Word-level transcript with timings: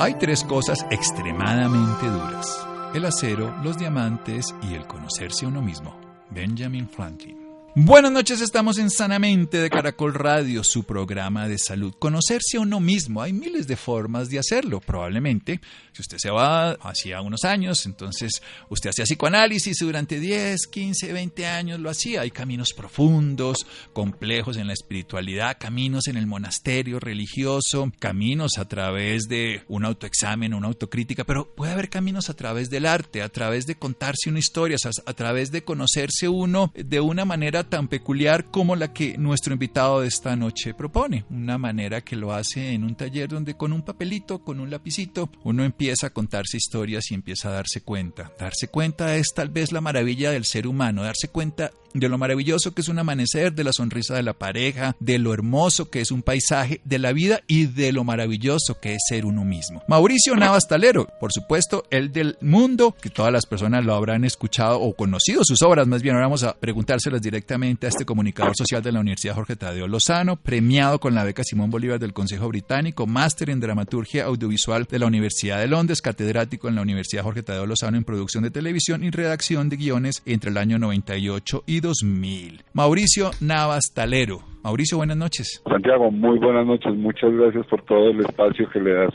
Hay 0.00 0.14
tres 0.14 0.44
cosas 0.44 0.86
extremadamente 0.90 2.06
duras. 2.06 2.66
El 2.94 3.04
acero, 3.04 3.54
los 3.62 3.76
diamantes 3.76 4.54
y 4.62 4.72
el 4.72 4.86
conocerse 4.86 5.44
a 5.44 5.48
uno 5.48 5.60
mismo. 5.60 5.94
Benjamin 6.30 6.88
Franklin. 6.88 7.39
Buenas 7.76 8.10
noches, 8.10 8.40
estamos 8.40 8.78
en 8.78 8.90
Sanamente 8.90 9.58
de 9.58 9.70
Caracol 9.70 10.12
Radio, 10.12 10.64
su 10.64 10.82
programa 10.82 11.46
de 11.46 11.56
salud. 11.56 11.94
Conocerse 11.96 12.56
a 12.56 12.60
uno 12.62 12.80
mismo, 12.80 13.22
hay 13.22 13.32
miles 13.32 13.68
de 13.68 13.76
formas 13.76 14.28
de 14.28 14.40
hacerlo. 14.40 14.80
Probablemente, 14.80 15.60
si 15.92 16.02
usted 16.02 16.18
se 16.18 16.30
va 16.30 16.72
hacia 16.72 17.20
unos 17.20 17.44
años, 17.44 17.86
entonces 17.86 18.42
usted 18.70 18.90
hacía 18.90 19.04
psicoanálisis 19.04 19.76
durante 19.78 20.18
10, 20.18 20.66
15, 20.66 21.12
20 21.12 21.46
años 21.46 21.78
lo 21.78 21.90
hacía. 21.90 22.22
Hay 22.22 22.32
caminos 22.32 22.72
profundos, 22.72 23.64
complejos 23.92 24.56
en 24.56 24.66
la 24.66 24.72
espiritualidad, 24.72 25.56
caminos 25.60 26.08
en 26.08 26.16
el 26.16 26.26
monasterio 26.26 26.98
religioso, 26.98 27.92
caminos 28.00 28.58
a 28.58 28.66
través 28.66 29.28
de 29.28 29.62
un 29.68 29.84
autoexamen, 29.84 30.54
una 30.54 30.66
autocrítica, 30.66 31.22
pero 31.22 31.54
puede 31.54 31.72
haber 31.72 31.88
caminos 31.88 32.30
a 32.30 32.34
través 32.34 32.68
del 32.68 32.84
arte, 32.84 33.22
a 33.22 33.28
través 33.28 33.64
de 33.66 33.76
contarse 33.76 34.28
una 34.28 34.40
historia, 34.40 34.76
a 35.06 35.14
través 35.14 35.52
de 35.52 35.62
conocerse 35.62 36.28
uno 36.28 36.72
de 36.74 36.98
una 36.98 37.24
manera 37.24 37.59
tan 37.64 37.88
peculiar 37.88 38.46
como 38.46 38.76
la 38.76 38.92
que 38.92 39.18
nuestro 39.18 39.52
invitado 39.52 40.00
de 40.00 40.08
esta 40.08 40.36
noche 40.36 40.74
propone. 40.74 41.24
Una 41.30 41.58
manera 41.58 42.00
que 42.00 42.16
lo 42.16 42.32
hace 42.32 42.72
en 42.72 42.84
un 42.84 42.94
taller 42.94 43.28
donde 43.28 43.54
con 43.54 43.72
un 43.72 43.82
papelito, 43.82 44.38
con 44.40 44.60
un 44.60 44.70
lapicito, 44.70 45.30
uno 45.44 45.64
empieza 45.64 46.08
a 46.08 46.10
contarse 46.10 46.56
historias 46.56 47.10
y 47.10 47.14
empieza 47.14 47.48
a 47.48 47.52
darse 47.52 47.80
cuenta. 47.82 48.32
Darse 48.38 48.68
cuenta 48.68 49.16
es 49.16 49.28
tal 49.34 49.48
vez 49.48 49.72
la 49.72 49.80
maravilla 49.80 50.30
del 50.30 50.44
ser 50.44 50.66
humano, 50.66 51.02
darse 51.02 51.28
cuenta 51.28 51.70
de 51.94 52.08
lo 52.08 52.18
maravilloso 52.18 52.72
que 52.72 52.80
es 52.80 52.88
un 52.88 52.98
amanecer, 52.98 53.52
de 53.52 53.64
la 53.64 53.72
sonrisa 53.72 54.14
de 54.14 54.22
la 54.22 54.32
pareja, 54.32 54.96
de 55.00 55.18
lo 55.18 55.32
hermoso 55.32 55.90
que 55.90 56.00
es 56.00 56.10
un 56.10 56.22
paisaje, 56.22 56.80
de 56.84 56.98
la 56.98 57.12
vida 57.12 57.40
y 57.46 57.66
de 57.66 57.92
lo 57.92 58.04
maravilloso 58.04 58.78
que 58.80 58.94
es 58.94 59.02
ser 59.08 59.26
uno 59.26 59.44
mismo. 59.44 59.82
Mauricio 59.88 60.36
Navas 60.36 60.68
Talero, 60.68 61.08
por 61.18 61.32
supuesto, 61.32 61.84
el 61.90 62.12
del 62.12 62.36
mundo, 62.40 62.94
que 63.00 63.10
todas 63.10 63.32
las 63.32 63.46
personas 63.46 63.84
lo 63.84 63.94
habrán 63.94 64.24
escuchado 64.24 64.80
o 64.80 64.94
conocido 64.94 65.44
sus 65.44 65.62
obras, 65.62 65.86
más 65.86 66.02
bien 66.02 66.14
ahora 66.14 66.26
vamos 66.26 66.44
a 66.44 66.54
preguntárselas 66.54 67.22
directamente 67.22 67.86
a 67.86 67.88
este 67.88 68.04
comunicador 68.04 68.56
social 68.56 68.82
de 68.82 68.92
la 68.92 69.00
Universidad 69.00 69.34
Jorge 69.34 69.56
Tadeo 69.56 69.88
Lozano, 69.88 70.36
premiado 70.36 71.00
con 71.00 71.14
la 71.14 71.24
beca 71.24 71.42
Simón 71.44 71.70
Bolívar 71.70 71.98
del 71.98 72.12
Consejo 72.12 72.48
Británico, 72.48 73.06
máster 73.06 73.50
en 73.50 73.60
dramaturgia 73.60 74.24
audiovisual 74.24 74.86
de 74.90 74.98
la 74.98 75.06
Universidad 75.06 75.58
de 75.58 75.66
Londres, 75.66 76.02
catedrático 76.02 76.68
en 76.68 76.76
la 76.76 76.82
Universidad 76.82 77.24
Jorge 77.24 77.42
Tadeo 77.42 77.66
Lozano 77.66 77.96
en 77.96 78.04
producción 78.04 78.44
de 78.44 78.50
televisión 78.50 79.04
y 79.04 79.10
redacción 79.10 79.68
de 79.68 79.76
guiones 79.76 80.22
entre 80.26 80.50
el 80.50 80.56
año 80.56 80.78
98 80.78 81.64
y 81.66 81.79
2000. 81.80 82.62
Mauricio 82.72 83.30
Navas 83.40 83.92
Talero. 83.94 84.40
Mauricio, 84.62 84.98
buenas 84.98 85.16
noches. 85.16 85.62
Santiago, 85.66 86.10
muy 86.10 86.38
buenas 86.38 86.66
noches. 86.66 86.94
Muchas 86.94 87.32
gracias 87.32 87.66
por 87.66 87.82
todo 87.82 88.10
el 88.10 88.20
espacio 88.20 88.68
que 88.70 88.80
le 88.80 88.92
das 88.92 89.14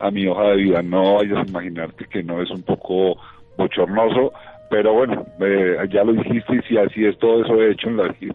a 0.00 0.10
mi 0.10 0.26
hoja 0.26 0.48
de 0.50 0.56
vida. 0.56 0.82
No 0.82 1.16
vayas 1.16 1.46
a 1.46 1.48
imaginarte 1.48 2.06
que 2.10 2.22
no 2.22 2.42
es 2.42 2.50
un 2.50 2.62
poco 2.62 3.16
bochornoso, 3.58 4.32
pero 4.70 4.94
bueno, 4.94 5.26
eh, 5.40 5.76
ya 5.92 6.04
lo 6.04 6.12
dijiste 6.12 6.56
y 6.56 6.62
si 6.68 6.76
así 6.76 7.04
es 7.04 7.18
todo 7.18 7.44
eso 7.44 7.60
he 7.60 7.72
hecho 7.72 7.88
en 7.88 7.96
la 7.96 8.08
vida. 8.08 8.34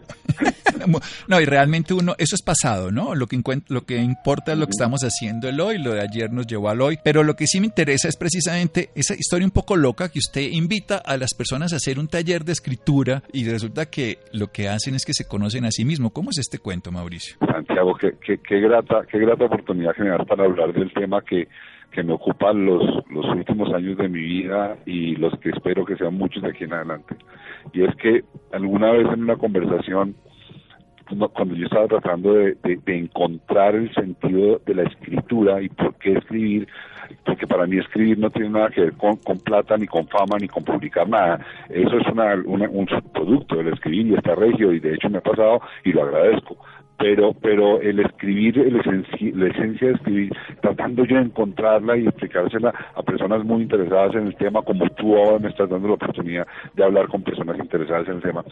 no, 1.28 1.40
y 1.40 1.44
realmente 1.44 1.94
uno, 1.94 2.14
eso 2.18 2.34
es 2.34 2.42
pasado, 2.42 2.90
¿no? 2.90 3.14
Lo 3.14 3.26
que, 3.26 3.40
lo 3.68 3.82
que 3.82 3.96
importa 3.96 4.52
es 4.52 4.58
lo 4.58 4.66
que 4.66 4.72
estamos 4.72 5.02
haciendo 5.02 5.48
el 5.48 5.60
hoy, 5.60 5.78
lo 5.78 5.92
de 5.92 6.00
ayer 6.00 6.32
nos 6.32 6.46
llevó 6.46 6.68
al 6.68 6.80
hoy, 6.80 6.98
pero 7.04 7.22
lo 7.22 7.34
que 7.34 7.46
sí 7.46 7.60
me 7.60 7.66
interesa 7.66 8.08
es 8.08 8.16
precisamente 8.16 8.90
esa 8.94 9.14
historia 9.14 9.46
un 9.46 9.52
poco 9.52 9.76
loca 9.76 10.10
que 10.10 10.18
usted 10.18 10.42
invita 10.50 10.98
a 11.04 11.16
las 11.16 11.34
personas 11.34 11.72
a 11.72 11.76
hacer 11.76 11.98
un 11.98 12.08
taller 12.08 12.44
de 12.44 12.52
escritura 12.52 13.22
y 13.32 13.48
resulta 13.48 13.86
que 13.86 14.18
lo 14.32 14.48
que 14.48 14.68
hacen 14.68 14.94
es 14.94 15.04
que 15.04 15.12
se 15.14 15.26
conocen 15.26 15.64
a 15.64 15.70
sí 15.70 15.84
mismos. 15.84 16.12
¿Cómo 16.12 16.30
es 16.30 16.38
este 16.38 16.58
cuento, 16.58 16.90
Mauricio? 16.90 17.36
Santiago, 17.46 17.94
qué, 17.94 18.14
qué, 18.24 18.38
qué 18.38 18.60
grata, 18.60 19.02
qué 19.10 19.18
grata 19.18 19.44
oportunidad 19.44 19.92
generar 19.94 20.26
para 20.26 20.44
hablar 20.44 20.72
del 20.72 20.92
tema 20.92 21.20
que 21.22 21.48
que 21.92 22.02
me 22.02 22.14
ocupan 22.14 22.64
los, 22.64 22.82
los 23.10 23.26
últimos 23.26 23.72
años 23.72 23.96
de 23.98 24.08
mi 24.08 24.20
vida 24.20 24.76
y 24.86 25.16
los 25.16 25.38
que 25.38 25.50
espero 25.50 25.84
que 25.84 25.96
sean 25.96 26.14
muchos 26.14 26.42
de 26.42 26.48
aquí 26.48 26.64
en 26.64 26.72
adelante. 26.72 27.16
Y 27.72 27.82
es 27.84 27.94
que 27.96 28.24
alguna 28.52 28.90
vez 28.92 29.06
en 29.12 29.22
una 29.22 29.36
conversación, 29.36 30.14
cuando 31.34 31.54
yo 31.54 31.66
estaba 31.66 31.86
tratando 31.86 32.32
de, 32.32 32.56
encontrar 32.86 33.74
el 33.74 33.92
sentido 33.94 34.60
de 34.64 34.74
la 34.74 34.84
escritura 34.84 35.60
y 35.60 35.68
por 35.68 35.94
qué 35.96 36.14
escribir, 36.14 36.66
porque 37.26 37.46
para 37.46 37.66
mí 37.66 37.78
escribir 37.78 38.18
no 38.18 38.30
tiene 38.30 38.48
nada 38.48 38.70
que 38.70 38.80
ver 38.80 38.94
con, 38.94 39.18
plata, 39.44 39.76
ni 39.76 39.86
con 39.86 40.08
fama, 40.08 40.38
ni 40.40 40.48
con 40.48 40.64
publicar 40.64 41.06
nada. 41.06 41.44
Eso 41.68 41.98
es 41.98 42.06
una, 42.06 42.34
un 42.46 42.88
subproducto 42.88 43.56
del 43.56 43.74
escribir 43.74 44.06
y 44.06 44.14
está 44.14 44.34
regio, 44.34 44.72
y 44.72 44.80
de 44.80 44.94
hecho 44.94 45.10
me 45.10 45.18
ha 45.18 45.22
pasado 45.22 45.60
y 45.84 45.92
lo 45.92 46.04
agradezco 46.04 46.56
pero 46.98 47.32
pero 47.40 47.80
el 47.80 48.00
escribir, 48.00 48.58
el 48.58 48.74
la 49.34 49.46
esencia 49.48 49.88
de 49.88 49.94
escribir, 49.94 50.32
tratando 50.60 51.04
yo 51.04 51.16
de 51.16 51.22
encontrarla 51.22 51.96
y 51.96 52.06
explicársela 52.06 52.72
a 52.94 53.02
personas 53.02 53.44
muy 53.44 53.62
interesadas 53.62 54.14
en 54.14 54.28
el 54.28 54.36
tema, 54.36 54.62
como 54.62 54.88
tú 54.90 55.16
ahora 55.16 55.38
me 55.38 55.48
estás 55.48 55.68
dando 55.68 55.88
la 55.88 55.94
oportunidad 55.94 56.46
de 56.74 56.84
hablar 56.84 57.08
con 57.08 57.22
personas 57.22 57.58
interesadas 57.58 58.08
en 58.08 58.16
el 58.16 58.22
tema, 58.22 58.44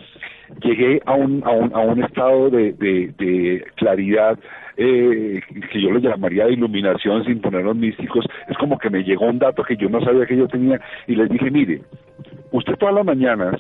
llegué 0.62 1.00
a 1.06 1.14
un, 1.14 1.42
a 1.44 1.50
un, 1.50 1.74
a 1.74 1.80
un 1.80 2.02
estado 2.02 2.50
de, 2.50 2.72
de, 2.72 3.64
claridad 3.76 4.38
eh, 4.76 5.40
que 5.70 5.80
yo 5.80 5.90
le 5.90 6.00
llamaría 6.00 6.46
de 6.46 6.54
iluminación 6.54 7.24
sin 7.24 7.40
ponernos 7.40 7.76
místicos, 7.76 8.24
es 8.48 8.56
como 8.58 8.78
que 8.78 8.90
me 8.90 9.04
llegó 9.04 9.26
un 9.26 9.38
dato 9.38 9.62
que 9.62 9.76
yo 9.76 9.88
no 9.88 10.00
sabía 10.00 10.26
que 10.26 10.36
yo 10.36 10.48
tenía 10.48 10.80
y 11.06 11.14
les 11.14 11.28
dije, 11.28 11.50
mire, 11.50 11.82
usted 12.52 12.76
todas 12.76 12.94
las 12.94 13.04
mañanas 13.04 13.56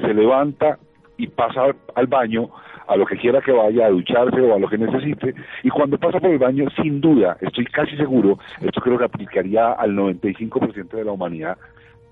se 0.00 0.14
levanta 0.14 0.78
y 1.18 1.26
pasa 1.28 1.74
al 1.94 2.06
baño 2.06 2.50
a 2.88 2.96
lo 2.96 3.06
que 3.06 3.16
quiera 3.16 3.40
que 3.40 3.52
vaya, 3.52 3.86
a 3.86 3.90
ducharse 3.90 4.40
o 4.40 4.54
a 4.54 4.58
lo 4.58 4.68
que 4.68 4.78
necesite, 4.78 5.34
y 5.62 5.70
cuando 5.70 5.98
pasa 5.98 6.20
por 6.20 6.30
el 6.30 6.38
baño, 6.38 6.68
sin 6.82 7.00
duda, 7.00 7.36
estoy 7.40 7.64
casi 7.66 7.96
seguro, 7.96 8.38
esto 8.60 8.80
creo 8.80 8.98
que 8.98 9.04
aplicaría 9.04 9.72
al 9.72 9.96
95% 9.96 10.88
de 10.90 11.04
la 11.04 11.12
humanidad, 11.12 11.56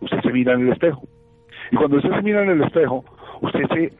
usted 0.01 0.21
se 0.21 0.33
mira 0.33 0.55
en 0.55 0.67
el 0.67 0.73
espejo. 0.73 1.03
Y 1.71 1.77
cuando 1.77 1.97
usted 1.97 2.11
se 2.11 2.23
mira 2.23 2.43
en 2.43 2.51
el 2.51 2.63
espejo, 2.63 3.05
usted 3.41 3.67
se 3.69 3.93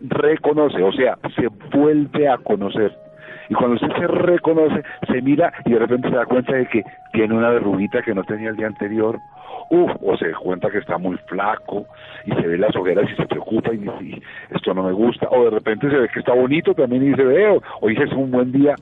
reconoce, 0.00 0.82
o 0.82 0.92
sea, 0.92 1.18
se 1.36 1.48
vuelve 1.76 2.28
a 2.28 2.38
conocer. 2.38 2.92
Y 3.48 3.54
cuando 3.54 3.74
usted 3.74 3.88
se 3.98 4.06
reconoce, 4.06 4.82
se 5.08 5.20
mira 5.20 5.52
y 5.64 5.72
de 5.72 5.78
repente 5.78 6.08
se 6.08 6.16
da 6.16 6.26
cuenta 6.26 6.54
de 6.54 6.66
que 6.66 6.82
tiene 7.12 7.34
una 7.34 7.50
verruguita 7.50 8.02
que 8.02 8.14
no 8.14 8.24
tenía 8.24 8.50
el 8.50 8.56
día 8.56 8.66
anterior, 8.66 9.18
o 9.74 10.16
se 10.18 10.30
cuenta 10.32 10.70
que 10.70 10.78
está 10.78 10.98
muy 10.98 11.16
flaco 11.26 11.86
y 12.26 12.32
se 12.32 12.46
ve 12.46 12.58
las 12.58 12.76
ojeras 12.76 13.08
y 13.10 13.16
se 13.16 13.26
preocupa 13.26 13.72
y 13.72 13.78
dice, 13.78 14.22
esto 14.50 14.74
no 14.74 14.82
me 14.82 14.92
gusta, 14.92 15.28
o 15.30 15.44
de 15.44 15.50
repente 15.50 15.88
se 15.88 15.96
ve 15.96 16.08
que 16.12 16.20
está 16.20 16.34
bonito 16.34 16.74
también 16.74 17.02
y 17.02 17.08
dice, 17.08 17.24
veo, 17.24 17.62
hoy 17.80 17.96
es 17.96 18.12
un 18.12 18.30
buen 18.30 18.52
día. 18.52 18.74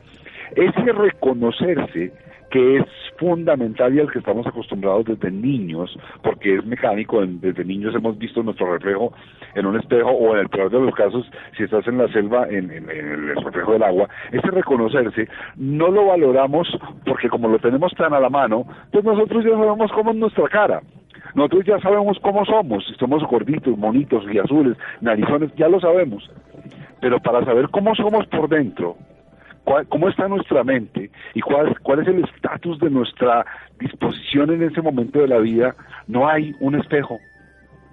Ese 0.57 0.93
reconocerse 0.93 2.13
que 2.51 2.79
es 2.79 2.85
fundamental 3.17 3.95
y 3.95 4.01
al 4.01 4.11
que 4.11 4.19
estamos 4.19 4.47
acostumbrados 4.47 5.05
desde 5.05 5.31
niños, 5.31 5.97
porque 6.23 6.57
es 6.57 6.65
mecánico, 6.65 7.25
desde 7.25 7.65
niños 7.65 7.95
hemos 7.95 8.19
visto 8.19 8.43
nuestro 8.43 8.73
reflejo 8.73 9.13
en 9.55 9.67
un 9.67 9.79
espejo 9.79 10.11
o 10.11 10.35
en 10.35 10.41
el 10.41 10.49
peor 10.49 10.71
de 10.71 10.81
los 10.81 10.95
casos, 10.95 11.31
si 11.57 11.63
estás 11.63 11.87
en 11.87 11.99
la 11.99 12.09
selva, 12.09 12.49
en, 12.49 12.71
el 12.71 13.37
reflejo 13.37 13.73
del 13.73 13.83
agua, 13.83 14.09
ese 14.33 14.51
reconocerse 14.51 15.29
no 15.57 15.89
lo 15.89 16.07
valoramos 16.07 16.69
porque 17.07 17.29
como 17.29 17.49
lo 17.49 17.59
tenemos 17.59 17.93
tan 17.95 18.13
a 18.15 18.21
la 18.21 18.31
mano, 18.31 18.65
pues 18.91 19.05
nosotros 19.05 19.45
ya 19.45 19.51
sabemos 19.51 19.93
cómo 19.93 20.11
es 20.11 20.17
nuestra 20.17 20.49
cara. 20.49 20.81
Nosotros 21.35 21.65
ya 21.65 21.79
sabemos 21.79 22.19
cómo 22.21 22.45
somos, 22.45 22.85
si 22.87 22.95
somos 22.95 23.23
gorditos, 23.23 23.79
monitos 23.79 24.25
y 24.33 24.39
azules, 24.39 24.77
narizones, 25.01 25.55
ya 25.55 25.69
lo 25.69 25.79
sabemos. 25.79 26.29
Pero 27.01 27.21
para 27.21 27.45
saber 27.45 27.69
cómo 27.69 27.95
somos 27.95 28.27
por 28.27 28.49
dentro, 28.49 28.97
cómo 29.89 30.09
está 30.09 30.29
nuestra 30.29 30.65
mente 30.65 31.11
y 31.35 31.41
cuál, 31.41 31.79
cuál 31.81 32.01
es 32.01 32.09
el 32.09 32.25
estatus 32.25 32.79
de 32.81 32.91
nuestra 32.91 33.45
disposición 33.79 34.51
en 34.51 34.63
ese 34.63 34.83
momento 34.83 35.21
de 35.21 35.29
la 35.29 35.39
vida, 35.39 35.75
no 36.07 36.29
hay 36.29 36.55
un 36.61 36.75
espejo 36.75 37.19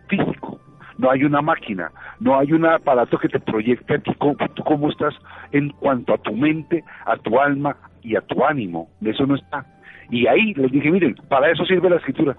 físico, 0.07 0.59
no 0.97 1.11
hay 1.11 1.23
una 1.23 1.41
máquina, 1.41 1.91
no 2.19 2.37
hay 2.37 2.51
un 2.53 2.65
aparato 2.65 3.17
que 3.17 3.29
te 3.29 3.39
proyecte 3.39 3.95
a 3.95 3.99
ti 3.99 4.11
cómo, 4.17 4.35
cómo 4.65 4.89
estás 4.89 5.13
en 5.51 5.69
cuanto 5.69 6.13
a 6.13 6.17
tu 6.17 6.33
mente, 6.33 6.83
a 7.05 7.17
tu 7.17 7.39
alma 7.39 7.75
y 8.01 8.15
a 8.15 8.21
tu 8.21 8.43
ánimo. 8.43 8.89
Eso 9.01 9.25
no 9.25 9.35
está. 9.35 9.65
Y 10.09 10.27
ahí 10.27 10.53
les 10.53 10.71
dije, 10.71 10.89
miren, 10.89 11.15
para 11.29 11.51
eso 11.51 11.65
sirve 11.65 11.89
la 11.89 11.97
escritura. 11.97 12.35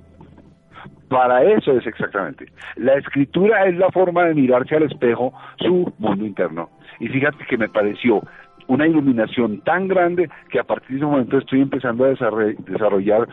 Para 1.08 1.42
eso 1.42 1.72
es 1.72 1.86
exactamente. 1.86 2.46
La 2.76 2.94
escritura 2.94 3.66
es 3.66 3.76
la 3.76 3.90
forma 3.90 4.24
de 4.24 4.34
mirarse 4.34 4.76
al 4.76 4.84
espejo 4.84 5.32
su 5.58 5.92
mundo 5.98 6.24
interno. 6.24 6.70
Y 7.00 7.08
fíjate 7.08 7.44
que 7.46 7.56
me 7.56 7.68
pareció 7.68 8.22
una 8.68 8.86
iluminación 8.86 9.60
tan 9.62 9.88
grande 9.88 10.30
que 10.50 10.60
a 10.60 10.64
partir 10.64 10.90
de 10.90 10.96
ese 10.96 11.06
momento 11.06 11.38
estoy 11.38 11.62
empezando 11.62 12.04
a 12.04 12.08
desarrollar 12.08 13.28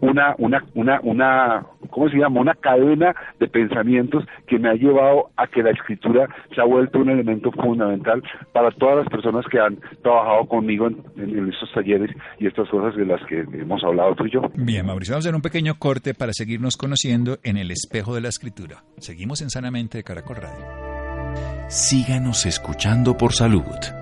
una, 0.00 0.34
una, 0.38 0.64
una, 0.74 1.00
una, 1.02 1.66
¿cómo 1.90 2.08
se 2.08 2.18
llama? 2.18 2.40
Una 2.40 2.54
cadena 2.54 3.14
de 3.38 3.46
pensamientos 3.48 4.24
que 4.48 4.58
me 4.58 4.68
ha 4.68 4.74
llevado 4.74 5.30
a 5.36 5.46
que 5.46 5.62
la 5.62 5.70
escritura 5.70 6.28
se 6.54 6.60
ha 6.60 6.64
vuelto 6.64 6.98
un 6.98 7.10
elemento 7.10 7.52
fundamental 7.52 8.22
para 8.52 8.70
todas 8.72 8.96
las 8.98 9.08
personas 9.08 9.46
que 9.50 9.60
han 9.60 9.78
trabajado 10.02 10.46
conmigo 10.46 10.88
en, 10.88 10.98
en 11.16 11.48
estos 11.48 11.72
talleres 11.72 12.10
y 12.38 12.48
estas 12.48 12.68
cosas 12.68 12.96
de 12.96 13.06
las 13.06 13.24
que 13.26 13.40
hemos 13.40 13.82
hablado 13.84 14.14
tú 14.16 14.26
y 14.26 14.30
yo. 14.30 14.42
Bien, 14.54 14.84
Mauricio, 14.84 15.14
vamos 15.14 15.26
a 15.26 15.28
hacer 15.28 15.36
un 15.36 15.42
pequeño 15.42 15.74
corte 15.78 16.14
para 16.14 16.32
seguirnos 16.32 16.76
conociendo 16.76 17.38
en 17.44 17.56
el 17.56 17.70
espejo 17.70 18.14
de 18.16 18.22
la 18.22 18.28
escritura. 18.28 18.82
Seguimos 18.98 19.40
en 19.40 19.50
Sanamente 19.50 19.98
de 19.98 20.04
Caracol 20.04 20.36
Radio. 20.36 20.66
Síganos 21.68 22.44
escuchando 22.44 23.16
por 23.16 23.32
salud. 23.32 24.01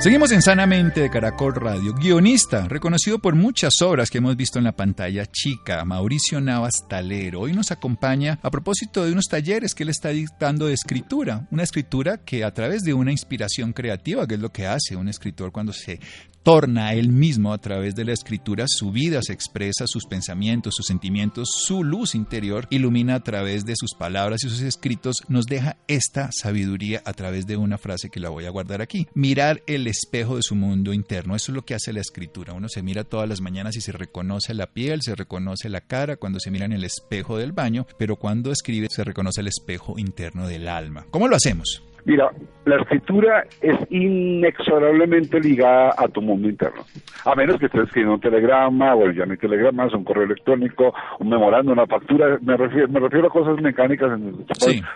Seguimos 0.00 0.32
en 0.32 0.40
Sanamente 0.40 1.02
de 1.02 1.10
Caracol 1.10 1.54
Radio. 1.54 1.92
Guionista, 1.92 2.66
reconocido 2.66 3.18
por 3.18 3.34
muchas 3.34 3.82
obras 3.82 4.08
que 4.08 4.16
hemos 4.16 4.34
visto 4.34 4.58
en 4.58 4.64
la 4.64 4.72
pantalla 4.72 5.26
chica, 5.26 5.84
Mauricio 5.84 6.40
Navas 6.40 6.86
Talero. 6.88 7.40
Hoy 7.40 7.52
nos 7.52 7.70
acompaña 7.70 8.38
a 8.42 8.50
propósito 8.50 9.04
de 9.04 9.12
unos 9.12 9.26
talleres 9.26 9.74
que 9.74 9.82
él 9.82 9.90
está 9.90 10.08
dictando 10.08 10.68
de 10.68 10.72
escritura. 10.72 11.46
Una 11.50 11.64
escritura 11.64 12.16
que 12.16 12.44
a 12.44 12.54
través 12.54 12.82
de 12.82 12.94
una 12.94 13.12
inspiración 13.12 13.74
creativa, 13.74 14.26
que 14.26 14.36
es 14.36 14.40
lo 14.40 14.50
que 14.50 14.66
hace 14.66 14.96
un 14.96 15.06
escritor 15.06 15.52
cuando 15.52 15.74
se 15.74 16.00
torna 16.42 16.94
él 16.94 17.10
mismo 17.10 17.52
a 17.52 17.58
través 17.58 17.94
de 17.94 18.04
la 18.04 18.12
escritura, 18.12 18.64
su 18.66 18.92
vida 18.92 19.20
se 19.22 19.32
expresa, 19.32 19.86
sus 19.86 20.06
pensamientos, 20.06 20.74
sus 20.76 20.86
sentimientos, 20.86 21.50
su 21.66 21.84
luz 21.84 22.14
interior 22.14 22.66
ilumina 22.70 23.16
a 23.16 23.20
través 23.20 23.64
de 23.64 23.74
sus 23.76 23.94
palabras 23.94 24.42
y 24.44 24.48
sus 24.48 24.62
escritos, 24.62 25.16
nos 25.28 25.44
deja 25.46 25.76
esta 25.86 26.30
sabiduría 26.32 27.02
a 27.04 27.12
través 27.12 27.46
de 27.46 27.56
una 27.56 27.78
frase 27.78 28.08
que 28.08 28.20
la 28.20 28.30
voy 28.30 28.46
a 28.46 28.50
guardar 28.50 28.80
aquí. 28.80 29.06
Mirar 29.14 29.62
el 29.66 29.86
espejo 29.90 30.36
de 30.36 30.42
su 30.42 30.54
mundo 30.54 30.92
interno, 30.92 31.36
eso 31.36 31.52
es 31.52 31.56
lo 31.56 31.64
que 31.64 31.74
hace 31.74 31.92
la 31.92 32.00
escritura. 32.00 32.52
Uno 32.52 32.68
se 32.68 32.82
mira 32.82 33.04
todas 33.04 33.28
las 33.28 33.40
mañanas 33.40 33.76
y 33.76 33.80
se 33.80 33.92
reconoce 33.92 34.54
la 34.54 34.68
piel, 34.68 35.02
se 35.02 35.14
reconoce 35.14 35.68
la 35.68 35.80
cara 35.80 36.16
cuando 36.16 36.40
se 36.40 36.50
mira 36.50 36.64
en 36.64 36.72
el 36.72 36.84
espejo 36.84 37.36
del 37.36 37.52
baño, 37.52 37.86
pero 37.98 38.16
cuando 38.16 38.52
escribe 38.52 38.88
se 38.90 39.04
reconoce 39.04 39.40
el 39.40 39.48
espejo 39.48 39.98
interno 39.98 40.46
del 40.46 40.68
alma. 40.68 41.06
¿Cómo 41.10 41.28
lo 41.28 41.36
hacemos? 41.36 41.82
Mira, 42.04 42.30
la 42.64 42.76
escritura 42.76 43.44
es 43.60 43.76
inexorablemente 43.90 45.40
ligada 45.40 45.94
a 45.96 46.08
tu 46.08 46.22
mundo 46.22 46.48
interno. 46.48 46.82
A 47.24 47.34
menos 47.34 47.58
que 47.58 47.66
estés 47.66 47.84
escribiendo 47.84 48.14
un 48.14 48.20
telegrama, 48.20 48.94
o 48.94 49.10
ya 49.10 49.26
no 49.26 49.32
hay 49.32 49.38
telegramas, 49.38 49.92
un 49.94 50.04
correo 50.04 50.24
electrónico, 50.24 50.94
un 51.18 51.28
memorando, 51.28 51.72
una 51.72 51.86
factura. 51.86 52.38
Me 52.42 52.56
refiero, 52.56 52.88
me 52.88 53.00
refiero 53.00 53.28
a 53.28 53.30
cosas 53.30 53.60
mecánicas 53.60 54.18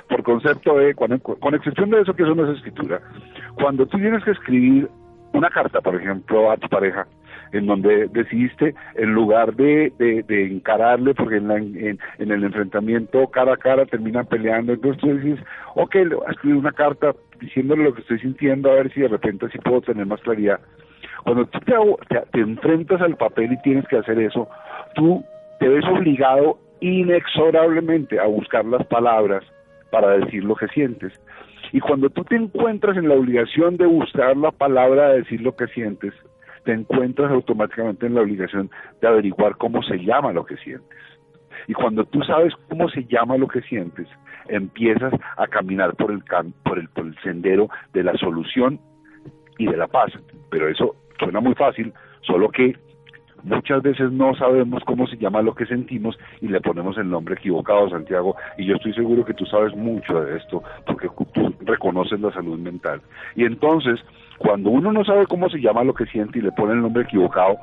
por, 0.08 0.22
concepto 0.22 0.78
de, 0.78 0.94
con 0.94 1.54
excepción 1.54 1.90
de 1.90 2.00
eso 2.00 2.14
que 2.14 2.22
eso 2.22 2.34
no 2.34 2.50
es 2.50 2.56
escritura. 2.56 3.00
Cuando 3.54 3.86
tú 3.86 3.98
tienes 3.98 4.24
que 4.24 4.32
escribir 4.32 4.88
una 5.32 5.50
carta, 5.50 5.80
por 5.80 5.96
ejemplo, 5.96 6.50
a 6.50 6.56
tu 6.56 6.68
pareja, 6.68 7.06
en 7.54 7.66
donde 7.66 8.08
decidiste, 8.08 8.74
en 8.94 9.14
lugar 9.14 9.54
de, 9.54 9.92
de, 9.98 10.46
encararle, 10.46 11.14
porque 11.14 11.36
en, 11.36 11.50
en, 11.50 11.98
el 12.18 12.44
enfrentamiento 12.44 13.28
cara 13.28 13.54
a 13.54 13.56
cara 13.56 13.86
terminan 13.86 14.26
peleando, 14.26 14.72
entonces 14.72 15.00
tú 15.00 15.16
dices, 15.16 15.44
ok, 15.76 15.94
le 15.94 16.16
voy 16.16 16.26
a 16.26 16.32
escribir 16.32 16.58
una 16.58 16.72
carta 16.72 17.14
diciéndole 17.40 17.84
lo 17.84 17.94
que 17.94 18.00
estoy 18.00 18.18
sintiendo, 18.18 18.70
a 18.70 18.74
ver 18.74 18.92
si 18.92 19.00
de 19.00 19.08
repente 19.08 19.48
sí 19.50 19.58
puedo 19.58 19.80
tener 19.82 20.04
más 20.04 20.20
claridad. 20.20 20.58
Cuando 21.22 21.46
tú 21.46 21.58
te, 21.60 22.20
te 22.32 22.40
enfrentas 22.40 23.00
al 23.00 23.16
papel 23.16 23.52
y 23.52 23.62
tienes 23.62 23.86
que 23.88 23.98
hacer 23.98 24.18
eso, 24.18 24.48
tú 24.94 25.24
te 25.60 25.68
ves 25.68 25.84
obligado 25.86 26.58
inexorablemente 26.80 28.18
a 28.18 28.26
buscar 28.26 28.64
las 28.64 28.84
palabras 28.86 29.44
para 29.90 30.18
decir 30.18 30.42
lo 30.44 30.56
que 30.56 30.66
sientes. 30.68 31.12
Y 31.72 31.80
cuando 31.80 32.10
tú 32.10 32.24
te 32.24 32.36
encuentras 32.36 32.96
en 32.96 33.08
la 33.08 33.14
obligación 33.14 33.76
de 33.76 33.86
buscar 33.86 34.36
la 34.36 34.50
palabra 34.50 35.10
de 35.10 35.18
decir 35.18 35.40
lo 35.40 35.56
que 35.56 35.66
sientes, 35.68 36.12
te 36.64 36.72
encuentras 36.72 37.30
automáticamente 37.30 38.06
en 38.06 38.14
la 38.14 38.22
obligación 38.22 38.70
de 39.00 39.08
averiguar 39.08 39.56
cómo 39.56 39.82
se 39.82 39.98
llama 39.98 40.32
lo 40.32 40.44
que 40.44 40.56
sientes. 40.56 40.98
Y 41.66 41.72
cuando 41.72 42.04
tú 42.04 42.22
sabes 42.22 42.52
cómo 42.68 42.88
se 42.88 43.04
llama 43.04 43.36
lo 43.36 43.48
que 43.48 43.62
sientes, 43.62 44.08
empiezas 44.48 45.12
a 45.36 45.46
caminar 45.46 45.94
por 45.94 46.10
el, 46.10 46.22
por 46.62 46.78
el, 46.78 46.88
por 46.88 47.06
el 47.06 47.16
sendero 47.22 47.68
de 47.92 48.02
la 48.02 48.14
solución 48.14 48.80
y 49.58 49.66
de 49.66 49.76
la 49.76 49.86
paz. 49.86 50.12
Pero 50.50 50.68
eso 50.68 50.96
suena 51.18 51.40
muy 51.40 51.54
fácil, 51.54 51.92
solo 52.22 52.50
que 52.50 52.76
muchas 53.44 53.82
veces 53.82 54.10
no 54.10 54.34
sabemos 54.34 54.82
cómo 54.84 55.06
se 55.06 55.16
llama 55.16 55.42
lo 55.42 55.54
que 55.54 55.66
sentimos 55.66 56.18
y 56.40 56.48
le 56.48 56.60
ponemos 56.60 56.96
el 56.98 57.08
nombre 57.08 57.34
equivocado, 57.34 57.88
Santiago, 57.90 58.36
y 58.58 58.66
yo 58.66 58.76
estoy 58.76 58.94
seguro 58.94 59.24
que 59.24 59.34
tú 59.34 59.46
sabes 59.46 59.74
mucho 59.76 60.20
de 60.22 60.36
esto 60.36 60.62
porque 60.86 61.08
tú 61.32 61.54
reconoces 61.60 62.20
la 62.20 62.32
salud 62.32 62.58
mental. 62.58 63.00
Y 63.36 63.44
entonces, 63.44 64.00
cuando 64.38 64.70
uno 64.70 64.92
no 64.92 65.04
sabe 65.04 65.26
cómo 65.26 65.48
se 65.48 65.60
llama 65.60 65.84
lo 65.84 65.94
que 65.94 66.06
siente 66.06 66.38
y 66.38 66.42
le 66.42 66.52
pone 66.52 66.72
el 66.72 66.80
nombre 66.80 67.04
equivocado, 67.04 67.56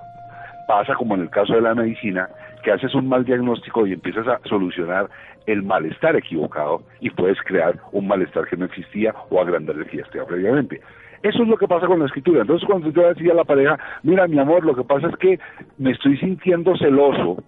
pasa 0.68 0.96
como 0.96 1.16
en 1.16 1.22
el 1.22 1.30
caso 1.30 1.54
de 1.54 1.62
la 1.62 1.76
medicina, 1.76 2.30
que 2.64 2.72
haces 2.72 2.94
un 2.94 3.10
mal 3.10 3.26
diagnóstico 3.26 3.88
y 3.88 3.94
empiezas 3.94 4.28
a 4.28 4.40
solucionar 4.48 5.10
el 5.48 5.64
malestar 5.64 6.16
equivocado 6.16 6.84
y 7.00 7.10
puedes 7.10 7.40
crear 7.42 7.80
un 7.92 8.08
malestar 8.08 8.48
que 8.48 8.58
no 8.58 8.66
existía 8.66 9.14
o 9.30 9.42
agrandar 9.42 9.76
el 9.76 9.86
que 9.86 9.98
ya 9.98 10.04
estaba 10.04 10.26
previamente. 10.26 10.80
Eso 11.24 11.44
es 11.44 11.50
lo 11.50 11.58
que 11.58 11.68
pasa 11.68 11.88
con 11.88 12.00
la 12.00 12.06
escritura. 12.06 12.42
Entonces, 12.42 12.68
cuando 12.68 12.90
yo 12.90 13.08
decía 13.08 13.34
a 13.34 13.36
la 13.36 13.44
pareja, 13.44 13.78
mira, 14.04 14.28
mi 14.28 14.40
amor, 14.40 14.66
lo 14.66 14.76
que 14.76 14.84
pasa 14.84 15.08
es 15.08 15.16
que 15.18 15.40
me 15.78 15.92
estoy 15.92 16.18
sintiendo 16.18 16.76
celoso, 16.78 17.44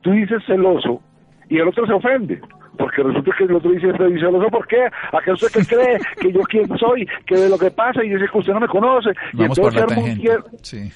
tú 0.00 0.12
dices 0.12 0.42
celoso 0.46 1.00
y 1.48 1.58
el 1.58 1.68
otro 1.68 1.86
se 1.86 1.92
ofende. 1.92 2.40
Porque 2.78 3.02
resulta 3.02 3.32
que 3.36 3.44
el 3.44 3.56
otro 3.56 3.70
dice, 3.72 3.92
celoso, 3.92 4.48
¿por 4.48 4.66
qué? 4.66 4.84
¿A 4.84 5.20
qué 5.22 5.32
usted 5.32 5.48
qué 5.52 5.66
cree? 5.66 5.98
¿Que 6.18 6.32
yo 6.32 6.40
quién 6.42 6.66
soy? 6.78 7.06
¿Que 7.26 7.36
de 7.36 7.48
lo 7.50 7.58
que 7.58 7.70
pasa? 7.70 8.02
Y 8.02 8.08
dice 8.08 8.26
que 8.30 8.38
usted 8.38 8.54
no 8.54 8.60
me 8.60 8.68
conoce. 8.68 9.10
y 9.34 9.42
entonces 9.42 9.74
se 9.74 9.80
arma 9.80 10.02
un, 10.02 10.18
tier, 10.18 10.42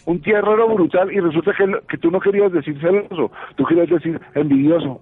un 0.07 0.21
tierrero 0.23 0.69
brutal 0.69 1.13
y 1.13 1.21
resulta 1.21 1.53
que, 1.53 1.67
que 1.89 1.99
tú 1.99 2.11
no 2.11 2.21
querías 2.21 2.53
decir 2.53 2.81
celoso, 2.81 3.31
tú 3.57 3.65
querías 3.67 3.91
decir 3.91 4.19
envidioso. 4.35 4.99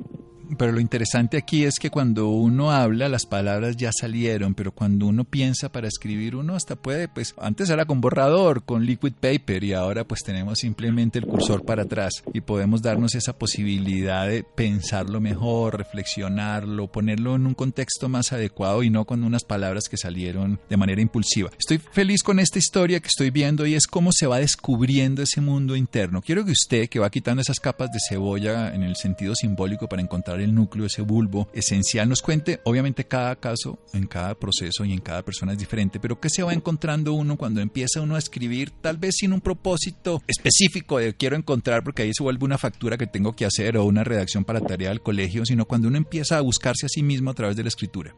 Pero 0.59 0.73
lo 0.73 0.81
interesante 0.81 1.37
aquí 1.37 1.65
es 1.65 1.79
que 1.79 1.91
cuando 1.91 2.29
uno 2.29 2.73
habla, 2.73 3.09
las 3.09 3.27
palabras 3.27 3.77
ya 3.77 3.91
salieron, 3.93 4.55
pero 4.55 4.73
cuando 4.73 5.07
uno 5.07 5.25
piensa 5.25 5.71
para 5.71 5.89
escribir, 5.89 6.37
uno 6.37 6.55
hasta 6.55 6.77
puede, 6.77 7.09
pues 7.09 7.35
antes 7.39 7.71
era 7.71 7.85
con 7.87 8.01
borrador, 8.01 8.65
con 8.65 8.85
liquid 8.85 9.15
paper 9.15 9.65
y 9.65 9.73
ahora 9.73 10.05
pues 10.05 10.23
tenemos 10.23 10.59
simplemente 10.59 11.19
el 11.19 11.27
cursor 11.27 11.65
para 11.65 11.83
atrás 11.83 12.23
y 12.35 12.41
podemos 12.43 12.83
darnos 12.83 13.15
esa 13.15 13.39
posibilidad 13.39 14.27
de 14.27 14.45
pensarlo 14.45 15.21
mejor, 15.21 15.79
reflexionarlo, 15.79 16.89
ponerlo 16.89 17.35
en 17.37 17.47
un 17.47 17.55
contexto 17.55 18.09
más 18.09 18.33
adecuado 18.33 18.83
y 18.83 18.91
no 18.91 19.05
con 19.05 19.25
unas 19.25 19.45
palabras 19.45 19.89
que 19.89 19.97
salieron 19.97 20.61
de 20.69 20.77
manera 20.77 21.01
impulsiva. 21.01 21.51
Estoy 21.59 21.79
feliz 21.79 22.23
con 22.23 22.39
esta 22.39 22.59
historia 22.59 23.01
que 23.01 23.09
estoy 23.09 23.31
viendo 23.31 23.67
y 23.67 23.75
es 23.75 23.87
cómo 23.87 24.11
se 24.13 24.27
va 24.27 24.39
descubriendo 24.39 25.23
ese 25.23 25.41
mundo 25.41 25.77
interno. 25.77 26.21
Quiero 26.21 26.45
que 26.45 26.53
usted, 26.53 26.89
que 26.89 26.99
va 26.99 27.11
quitando 27.11 27.41
esas 27.41 27.61
capas 27.61 27.91
de 27.91 27.99
cebolla 28.07 28.75
en 28.75 28.83
el 28.83 28.97
sentido 28.97 29.35
simbólico 29.35 29.89
para 29.89 30.03
encontrar 30.03 30.42
el 30.43 30.55
núcleo, 30.55 30.87
ese 30.87 31.03
bulbo 31.03 31.49
esencial, 31.53 32.09
nos 32.09 32.23
cuente, 32.23 32.61
obviamente 32.65 33.05
cada 33.05 33.37
caso, 33.37 33.79
en 33.95 34.07
cada 34.07 34.35
proceso 34.35 34.85
y 34.85 34.93
en 34.93 35.01
cada 35.01 35.23
persona 35.23 35.53
es 35.53 35.59
diferente, 35.59 36.01
pero 36.01 36.21
¿qué 36.21 36.29
se 36.29 36.43
va 36.43 36.53
encontrando 36.53 37.13
uno 37.13 37.37
cuando 37.37 37.61
empieza 37.61 38.01
uno 38.01 38.17
a 38.17 38.19
escribir, 38.19 38.71
tal 38.81 38.97
vez 38.97 39.17
sin 39.17 39.33
un 39.33 39.41
propósito 39.41 40.21
específico 40.27 40.99
de 40.99 41.15
quiero 41.15 41.37
encontrar, 41.37 41.83
porque 41.83 42.03
ahí 42.03 42.13
se 42.13 42.23
vuelve 42.23 42.45
una 42.45 42.59
factura 42.59 42.97
que 42.97 43.07
tengo 43.07 43.35
que 43.35 43.45
hacer 43.45 43.77
o 43.77 43.85
una 43.85 44.05
redacción 44.05 44.45
para 44.45 44.61
tarea 44.61 44.91
del 44.91 45.01
colegio, 45.01 45.45
sino 45.45 45.65
cuando 45.65 45.89
uno 45.89 45.97
empieza 45.97 46.39
a 46.39 46.41
buscarse 46.41 46.87
a 46.87 46.89
sí 46.89 47.03
mismo 47.03 47.31
a 47.31 47.35
través 47.35 47.57
de 47.57 47.63
la 47.63 47.69
escritura? 47.69 48.15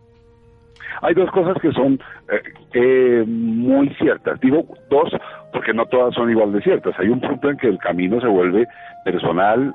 Hay 1.03 1.15
dos 1.15 1.31
cosas 1.33 1.61
que 1.61 1.71
son 1.73 2.01
eh, 2.33 2.43
eh, 2.73 3.25
muy 3.27 3.91
ciertas. 3.97 4.41
Digo 4.41 4.67
dos 4.89 5.11
porque 5.53 5.75
no 5.75 5.87
todas 5.87 6.15
son 6.15 6.31
igual 6.31 6.53
de 6.53 6.63
ciertas. 6.63 6.99
Hay 6.99 7.09
un 7.09 7.21
punto 7.21 7.51
en 7.51 7.57
que 7.59 7.69
el 7.69 7.79
camino 7.79 8.21
se 8.21 8.27
vuelve 8.27 8.67
personal, 9.05 9.75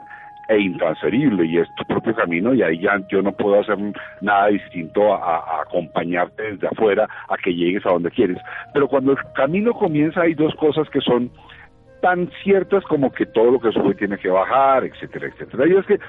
e 0.49 0.59
intransferible 0.59 1.45
y 1.45 1.59
es 1.59 1.67
tu 1.75 1.85
propio 1.85 2.13
camino 2.15 2.55
y 2.55 2.63
ahí 2.63 2.79
ya 2.79 2.99
yo 3.09 3.21
no 3.21 3.31
puedo 3.31 3.61
hacer 3.61 3.77
nada 4.19 4.47
distinto 4.47 5.13
a, 5.13 5.61
acompañarte 5.61 6.41
desde 6.41 6.67
afuera 6.67 7.07
a 7.29 7.37
que 7.37 7.53
llegues 7.53 7.85
a 7.85 7.91
donde 7.91 8.09
quieres. 8.09 8.37
Pero 8.73 8.87
cuando 8.87 9.11
el 9.11 9.17
camino 9.35 9.73
comienza 9.73 10.21
hay 10.21 10.33
dos 10.33 10.55
cosas 10.55 10.89
que 10.89 11.01
son 11.01 11.31
tan 12.01 12.31
ciertas 12.43 12.83
como 12.85 13.11
que 13.11 13.27
todo 13.27 13.51
lo 13.51 13.59
que 13.59 13.71
sube 13.71 13.93
tiene 13.93 14.17
que 14.17 14.29
bajar, 14.29 14.85
etcétera, 14.85 15.27
etcétera. 15.27 15.67
Y 15.67 15.77
es 15.77 15.85
que 15.85 15.99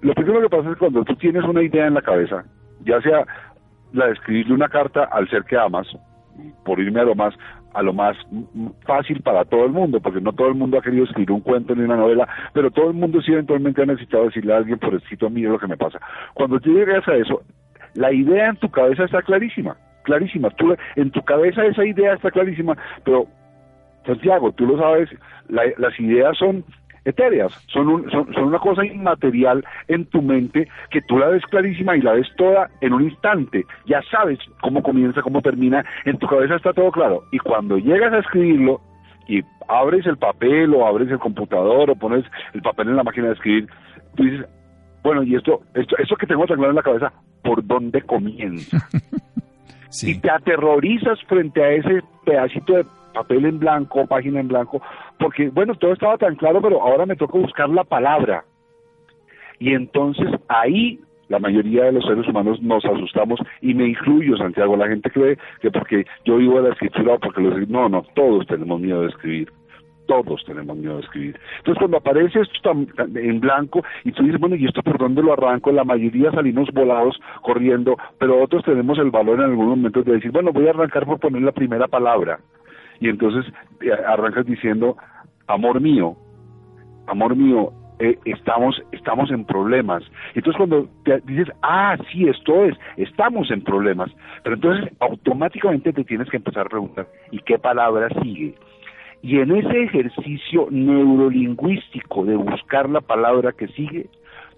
lo 0.00 0.14
primero 0.14 0.42
que 0.42 0.56
pasa 0.56 0.70
es 0.70 0.76
cuando 0.78 1.04
tú 1.04 1.16
tienes 1.16 1.42
una 1.42 1.62
idea 1.62 1.86
en 1.86 1.94
la 1.94 2.02
cabeza, 2.02 2.44
ya 2.84 3.00
sea 3.00 3.26
la 3.92 4.06
de 4.06 4.12
escribirle 4.12 4.54
una 4.54 4.68
carta 4.68 5.04
al 5.10 5.28
ser 5.28 5.42
que 5.42 5.56
amas, 5.56 5.88
por 6.64 6.78
irme 6.78 7.00
a 7.00 7.04
lo 7.04 7.16
más 7.16 7.34
a 7.74 7.82
lo 7.82 7.92
más 7.92 8.16
fácil 8.86 9.22
para 9.22 9.44
todo 9.44 9.64
el 9.64 9.72
mundo, 9.72 10.00
porque 10.00 10.20
no 10.20 10.32
todo 10.32 10.48
el 10.48 10.54
mundo 10.54 10.78
ha 10.78 10.82
querido 10.82 11.04
escribir 11.04 11.32
un 11.32 11.40
cuento 11.40 11.74
ni 11.74 11.82
una 11.82 11.96
novela, 11.96 12.28
pero 12.52 12.70
todo 12.70 12.88
el 12.88 12.94
mundo 12.94 13.20
sí 13.22 13.32
eventualmente 13.32 13.82
ha 13.82 13.86
necesitado 13.86 14.24
decirle 14.24 14.52
a 14.52 14.58
alguien 14.58 14.78
por 14.78 14.94
escrito, 14.94 15.30
mire 15.30 15.48
lo 15.48 15.58
que 15.58 15.66
me 15.66 15.76
pasa. 15.76 16.00
Cuando 16.34 16.60
tú 16.60 16.72
llegas 16.72 17.06
a 17.08 17.14
eso, 17.14 17.42
la 17.94 18.12
idea 18.12 18.48
en 18.48 18.56
tu 18.56 18.70
cabeza 18.70 19.04
está 19.04 19.22
clarísima. 19.22 19.76
clarísima. 20.04 20.50
Tú, 20.50 20.74
en 20.96 21.10
tu 21.10 21.22
cabeza 21.22 21.64
esa 21.64 21.84
idea 21.84 22.14
está 22.14 22.30
clarísima, 22.30 22.76
pero 23.04 23.26
Santiago, 24.04 24.52
tú 24.52 24.66
lo 24.66 24.78
sabes, 24.78 25.08
las 25.48 26.00
ideas 26.00 26.36
son 26.36 26.64
etéreas, 27.04 27.52
son, 27.68 28.10
son, 28.10 28.32
son, 28.32 28.44
una 28.44 28.58
cosa 28.58 28.84
inmaterial 28.84 29.64
en 29.88 30.06
tu 30.06 30.22
mente 30.22 30.68
que 30.90 31.00
tú 31.02 31.18
la 31.18 31.28
ves 31.28 31.44
clarísima 31.46 31.96
y 31.96 32.02
la 32.02 32.12
ves 32.12 32.28
toda 32.36 32.70
en 32.80 32.92
un 32.92 33.02
instante, 33.02 33.64
ya 33.86 34.00
sabes 34.10 34.38
cómo 34.60 34.82
comienza, 34.82 35.22
cómo 35.22 35.42
termina, 35.42 35.84
en 36.04 36.18
tu 36.18 36.26
cabeza 36.26 36.56
está 36.56 36.72
todo 36.72 36.90
claro. 36.92 37.24
Y 37.32 37.38
cuando 37.38 37.78
llegas 37.78 38.12
a 38.12 38.18
escribirlo 38.18 38.80
y 39.28 39.42
abres 39.68 40.06
el 40.06 40.16
papel 40.16 40.74
o 40.74 40.86
abres 40.86 41.10
el 41.10 41.18
computador 41.18 41.90
o 41.90 41.96
pones 41.96 42.24
el 42.54 42.62
papel 42.62 42.88
en 42.88 42.96
la 42.96 43.04
máquina 43.04 43.28
de 43.28 43.34
escribir, 43.34 43.68
tú 44.16 44.24
dices, 44.24 44.46
bueno, 45.02 45.22
y 45.22 45.34
esto, 45.34 45.60
esto, 45.74 45.96
esto 45.98 46.16
que 46.16 46.26
tengo 46.26 46.46
tan 46.46 46.56
claro 46.56 46.70
en 46.70 46.76
la 46.76 46.82
cabeza, 46.82 47.12
¿por 47.42 47.66
dónde 47.66 48.02
comienza? 48.02 48.88
Y 50.00 50.18
te 50.18 50.30
aterrorizas 50.30 51.22
frente 51.24 51.62
a 51.62 51.72
ese 51.72 52.02
pedacito 52.24 52.72
de 52.72 52.86
papel 53.12 53.44
en 53.44 53.58
blanco, 53.58 54.06
página 54.06 54.40
en 54.40 54.48
blanco, 54.48 54.82
porque 55.18 55.50
bueno, 55.50 55.74
todo 55.74 55.92
estaba 55.92 56.18
tan 56.18 56.36
claro, 56.36 56.60
pero 56.60 56.82
ahora 56.82 57.06
me 57.06 57.16
toca 57.16 57.38
buscar 57.38 57.68
la 57.68 57.84
palabra. 57.84 58.44
Y 59.58 59.74
entonces 59.74 60.28
ahí 60.48 61.00
la 61.28 61.38
mayoría 61.38 61.84
de 61.84 61.92
los 61.92 62.04
seres 62.04 62.28
humanos 62.28 62.60
nos 62.60 62.84
asustamos 62.84 63.40
y 63.62 63.72
me 63.74 63.86
incluyo, 63.86 64.36
Santiago. 64.36 64.76
La 64.76 64.88
gente 64.88 65.10
cree 65.10 65.38
que 65.60 65.70
porque 65.70 66.04
yo 66.24 66.36
vivo 66.36 66.60
de 66.60 66.68
la 66.68 66.74
escritura 66.74 67.14
o 67.14 67.18
porque 67.18 67.40
los... 67.40 67.68
No, 67.68 67.88
no, 67.88 68.02
todos 68.14 68.46
tenemos 68.46 68.80
miedo 68.80 69.02
de 69.02 69.08
escribir 69.08 69.50
todos 70.06 70.44
tenemos 70.44 70.76
miedo 70.76 70.96
de 70.96 71.02
escribir. 71.02 71.38
Entonces 71.58 71.78
cuando 71.78 71.96
aparece 71.96 72.40
esto 72.40 72.72
en 72.72 73.40
blanco 73.40 73.82
y 74.04 74.12
tú 74.12 74.24
dices, 74.24 74.40
bueno, 74.40 74.56
¿y 74.56 74.66
esto 74.66 74.82
por 74.82 74.98
dónde 74.98 75.22
lo 75.22 75.32
arranco? 75.32 75.72
La 75.72 75.84
mayoría 75.84 76.30
salimos 76.32 76.68
volados 76.72 77.18
corriendo, 77.40 77.96
pero 78.18 78.42
otros 78.42 78.64
tenemos 78.64 78.98
el 78.98 79.10
valor 79.10 79.38
en 79.38 79.46
algún 79.46 79.68
momento 79.68 80.02
de 80.02 80.14
decir, 80.14 80.30
bueno, 80.30 80.52
voy 80.52 80.66
a 80.66 80.70
arrancar 80.70 81.06
por 81.06 81.18
poner 81.18 81.42
la 81.42 81.52
primera 81.52 81.88
palabra. 81.88 82.40
Y 83.00 83.08
entonces 83.08 83.52
eh, 83.80 83.92
arrancas 83.92 84.46
diciendo, 84.46 84.96
amor 85.46 85.80
mío, 85.80 86.16
amor 87.06 87.36
mío, 87.36 87.72
eh, 87.98 88.18
estamos, 88.24 88.82
estamos 88.92 89.30
en 89.30 89.44
problemas. 89.44 90.02
Entonces 90.34 90.56
cuando 90.56 90.88
te 91.04 91.20
dices, 91.20 91.48
ah, 91.62 91.96
sí, 92.10 92.28
esto 92.28 92.64
es, 92.64 92.76
estamos 92.96 93.50
en 93.50 93.62
problemas, 93.62 94.10
pero 94.42 94.56
entonces 94.56 94.92
automáticamente 95.00 95.92
te 95.92 96.04
tienes 96.04 96.28
que 96.28 96.38
empezar 96.38 96.66
a 96.66 96.70
preguntar, 96.70 97.06
¿y 97.30 97.38
qué 97.40 97.58
palabra 97.58 98.08
sigue? 98.22 98.54
Y 99.22 99.38
en 99.38 99.54
ese 99.54 99.84
ejercicio 99.84 100.66
neurolingüístico 100.70 102.24
de 102.24 102.34
buscar 102.34 102.90
la 102.90 103.00
palabra 103.00 103.52
que 103.52 103.68
sigue, 103.68 104.06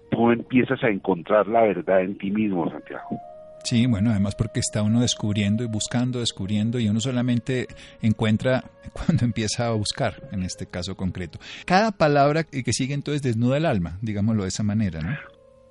tú 0.09 0.31
empiezas 0.31 0.83
a 0.83 0.89
encontrar 0.89 1.47
la 1.47 1.61
verdad 1.61 2.01
en 2.01 2.17
ti 2.17 2.31
mismo, 2.31 2.69
Santiago. 2.71 3.19
Sí, 3.65 3.87
bueno, 3.87 4.11
además 4.11 4.35
porque 4.35 4.59
está 4.59 4.83
uno 4.83 5.01
descubriendo 5.01 5.63
y 5.63 5.67
buscando, 5.67 6.19
descubriendo 6.19 6.79
y 6.79 6.87
uno 6.87 6.99
solamente 6.99 7.65
encuentra 8.01 8.65
cuando 8.93 9.25
empieza 9.25 9.67
a 9.67 9.73
buscar, 9.73 10.13
en 10.31 10.43
este 10.43 10.67
caso 10.67 10.95
concreto. 10.95 11.39
Cada 11.65 11.91
palabra 11.91 12.43
que 12.43 12.73
sigue 12.73 12.93
entonces 12.93 13.23
desnuda 13.23 13.57
el 13.57 13.65
alma, 13.65 13.97
digámoslo 14.01 14.43
de 14.43 14.49
esa 14.49 14.63
manera, 14.63 14.99
¿no? 15.01 15.17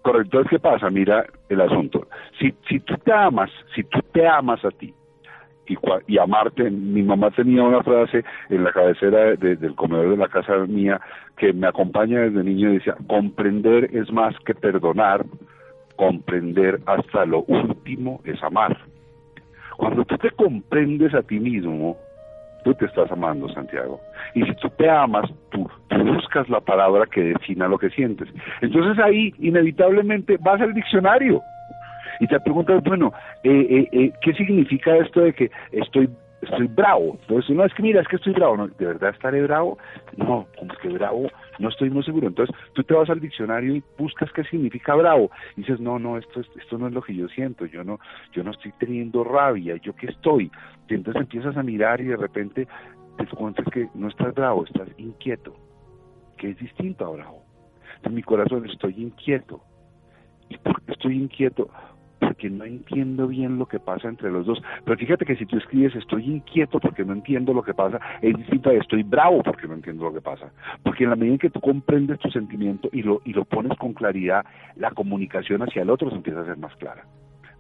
Correcto, 0.03 0.41
es 0.41 0.49
que 0.49 0.59
pasa, 0.59 0.91
mira 0.91 1.25
el 1.49 1.61
asunto. 1.61 2.09
Si, 2.39 2.53
si 2.69 2.81
tú 2.81 2.95
te 3.05 3.13
amas, 3.13 3.49
si 3.75 3.85
tú 3.85 4.01
te 4.13 4.27
amas 4.27 4.63
a 4.65 4.71
ti, 4.71 4.93
y, 6.07 6.19
amarte. 6.19 6.71
Mi 6.71 7.03
mamá 7.03 7.31
tenía 7.31 7.63
una 7.63 7.83
frase 7.83 8.25
en 8.51 8.65
la 8.65 8.73
cabecera 8.73 9.37
del 9.37 9.75
comedor 9.75 10.11
de 10.11 10.17
la 10.17 10.29
casa 10.29 10.57
mía 10.67 11.01
que 11.37 11.53
me 11.53 11.67
acompaña 11.67 12.21
desde 12.21 12.45
niño 12.45 12.71
y 12.71 12.75
decía, 12.75 12.97
comprender 13.07 13.91
es 13.95 14.11
más 14.13 14.35
que 14.45 14.55
perdonar, 14.55 15.25
comprender 15.97 16.81
hasta 16.87 17.25
lo 17.25 17.45
último 17.45 18.21
es 18.25 18.43
amar. 18.43 18.77
Cuando 19.77 20.05
tú 20.05 20.17
te 20.19 20.31
comprendes 20.31 21.15
a 21.15 21.23
ti 21.23 21.41
mismo, 21.41 21.97
tú 22.65 22.75
te 22.75 22.87
estás 22.87 23.11
amando, 23.13 23.49
Santiago. 23.49 24.01
Y 24.35 24.43
si 24.45 24.55
tú 24.57 24.71
te 24.71 24.89
amas, 24.89 25.31
tú, 25.51 25.69
buscas 26.05 26.49
la 26.49 26.61
palabra 26.61 27.07
que 27.07 27.23
defina 27.23 27.69
lo 27.69 27.79
que 27.79 27.91
sientes. 27.91 28.29
Entonces 28.61 29.03
ahí 29.05 29.33
inevitablemente 29.39 30.39
vas 30.41 30.61
al 30.61 30.75
diccionario 30.75 31.43
y 32.21 32.27
te 32.27 32.39
preguntas, 32.41 32.83
bueno, 32.85 33.13
eh, 33.43 33.67
eh, 33.71 33.89
eh, 33.93 34.13
¿qué 34.21 34.33
significa 34.35 34.97
esto 34.97 35.21
de 35.21 35.33
que 35.33 35.51
estoy 35.73 36.09
estoy 36.43 36.67
bravo? 36.69 37.17
Entonces, 37.23 37.57
no, 37.57 37.65
es 37.65 37.73
que 37.75 37.83
mira, 37.83 38.01
es 38.01 38.09
que 38.09 38.17
estoy 38.17 38.35
bravo, 38.35 38.57
¿no? 38.57 38.69
¿de 38.69 38.87
verdad 38.87 39.11
estaré 39.11 39.43
bravo? 39.43 39.79
No, 40.17 40.47
como 40.59 40.75
que 40.75 40.89
bravo, 40.89 41.29
no 41.59 41.69
estoy 41.69 41.91
muy 41.91 42.03
seguro. 42.03 42.29
Entonces, 42.29 42.55
tú 42.73 42.83
te 42.85 42.95
vas 42.95 43.11
al 43.11 43.21
diccionario 43.21 43.75
y 43.75 43.83
buscas 43.99 44.31
qué 44.33 44.45
significa 44.45 44.95
bravo. 44.95 45.31
Y 45.57 45.63
dices, 45.63 45.81
no, 45.81 45.99
no, 45.99 46.19
esto, 46.19 46.41
esto 46.41 46.79
no 46.79 46.89
es 46.89 46.93
lo 46.93 47.03
que 47.03 47.15
yo 47.15 47.29
siento, 47.29 47.67
yo 47.67 47.85
no, 47.85 47.99
yo 48.33 48.43
no 48.43 48.51
estoy 48.51 48.73
teniendo 48.79 49.25
rabia, 49.25 49.77
¿yo 49.77 49.95
qué 49.95 50.07
estoy? 50.07 50.51
Y 50.89 50.95
entonces 50.95 51.23
empiezas 51.23 51.57
a 51.57 51.63
mirar 51.63 52.01
y 52.01 52.05
de 52.05 52.17
repente 52.17 52.69
te 53.17 53.23
encuentras 53.23 53.69
que 53.71 53.89
no 53.95 54.09
estás 54.09 54.35
bravo, 54.35 54.65
estás 54.65 54.89
inquieto, 54.99 55.55
que 56.37 56.51
es 56.51 56.59
distinto 56.59 57.07
a 57.07 57.11
bravo. 57.11 57.45
En 58.03 58.15
mi 58.15 58.23
corazón 58.23 58.69
estoy 58.69 58.95
inquieto. 58.99 59.63
¿Y 60.49 60.59
por 60.59 60.83
qué 60.83 60.93
estoy 60.93 61.17
inquieto? 61.17 61.71
Porque 62.27 62.51
no 62.51 62.65
entiendo 62.65 63.27
bien 63.29 63.59
lo 63.59 63.67
que 63.67 63.79
pasa 63.79 64.09
entre 64.09 64.31
los 64.31 64.47
dos. 64.47 64.63
Pero 64.85 64.97
fíjate 64.97 65.25
que 65.25 65.37
si 65.37 65.47
tú 65.47 65.57
escribes 65.57 65.95
estoy 65.95 66.25
inquieto 66.25 66.81
porque 66.81 67.05
no 67.05 67.13
entiendo 67.13 67.53
lo 67.53 67.63
que 67.63 67.75
pasa, 67.75 68.01
es 68.23 68.37
distinto 68.37 68.71
a 68.71 68.75
estoy 68.75 69.03
bravo 69.03 69.43
porque 69.43 69.67
no 69.67 69.75
entiendo 69.75 70.05
lo 70.05 70.13
que 70.13 70.21
pasa. 70.21 70.53
Porque 70.83 71.05
en 71.05 71.11
la 71.11 71.17
medida 71.17 71.35
en 71.35 71.39
que 71.39 71.51
tú 71.51 71.61
comprendes 71.61 72.19
tu 72.19 72.31
sentimiento 72.31 72.89
y 72.93 73.03
lo, 73.03 73.21
y 73.25 73.33
lo 73.33 73.45
pones 73.45 73.77
con 73.79 73.93
claridad, 73.93 74.45
la 74.77 74.91
comunicación 74.91 75.63
hacia 75.63 75.83
el 75.83 75.91
otro 75.91 76.11
se 76.11 76.17
empieza 76.17 76.41
a 76.41 76.47
ser 76.47 76.57
más 76.57 76.75
clara. 76.77 77.05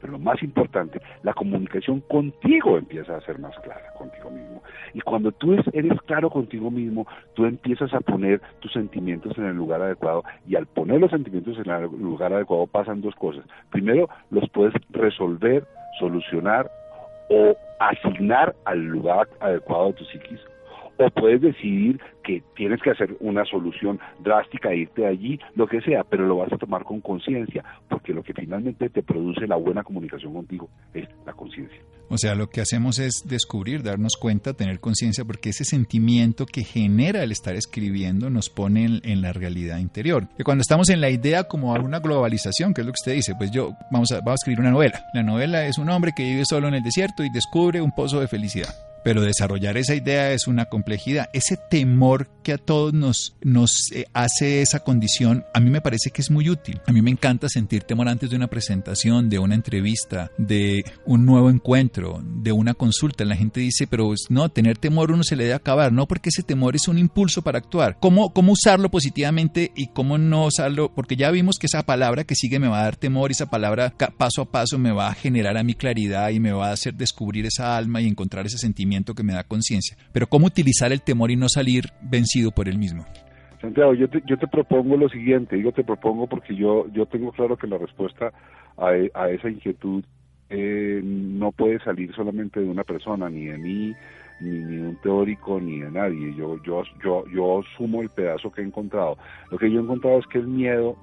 Pero 0.04 0.18
lo 0.18 0.18
más 0.18 0.42
importante, 0.42 1.00
la 1.22 1.32
comunicación 1.32 2.00
contigo 2.00 2.76
empieza 2.76 3.16
a 3.16 3.22
ser 3.22 3.38
más 3.38 3.58
clara, 3.60 3.90
contigo 3.96 4.28
mismo. 4.28 4.62
Y 4.92 5.00
cuando 5.00 5.32
tú 5.32 5.56
eres 5.72 5.98
claro 6.02 6.28
contigo 6.28 6.70
mismo, 6.70 7.06
tú 7.32 7.46
empiezas 7.46 7.94
a 7.94 8.00
poner 8.00 8.42
tus 8.60 8.70
sentimientos 8.74 9.32
en 9.38 9.46
el 9.46 9.56
lugar 9.56 9.80
adecuado 9.80 10.22
y 10.46 10.56
al 10.56 10.66
poner 10.66 11.00
los 11.00 11.10
sentimientos 11.10 11.56
en 11.56 11.70
el 11.70 11.84
lugar 11.84 12.34
adecuado 12.34 12.66
pasan 12.66 13.00
dos 13.00 13.14
cosas. 13.14 13.46
Primero, 13.70 14.10
los 14.28 14.46
puedes 14.50 14.74
resolver, 14.90 15.64
solucionar 15.98 16.70
o 17.30 17.56
asignar 17.80 18.54
al 18.66 18.84
lugar 18.84 19.26
adecuado 19.40 19.86
de 19.86 19.92
tu 19.94 20.04
psiquis 20.04 20.40
o 20.98 21.10
puedes 21.10 21.40
decidir 21.40 22.00
que 22.22 22.42
tienes 22.56 22.80
que 22.82 22.90
hacer 22.90 23.16
una 23.20 23.44
solución 23.44 24.00
drástica, 24.20 24.74
irte 24.74 25.02
de 25.02 25.08
allí, 25.08 25.40
lo 25.54 25.66
que 25.66 25.80
sea, 25.82 26.04
pero 26.04 26.26
lo 26.26 26.36
vas 26.36 26.52
a 26.52 26.58
tomar 26.58 26.84
con 26.84 27.00
conciencia, 27.00 27.64
porque 27.88 28.12
lo 28.12 28.22
que 28.22 28.32
finalmente 28.32 28.88
te 28.88 29.02
produce 29.02 29.46
la 29.46 29.56
buena 29.56 29.82
comunicación 29.82 30.32
contigo 30.32 30.68
es 30.94 31.08
la 31.26 31.32
conciencia. 31.32 31.80
O 32.08 32.18
sea, 32.18 32.34
lo 32.34 32.48
que 32.48 32.60
hacemos 32.60 32.98
es 32.98 33.24
descubrir, 33.26 33.82
darnos 33.82 34.16
cuenta, 34.16 34.52
tener 34.52 34.78
conciencia, 34.80 35.24
porque 35.24 35.50
ese 35.50 35.64
sentimiento 35.64 36.46
que 36.46 36.62
genera 36.62 37.22
el 37.22 37.32
estar 37.32 37.54
escribiendo 37.54 38.30
nos 38.30 38.50
pone 38.50 39.00
en, 39.02 39.22
la 39.22 39.32
realidad 39.32 39.78
interior. 39.78 40.28
Que 40.36 40.44
cuando 40.44 40.62
estamos 40.62 40.90
en 40.90 41.00
la 41.00 41.08
idea 41.08 41.44
como 41.44 41.72
una 41.72 42.00
globalización, 42.00 42.74
que 42.74 42.82
es 42.82 42.86
lo 42.86 42.92
que 42.92 43.00
usted 43.00 43.14
dice, 43.14 43.34
pues 43.36 43.50
yo 43.50 43.72
vamos 43.90 44.12
a, 44.12 44.16
vamos 44.16 44.32
a 44.32 44.34
escribir 44.34 44.60
una 44.60 44.70
novela. 44.70 45.02
La 45.14 45.22
novela 45.22 45.66
es 45.66 45.78
un 45.78 45.88
hombre 45.88 46.12
que 46.14 46.24
vive 46.24 46.44
solo 46.44 46.68
en 46.68 46.74
el 46.74 46.82
desierto 46.82 47.24
y 47.24 47.30
descubre 47.30 47.80
un 47.80 47.92
pozo 47.92 48.20
de 48.20 48.28
felicidad 48.28 48.74
pero 49.04 49.20
desarrollar 49.20 49.76
esa 49.76 49.94
idea 49.94 50.32
es 50.32 50.48
una 50.48 50.64
complejidad. 50.64 51.28
Ese 51.32 51.56
temor 51.70 52.28
que 52.42 52.52
a 52.52 52.58
todos 52.58 52.92
nos, 52.92 53.36
nos 53.42 53.92
eh, 53.92 54.06
hace 54.14 54.62
esa 54.62 54.80
condición, 54.80 55.44
a 55.52 55.60
mí 55.60 55.70
me 55.70 55.82
parece 55.82 56.10
que 56.10 56.22
es 56.22 56.30
muy 56.30 56.48
útil. 56.48 56.80
A 56.86 56.92
mí 56.92 57.02
me 57.02 57.10
encanta 57.10 57.48
sentir 57.48 57.84
temor 57.84 58.08
antes 58.08 58.30
de 58.30 58.36
una 58.36 58.48
presentación, 58.48 59.28
de 59.28 59.38
una 59.38 59.54
entrevista, 59.54 60.30
de 60.38 60.84
un 61.04 61.26
nuevo 61.26 61.50
encuentro, 61.50 62.22
de 62.24 62.52
una 62.52 62.74
consulta. 62.74 63.24
La 63.24 63.36
gente 63.36 63.60
dice, 63.60 63.86
pero 63.86 64.12
no, 64.30 64.48
tener 64.48 64.78
temor 64.78 65.12
uno 65.12 65.22
se 65.22 65.36
le 65.36 65.44
debe 65.44 65.54
acabar, 65.54 65.92
no 65.92 66.08
porque 66.08 66.30
ese 66.30 66.42
temor 66.42 66.74
es 66.74 66.88
un 66.88 66.98
impulso 66.98 67.42
para 67.42 67.58
actuar. 67.58 67.98
¿Cómo, 68.00 68.32
cómo 68.32 68.52
usarlo 68.52 68.90
positivamente 68.90 69.70
y 69.76 69.88
cómo 69.88 70.16
no 70.16 70.46
usarlo? 70.46 70.92
Porque 70.94 71.16
ya 71.16 71.30
vimos 71.30 71.58
que 71.58 71.66
esa 71.66 71.84
palabra 71.84 72.24
que 72.24 72.34
sigue 72.34 72.58
me 72.58 72.68
va 72.68 72.80
a 72.80 72.84
dar 72.84 72.96
temor 72.96 73.30
y 73.30 73.32
esa 73.32 73.50
palabra 73.50 73.94
paso 74.16 74.42
a 74.42 74.50
paso 74.50 74.78
me 74.78 74.92
va 74.92 75.08
a 75.08 75.14
generar 75.14 75.58
a 75.58 75.62
mi 75.62 75.74
claridad 75.74 76.30
y 76.30 76.40
me 76.40 76.52
va 76.52 76.68
a 76.68 76.72
hacer 76.72 76.94
descubrir 76.94 77.44
esa 77.44 77.76
alma 77.76 78.00
y 78.00 78.06
encontrar 78.06 78.46
ese 78.46 78.58
sentimiento 78.58 78.93
que 79.14 79.22
me 79.22 79.32
da 79.32 79.42
conciencia. 79.44 79.96
Pero 80.12 80.26
¿cómo 80.26 80.46
utilizar 80.46 80.92
el 80.92 81.02
temor 81.02 81.30
y 81.30 81.36
no 81.36 81.48
salir 81.48 81.84
vencido 82.02 82.50
por 82.50 82.68
él 82.68 82.78
mismo? 82.78 83.04
Santiago, 83.60 83.94
yo 83.94 84.08
te, 84.08 84.22
yo 84.26 84.36
te 84.36 84.46
propongo 84.46 84.96
lo 84.96 85.08
siguiente, 85.08 85.56
digo 85.56 85.72
te 85.72 85.84
propongo 85.84 86.26
porque 86.26 86.54
yo, 86.54 86.86
yo 86.92 87.06
tengo 87.06 87.32
claro 87.32 87.56
que 87.56 87.66
la 87.66 87.78
respuesta 87.78 88.30
a, 88.76 89.28
esa 89.28 89.48
inquietud 89.48 90.04
eh, 90.50 91.00
no 91.02 91.50
puede 91.52 91.78
salir 91.80 92.14
solamente 92.14 92.60
de 92.60 92.68
una 92.68 92.84
persona, 92.84 93.30
ni 93.30 93.46
de 93.46 93.56
mí, 93.58 93.94
ni, 94.40 94.50
de 94.50 94.82
un 94.82 94.96
teórico, 94.96 95.60
ni 95.60 95.80
de 95.80 95.90
nadie. 95.90 96.34
Yo, 96.36 96.62
yo, 96.62 96.82
yo, 97.02 97.24
yo 97.34 97.62
sumo 97.76 98.02
el 98.02 98.10
pedazo 98.10 98.52
que 98.52 98.60
he 98.60 98.64
encontrado. 98.64 99.16
Lo 99.50 99.58
que 99.58 99.70
yo 99.70 99.80
he 99.80 99.82
encontrado 99.82 100.18
es 100.18 100.26
que 100.26 100.38
el 100.38 100.46
miedo, 100.46 100.96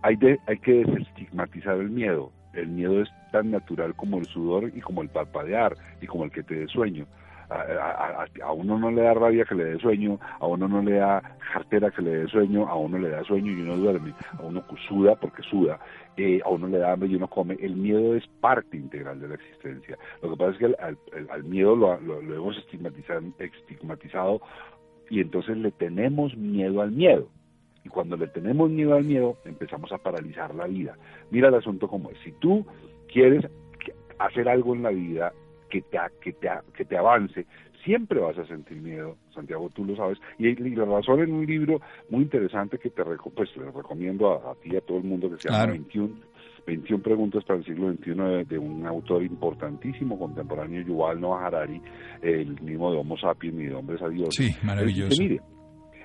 hay, 0.00 0.16
de, 0.16 0.38
hay 0.46 0.58
que 0.58 0.84
desestigmatizar 0.84 1.76
el 1.78 1.90
miedo. 1.90 2.32
El 2.52 2.68
miedo 2.68 3.00
es 3.00 3.08
tan 3.30 3.50
natural 3.50 3.94
como 3.94 4.18
el 4.18 4.26
sudor 4.26 4.70
y 4.74 4.80
como 4.80 5.02
el 5.02 5.08
parpadear 5.08 5.74
y 6.00 6.06
como 6.06 6.24
el 6.24 6.30
que 6.30 6.42
te 6.42 6.54
dé 6.54 6.68
sueño. 6.68 7.06
a, 7.50 8.52
uno 8.52 8.78
no 8.78 8.90
le 8.90 9.02
da 9.02 9.14
rabia 9.14 9.44
que 9.44 9.54
le 9.54 9.64
dé 9.64 9.78
sueño, 9.78 10.18
a 10.40 10.46
uno 10.46 10.68
no 10.68 10.80
le 10.82 10.94
da 10.94 11.22
cartera 11.52 11.90
que 11.90 12.02
le 12.02 12.10
dé 12.10 12.28
sueño, 12.28 12.66
a 12.66 12.76
uno 12.76 12.98
le 12.98 13.10
da 13.10 13.22
sueño 13.24 13.52
y 13.52 13.60
uno 13.60 13.76
duerme, 13.76 14.14
a 14.38 14.42
uno 14.42 14.64
suda 14.88 15.16
porque 15.16 15.42
suda, 15.42 15.78
eh, 16.16 16.40
a 16.44 16.48
uno 16.48 16.68
le 16.68 16.78
da 16.78 16.92
hambre 16.92 17.08
y 17.08 17.16
uno 17.16 17.28
come. 17.28 17.56
El 17.60 17.76
miedo 17.76 18.14
es 18.14 18.26
parte 18.40 18.76
integral 18.76 19.20
de 19.20 19.28
la 19.28 19.34
existencia. 19.34 19.98
Lo 20.22 20.30
que 20.30 20.36
pasa 20.36 20.52
es 20.52 20.58
que 20.58 20.74
al, 21.30 21.44
miedo 21.44 21.76
lo, 21.76 22.00
lo 22.00 22.34
hemos 22.34 22.56
estigmatizado, 22.58 23.22
estigmatizado 23.38 24.40
y 25.10 25.20
entonces 25.20 25.58
le 25.58 25.72
tenemos 25.72 26.34
miedo 26.36 26.80
al 26.80 26.92
miedo. 26.92 27.28
Y 27.84 27.88
cuando 27.88 28.16
le 28.16 28.28
tenemos 28.28 28.70
miedo 28.70 28.94
al 28.94 29.04
miedo, 29.04 29.38
empezamos 29.44 29.90
a 29.92 29.98
paralizar 29.98 30.54
la 30.54 30.66
vida. 30.66 30.96
Mira 31.30 31.48
el 31.48 31.54
asunto 31.54 31.88
como 31.88 32.10
es. 32.10 32.18
Si 32.24 32.32
tú 32.32 32.64
quieres 33.12 33.44
hacer 34.18 34.48
algo 34.48 34.74
en 34.74 34.82
la 34.82 34.90
vida 34.90 35.32
que 35.68 35.82
te, 35.82 35.98
que 36.20 36.32
te, 36.32 36.48
que 36.76 36.84
te 36.84 36.96
avance, 36.96 37.46
siempre 37.84 38.20
vas 38.20 38.38
a 38.38 38.46
sentir 38.46 38.80
miedo, 38.80 39.16
Santiago, 39.34 39.70
tú 39.74 39.84
lo 39.84 39.96
sabes. 39.96 40.18
Y, 40.38 40.54
la 40.54 40.84
razón 40.84 41.20
en 41.20 41.32
un 41.32 41.46
libro 41.46 41.80
muy 42.10 42.22
interesante 42.22 42.78
que 42.78 42.90
te 42.90 43.02
pues, 43.04 43.54
recomiendo 43.54 44.32
a, 44.32 44.54
ti 44.56 44.70
y 44.72 44.76
a 44.76 44.80
todo 44.80 44.98
el 44.98 45.04
mundo 45.04 45.30
que 45.30 45.38
se 45.38 45.48
llama 45.48 45.72
21, 45.72 46.14
21 46.66 47.02
preguntas 47.02 47.44
para 47.44 47.58
el 47.58 47.64
siglo 47.64 47.92
XXI 47.92 48.44
de, 48.48 48.58
un 48.58 48.86
autor 48.86 49.22
importantísimo 49.22 50.18
contemporáneo, 50.18 50.82
Yuval 50.82 51.20
Noah 51.20 51.46
Harari, 51.46 51.80
el 52.22 52.60
mismo 52.60 52.92
de 52.92 52.98
Homo 52.98 53.16
sapiens 53.18 53.60
y 53.60 53.66
de 53.66 53.74
Hombres 53.74 54.02
a 54.02 54.08
Dios. 54.08 54.34
Sí, 54.34 54.54
maravilloso 54.62 55.22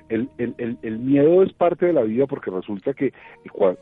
el, 0.09 0.29
el, 0.37 0.77
el, 0.81 0.99
miedo 0.99 1.43
es 1.43 1.51
parte 1.53 1.87
de 1.87 1.93
la 1.93 2.03
vida 2.03 2.25
porque 2.27 2.51
resulta 2.51 2.93
que 2.93 3.13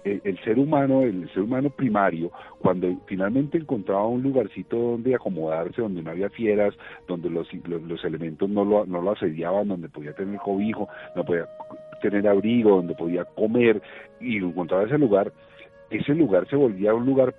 el, 0.03 0.39
ser 0.43 0.59
humano, 0.59 1.03
el 1.03 1.29
ser 1.33 1.43
humano 1.43 1.69
primario, 1.69 2.31
cuando 2.59 2.87
finalmente 3.05 3.57
encontraba 3.57 4.07
un 4.07 4.23
lugarcito 4.23 4.77
donde 4.77 5.15
acomodarse, 5.15 5.81
donde 5.81 6.01
no 6.01 6.11
había 6.11 6.29
fieras, 6.29 6.73
donde 7.07 7.29
los, 7.29 7.47
los, 7.67 8.03
elementos 8.03 8.49
no 8.49 8.65
lo, 8.65 8.85
no 8.85 9.01
lo 9.01 9.11
asediaban, 9.11 9.67
donde 9.67 9.89
podía 9.89 10.13
tener 10.13 10.39
cobijo, 10.39 10.87
no 11.15 11.23
podía 11.23 11.47
tener 12.01 12.27
abrigo, 12.27 12.77
donde 12.77 12.95
podía 12.95 13.25
comer, 13.25 13.81
y 14.19 14.37
encontraba 14.37 14.83
ese 14.83 14.97
lugar, 14.97 15.31
ese 15.89 16.13
lugar 16.13 16.47
se 16.49 16.55
volvía 16.55 16.93
un 16.93 17.05
lugar 17.05 17.33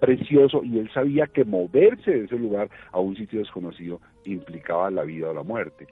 precioso 0.00 0.62
y 0.62 0.78
él 0.78 0.90
sabía 0.92 1.26
que 1.26 1.44
moverse 1.44 2.10
de 2.10 2.24
ese 2.24 2.38
lugar 2.38 2.68
a 2.92 3.00
un 3.00 3.16
sitio 3.16 3.40
desconocido 3.40 4.00
implicaba 4.24 4.90
la 4.90 5.02
vida 5.02 5.30
o 5.30 5.34
la 5.34 5.42
muerte 5.42 5.88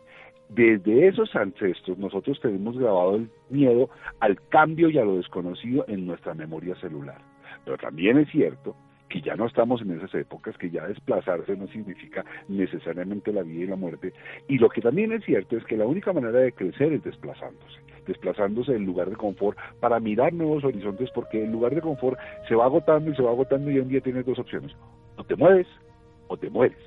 desde 0.49 1.09
esos 1.09 1.35
ancestros 1.35 1.99
nosotros 1.99 2.39
tenemos 2.41 2.79
grabado 2.79 3.17
el 3.17 3.31
miedo 3.51 3.91
al 4.21 4.41
cambio 4.49 4.89
y 4.91 4.99
a 4.99 5.05
lo 5.05 5.17
desconocido 5.17 5.85
en 5.89 6.07
nuestra 6.07 6.35
memoria 6.35 6.75
celular. 6.77 7.21
Pero 7.65 7.77
también 7.79 8.19
es 8.19 8.31
cierto 8.31 8.77
que 9.09 9.21
ya 9.21 9.37
no 9.37 9.47
estamos 9.47 9.81
en 9.83 9.93
esas 9.93 10.15
épocas, 10.15 10.57
que 10.59 10.71
ya 10.71 10.87
desplazarse 10.87 11.57
no 11.57 11.67
significa 11.69 12.25
necesariamente 12.49 13.33
la 13.33 13.43
vida 13.43 13.65
y 13.65 13.67
la 13.67 13.77
muerte. 13.77 14.13
Y 14.49 14.59
lo 14.59 14.69
que 14.69 14.81
también 14.81 15.13
es 15.13 15.25
cierto 15.25 15.57
es 15.57 15.65
que 15.65 15.77
la 15.77 15.87
única 15.87 16.13
manera 16.13 16.39
de 16.39 16.53
crecer 16.53 16.93
es 16.93 17.05
desplazándose, 17.05 17.81
desplazándose 18.07 18.73
del 18.73 18.85
lugar 18.85 19.11
de 19.11 19.17
confort 19.17 19.59
para 19.81 20.01
mirar 20.01 20.33
nuevos 20.33 20.65
horizontes, 20.65 21.11
porque 21.15 21.45
el 21.45 21.53
lugar 21.53 21.75
de 21.75 21.81
confort 21.81 22.19
se 22.49 22.55
va 22.55 22.65
agotando 22.65 23.11
y 23.11 23.17
se 23.17 23.23
va 23.23 23.31
agotando 23.31 23.71
y 23.71 23.79
un 23.79 23.89
día 23.89 24.01
tienes 24.01 24.27
dos 24.27 24.39
opciones, 24.39 24.73
o 25.17 25.25
te 25.25 25.37
mueves 25.37 25.69
o 26.29 26.37
te 26.37 26.51
mueres. 26.51 26.79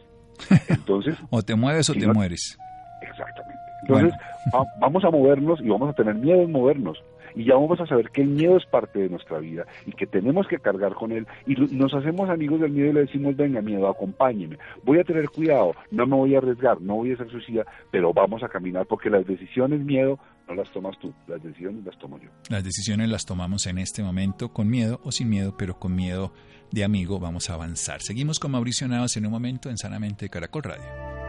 Entonces, 0.69 1.17
o 1.29 1.41
te 1.41 1.55
mueves 1.55 1.89
o 1.89 1.93
te 1.93 2.07
mueres. 2.07 2.57
Exactamente. 3.01 3.48
Entonces, 3.81 4.13
vamos 4.79 5.03
a 5.03 5.09
movernos 5.09 5.59
y 5.61 5.69
vamos 5.69 5.89
a 5.89 5.93
tener 5.93 6.15
miedo 6.15 6.41
en 6.41 6.51
movernos. 6.51 7.03
Y 7.35 7.45
ya 7.45 7.55
vamos 7.55 7.79
a 7.79 7.85
saber 7.85 8.09
que 8.09 8.21
el 8.21 8.29
miedo 8.29 8.57
es 8.57 8.65
parte 8.65 8.99
de 8.99 9.09
nuestra 9.09 9.39
vida 9.39 9.65
y 9.85 9.91
que 9.91 10.07
tenemos 10.07 10.47
que 10.47 10.57
cargar 10.57 10.93
con 10.95 11.11
él. 11.11 11.27
Y 11.45 11.55
nos 11.75 11.93
hacemos 11.93 12.29
amigos 12.29 12.59
del 12.61 12.71
miedo 12.71 12.89
y 12.89 12.93
le 12.93 13.01
decimos, 13.01 13.35
venga, 13.35 13.61
miedo, 13.61 13.87
acompáñeme. 13.87 14.57
Voy 14.83 14.99
a 14.99 15.03
tener 15.03 15.29
cuidado, 15.29 15.73
no 15.91 16.05
me 16.07 16.15
voy 16.15 16.35
a 16.35 16.39
arriesgar, 16.39 16.81
no 16.81 16.95
voy 16.95 17.13
a 17.13 17.17
ser 17.17 17.29
suicida, 17.29 17.65
pero 17.91 18.13
vamos 18.13 18.43
a 18.43 18.49
caminar 18.49 18.85
porque 18.87 19.09
las 19.09 19.25
decisiones, 19.25 19.81
miedo, 19.81 20.19
no 20.47 20.55
las 20.55 20.71
tomas 20.71 20.97
tú, 20.99 21.13
las 21.27 21.41
decisiones 21.43 21.85
las 21.85 21.97
tomo 21.99 22.19
yo. 22.19 22.29
Las 22.49 22.63
decisiones 22.63 23.09
las 23.09 23.25
tomamos 23.25 23.67
en 23.67 23.77
este 23.77 24.01
momento 24.01 24.51
con 24.51 24.67
miedo 24.67 24.99
o 25.03 25.11
sin 25.11 25.29
miedo, 25.29 25.55
pero 25.57 25.77
con 25.77 25.95
miedo 25.95 26.33
de 26.71 26.83
amigo 26.83 27.19
vamos 27.19 27.49
a 27.49 27.53
avanzar. 27.53 28.01
Seguimos 28.01 28.39
con 28.39 28.51
Mauricio 28.51 28.87
Navas 28.87 29.15
en 29.17 29.25
un 29.25 29.31
momento 29.31 29.69
en 29.69 29.77
Sanamente 29.77 30.29
Caracol 30.29 30.63
Radio. 30.63 31.28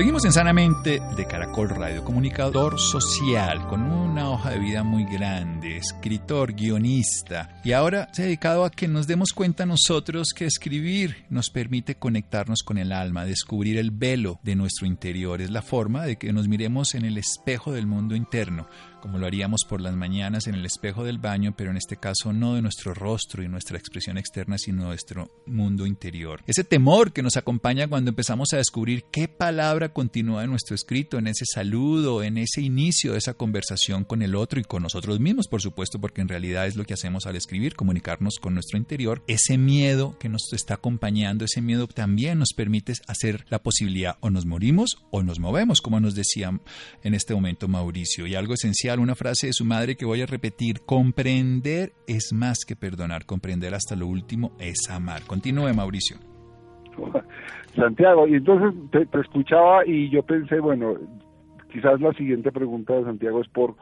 Seguimos 0.00 0.24
en 0.24 0.32
Sanamente 0.32 1.02
de 1.14 1.26
Caracol 1.26 1.68
Radio, 1.68 2.02
comunicador 2.02 2.80
social 2.80 3.66
con 3.66 3.82
una 3.82 4.30
hoja 4.30 4.48
de 4.48 4.58
vida 4.58 4.82
muy 4.82 5.04
grande, 5.04 5.76
escritor, 5.76 6.54
guionista 6.54 7.60
y 7.62 7.72
ahora 7.72 8.08
se 8.12 8.22
ha 8.22 8.24
dedicado 8.24 8.64
a 8.64 8.70
que 8.70 8.88
nos 8.88 9.06
demos 9.06 9.34
cuenta 9.34 9.66
nosotros 9.66 10.32
que 10.34 10.46
escribir 10.46 11.26
nos 11.28 11.50
permite 11.50 11.96
conectarnos 11.96 12.62
con 12.62 12.78
el 12.78 12.92
alma, 12.92 13.26
descubrir 13.26 13.76
el 13.76 13.90
velo 13.90 14.40
de 14.42 14.56
nuestro 14.56 14.86
interior, 14.86 15.42
es 15.42 15.50
la 15.50 15.60
forma 15.60 16.06
de 16.06 16.16
que 16.16 16.32
nos 16.32 16.48
miremos 16.48 16.94
en 16.94 17.04
el 17.04 17.18
espejo 17.18 17.70
del 17.70 17.86
mundo 17.86 18.16
interno, 18.16 18.68
como 19.00 19.18
lo 19.18 19.26
haríamos 19.26 19.62
por 19.68 19.80
las 19.80 19.94
mañanas 19.94 20.46
en 20.46 20.54
el 20.54 20.64
espejo 20.64 21.04
del 21.04 21.18
baño, 21.18 21.54
pero 21.56 21.70
en 21.70 21.76
este 21.76 21.96
caso 21.96 22.32
no 22.32 22.54
de 22.54 22.62
nuestro 22.62 22.94
rostro 22.94 23.42
y 23.42 23.48
nuestra 23.48 23.78
expresión 23.78 24.18
externa, 24.18 24.58
sino 24.58 24.82
de 24.82 24.88
nuestro 24.88 25.30
mundo 25.46 25.86
interior. 25.86 26.42
Ese 26.46 26.64
temor 26.64 27.12
que 27.12 27.22
nos 27.22 27.36
acompaña 27.36 27.88
cuando 27.88 28.10
empezamos 28.10 28.52
a 28.52 28.58
descubrir 28.58 29.04
qué 29.10 29.28
palabra 29.28 29.92
continúa 29.92 30.44
en 30.44 30.50
nuestro 30.50 30.74
escrito, 30.74 31.18
en 31.18 31.26
ese 31.26 31.44
saludo, 31.46 32.22
en 32.22 32.38
ese 32.38 32.60
inicio 32.60 33.12
de 33.12 33.18
esa 33.18 33.34
conversación 33.34 34.04
con 34.04 34.22
el 34.22 34.34
otro 34.34 34.60
y 34.60 34.64
con 34.64 34.82
nosotros 34.82 35.20
mismos, 35.20 35.48
por 35.48 35.62
supuesto, 35.62 36.00
porque 36.00 36.20
en 36.20 36.28
realidad 36.28 36.66
es 36.66 36.76
lo 36.76 36.84
que 36.84 36.94
hacemos 36.94 37.26
al 37.26 37.36
escribir, 37.36 37.74
comunicarnos 37.74 38.38
con 38.38 38.54
nuestro 38.54 38.78
interior. 38.78 39.22
Ese 39.26 39.58
miedo 39.58 40.16
que 40.18 40.28
nos 40.28 40.52
está 40.52 40.74
acompañando, 40.74 41.44
ese 41.44 41.62
miedo 41.62 41.86
también 41.86 42.38
nos 42.38 42.52
permite 42.52 42.92
hacer 43.06 43.44
la 43.48 43.62
posibilidad 43.62 44.16
o 44.20 44.30
nos 44.30 44.46
morimos 44.46 44.98
o 45.10 45.22
nos 45.22 45.38
movemos, 45.38 45.80
como 45.80 46.00
nos 46.00 46.14
decía 46.14 46.58
en 47.02 47.14
este 47.14 47.34
momento 47.34 47.68
Mauricio. 47.68 48.26
Y 48.26 48.34
algo 48.34 48.54
esencial 48.54 48.89
una 48.98 49.14
frase 49.14 49.46
de 49.48 49.52
su 49.52 49.64
madre 49.64 49.96
que 49.96 50.04
voy 50.04 50.22
a 50.22 50.26
repetir, 50.26 50.80
comprender 50.80 51.92
es 52.06 52.32
más 52.32 52.64
que 52.66 52.76
perdonar, 52.76 53.26
comprender 53.26 53.74
hasta 53.74 53.94
lo 53.94 54.06
último 54.06 54.52
es 54.58 54.90
amar. 54.90 55.22
Continúe, 55.26 55.72
Mauricio. 55.74 56.16
Santiago, 57.76 58.26
y 58.26 58.34
entonces 58.34 58.74
te, 58.90 59.20
escuchaba 59.20 59.86
y 59.86 60.10
yo 60.10 60.22
pensé, 60.22 60.60
bueno, 60.60 60.94
quizás 61.72 62.00
la 62.00 62.12
siguiente 62.14 62.50
pregunta 62.50 62.94
de 62.94 63.04
Santiago 63.04 63.40
es 63.40 63.48
por, 63.48 63.76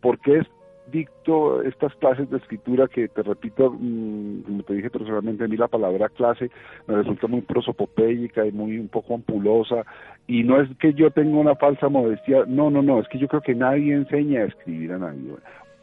¿por 0.00 0.18
qué 0.20 0.38
es 0.38 0.46
dicto 0.86 1.62
estas 1.62 1.94
clases 1.96 2.30
de 2.30 2.36
escritura 2.36 2.88
que 2.88 3.08
te 3.08 3.22
repito, 3.22 3.70
mm, 3.70 4.42
como 4.42 4.62
te 4.62 4.74
dije 4.74 4.90
personalmente, 4.90 5.44
a 5.44 5.48
mí 5.48 5.56
la 5.56 5.68
palabra 5.68 6.08
clase 6.08 6.50
me 6.86 6.96
resulta 6.96 7.26
muy 7.26 7.40
prosopopéyica 7.40 8.46
y 8.46 8.52
muy 8.52 8.78
un 8.78 8.88
poco 8.88 9.14
ampulosa 9.14 9.84
y 10.26 10.42
no 10.42 10.60
es 10.60 10.68
que 10.78 10.94
yo 10.94 11.10
tenga 11.10 11.38
una 11.38 11.56
falsa 11.56 11.88
modestia, 11.88 12.44
no, 12.46 12.70
no, 12.70 12.82
no, 12.82 13.00
es 13.00 13.08
que 13.08 13.18
yo 13.18 13.28
creo 13.28 13.42
que 13.42 13.54
nadie 13.54 13.94
enseña 13.94 14.40
a 14.40 14.46
escribir 14.46 14.92
a 14.92 14.98
nadie. 14.98 15.32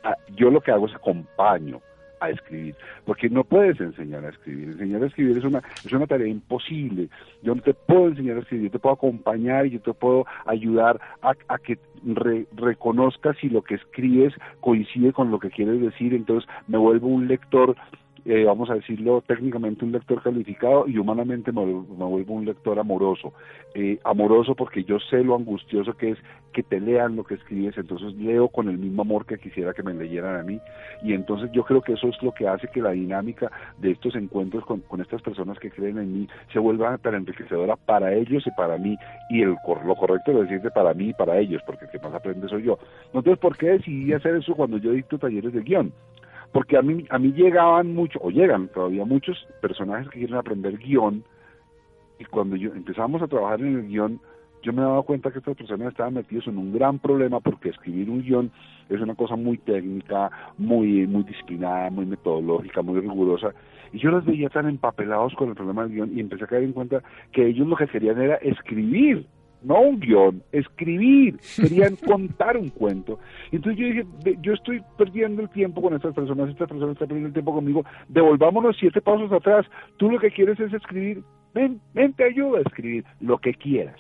Ah, 0.03 0.15
yo 0.35 0.49
lo 0.49 0.61
que 0.61 0.71
hago 0.71 0.87
es 0.87 0.95
acompaño 0.95 1.79
a 2.21 2.29
escribir, 2.29 2.75
porque 3.05 3.29
no 3.29 3.43
puedes 3.43 3.79
enseñar 3.81 4.23
a 4.23 4.29
escribir. 4.29 4.69
Enseñar 4.69 5.03
a 5.03 5.07
escribir 5.07 5.37
es 5.37 5.43
una, 5.43 5.61
es 5.83 5.91
una 5.91 6.07
tarea 6.07 6.27
imposible. 6.27 7.09
Yo 7.41 7.55
no 7.55 7.61
te 7.61 7.73
puedo 7.73 8.07
enseñar 8.07 8.37
a 8.37 8.39
escribir, 8.41 8.67
yo 8.67 8.71
te 8.71 8.79
puedo 8.79 8.95
acompañar 8.95 9.65
y 9.65 9.71
yo 9.71 9.79
te 9.81 9.93
puedo 9.93 10.25
ayudar 10.45 11.01
a, 11.21 11.33
a 11.47 11.57
que 11.57 11.77
reconozcas 12.55 13.37
si 13.37 13.49
lo 13.49 13.63
que 13.63 13.75
escribes 13.75 14.33
coincide 14.59 15.13
con 15.13 15.31
lo 15.31 15.39
que 15.39 15.49
quieres 15.49 15.81
decir, 15.81 16.13
entonces 16.13 16.49
me 16.67 16.77
vuelvo 16.77 17.07
un 17.07 17.27
lector 17.27 17.75
eh, 18.25 18.43
vamos 18.43 18.69
a 18.69 18.75
decirlo 18.75 19.23
técnicamente, 19.25 19.83
un 19.83 19.91
lector 19.91 20.21
calificado 20.21 20.87
y 20.87 20.97
humanamente 20.97 21.51
me, 21.51 21.63
vuelvo 21.63 22.33
un 22.33 22.45
lector 22.45 22.77
amoroso. 22.79 23.33
Eh, 23.73 23.99
amoroso 24.03 24.55
porque 24.55 24.83
yo 24.83 24.99
sé 24.99 25.23
lo 25.23 25.35
angustioso 25.35 25.93
que 25.93 26.11
es 26.11 26.17
que 26.51 26.63
te 26.63 26.79
lean 26.79 27.15
lo 27.15 27.23
que 27.23 27.35
escribes, 27.35 27.77
entonces 27.77 28.13
leo 28.15 28.49
con 28.49 28.67
el 28.67 28.77
mismo 28.77 29.03
amor 29.03 29.25
que 29.25 29.37
quisiera 29.37 29.73
que 29.73 29.83
me 29.83 29.93
leyeran 29.93 30.39
a 30.39 30.43
mí. 30.43 30.59
Y 31.03 31.13
entonces 31.13 31.49
yo 31.51 31.63
creo 31.63 31.81
que 31.81 31.93
eso 31.93 32.07
es 32.09 32.21
lo 32.21 32.33
que 32.33 32.47
hace 32.47 32.67
que 32.67 32.81
la 32.81 32.91
dinámica 32.91 33.51
de 33.79 33.91
estos 33.91 34.15
encuentros 34.15 34.65
con, 34.65 34.81
estas 35.01 35.21
personas 35.21 35.57
que 35.59 35.71
creen 35.71 35.97
en 35.97 36.13
mí 36.13 36.27
se 36.53 36.59
vuelva 36.59 36.97
tan 36.99 37.15
enriquecedora 37.15 37.75
para 37.75 38.13
ellos 38.13 38.45
y 38.45 38.51
para 38.51 38.77
mí. 38.77 38.97
Y 39.29 39.41
el, 39.41 39.55
lo 39.85 39.95
correcto 39.95 40.31
es 40.31 40.49
decirte 40.49 40.69
para 40.71 40.93
mí 40.93 41.09
y 41.09 41.13
para 41.13 41.37
ellos, 41.39 41.61
porque 41.65 41.85
el 41.85 41.91
que 41.91 41.99
más 41.99 42.13
aprende 42.13 42.47
soy 42.47 42.63
yo. 42.63 42.77
Entonces, 43.07 43.37
¿por 43.39 43.57
qué 43.57 43.69
decidí 43.69 44.13
hacer 44.13 44.35
eso 44.35 44.53
cuando 44.53 44.77
yo 44.77 44.91
dicto 44.91 45.17
talleres 45.17 45.53
de 45.53 45.61
guion? 45.61 45.91
Porque 46.51 46.77
a 46.77 46.81
mí, 46.81 47.05
a 47.09 47.17
mí 47.17 47.31
llegaban 47.31 47.93
muchos, 47.93 48.21
o 48.23 48.29
llegan 48.29 48.67
todavía 48.69 49.05
muchos 49.05 49.47
personajes 49.61 50.09
que 50.09 50.19
quieren 50.19 50.35
aprender 50.35 50.77
guion, 50.77 51.23
y 52.19 52.25
cuando 52.25 52.55
yo 52.55 52.71
empezamos 52.73 53.21
a 53.21 53.27
trabajar 53.27 53.61
en 53.61 53.79
el 53.79 53.87
guion, 53.87 54.19
yo 54.61 54.73
me 54.73 54.81
daba 54.81 55.01
cuenta 55.03 55.31
que 55.31 55.39
estas 55.39 55.57
personas 55.57 55.89
estaban 55.89 56.13
metidos 56.13 56.45
en 56.47 56.57
un 56.57 56.71
gran 56.71 56.99
problema 56.99 57.39
porque 57.39 57.69
escribir 57.69 58.09
un 58.09 58.21
guion 58.21 58.51
es 58.89 59.01
una 59.01 59.15
cosa 59.15 59.35
muy 59.35 59.57
técnica, 59.57 60.29
muy, 60.57 61.07
muy 61.07 61.23
disciplinada, 61.23 61.89
muy 61.89 62.05
metodológica, 62.05 62.83
muy 62.83 62.99
rigurosa. 62.99 63.53
Y 63.91 63.97
yo 63.97 64.11
los 64.11 64.23
veía 64.23 64.49
tan 64.49 64.69
empapelados 64.69 65.33
con 65.33 65.49
el 65.49 65.55
problema 65.55 65.83
del 65.83 65.93
guion 65.93 66.15
y 66.15 66.19
empecé 66.19 66.43
a 66.43 66.47
caer 66.47 66.63
en 66.63 66.73
cuenta 66.73 67.01
que 67.31 67.47
ellos 67.47 67.67
lo 67.67 67.75
que 67.75 67.87
querían 67.87 68.21
era 68.21 68.35
escribir 68.35 69.25
no 69.63 69.81
un 69.81 69.99
guion, 69.99 70.43
escribir, 70.51 71.37
querían 71.55 71.95
contar 72.07 72.57
un 72.57 72.69
cuento. 72.69 73.19
Entonces 73.51 73.79
yo 73.79 73.87
dije, 73.87 74.37
yo 74.41 74.53
estoy 74.53 74.81
perdiendo 74.97 75.41
el 75.41 75.49
tiempo 75.49 75.81
con 75.81 75.93
estas 75.93 76.13
personas, 76.13 76.49
estas 76.49 76.67
personas 76.67 76.93
están 76.93 77.07
perdiendo 77.07 77.27
el 77.27 77.33
tiempo 77.33 77.53
conmigo, 77.53 77.85
devolvámonos 78.07 78.77
siete 78.79 79.01
pasos 79.01 79.31
atrás, 79.31 79.65
tú 79.97 80.09
lo 80.09 80.19
que 80.19 80.31
quieres 80.31 80.59
es 80.59 80.73
escribir, 80.73 81.23
ven, 81.53 81.79
ven, 81.93 82.13
te 82.13 82.25
ayudo 82.25 82.57
a 82.57 82.61
escribir 82.61 83.05
lo 83.19 83.37
que 83.37 83.53
quieras. 83.53 83.97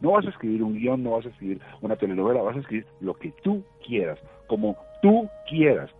No 0.00 0.12
vas 0.12 0.26
a 0.26 0.30
escribir 0.30 0.62
un 0.62 0.78
guion, 0.78 1.02
no 1.02 1.12
vas 1.12 1.26
a 1.26 1.30
escribir 1.30 1.60
una 1.80 1.96
telenovela, 1.96 2.42
vas 2.42 2.56
a 2.56 2.60
escribir 2.60 2.86
lo 3.00 3.14
que 3.14 3.32
tú 3.42 3.64
quieras, 3.86 4.18
como 4.46 4.76
tú 5.00 5.28
quieras 5.48 5.90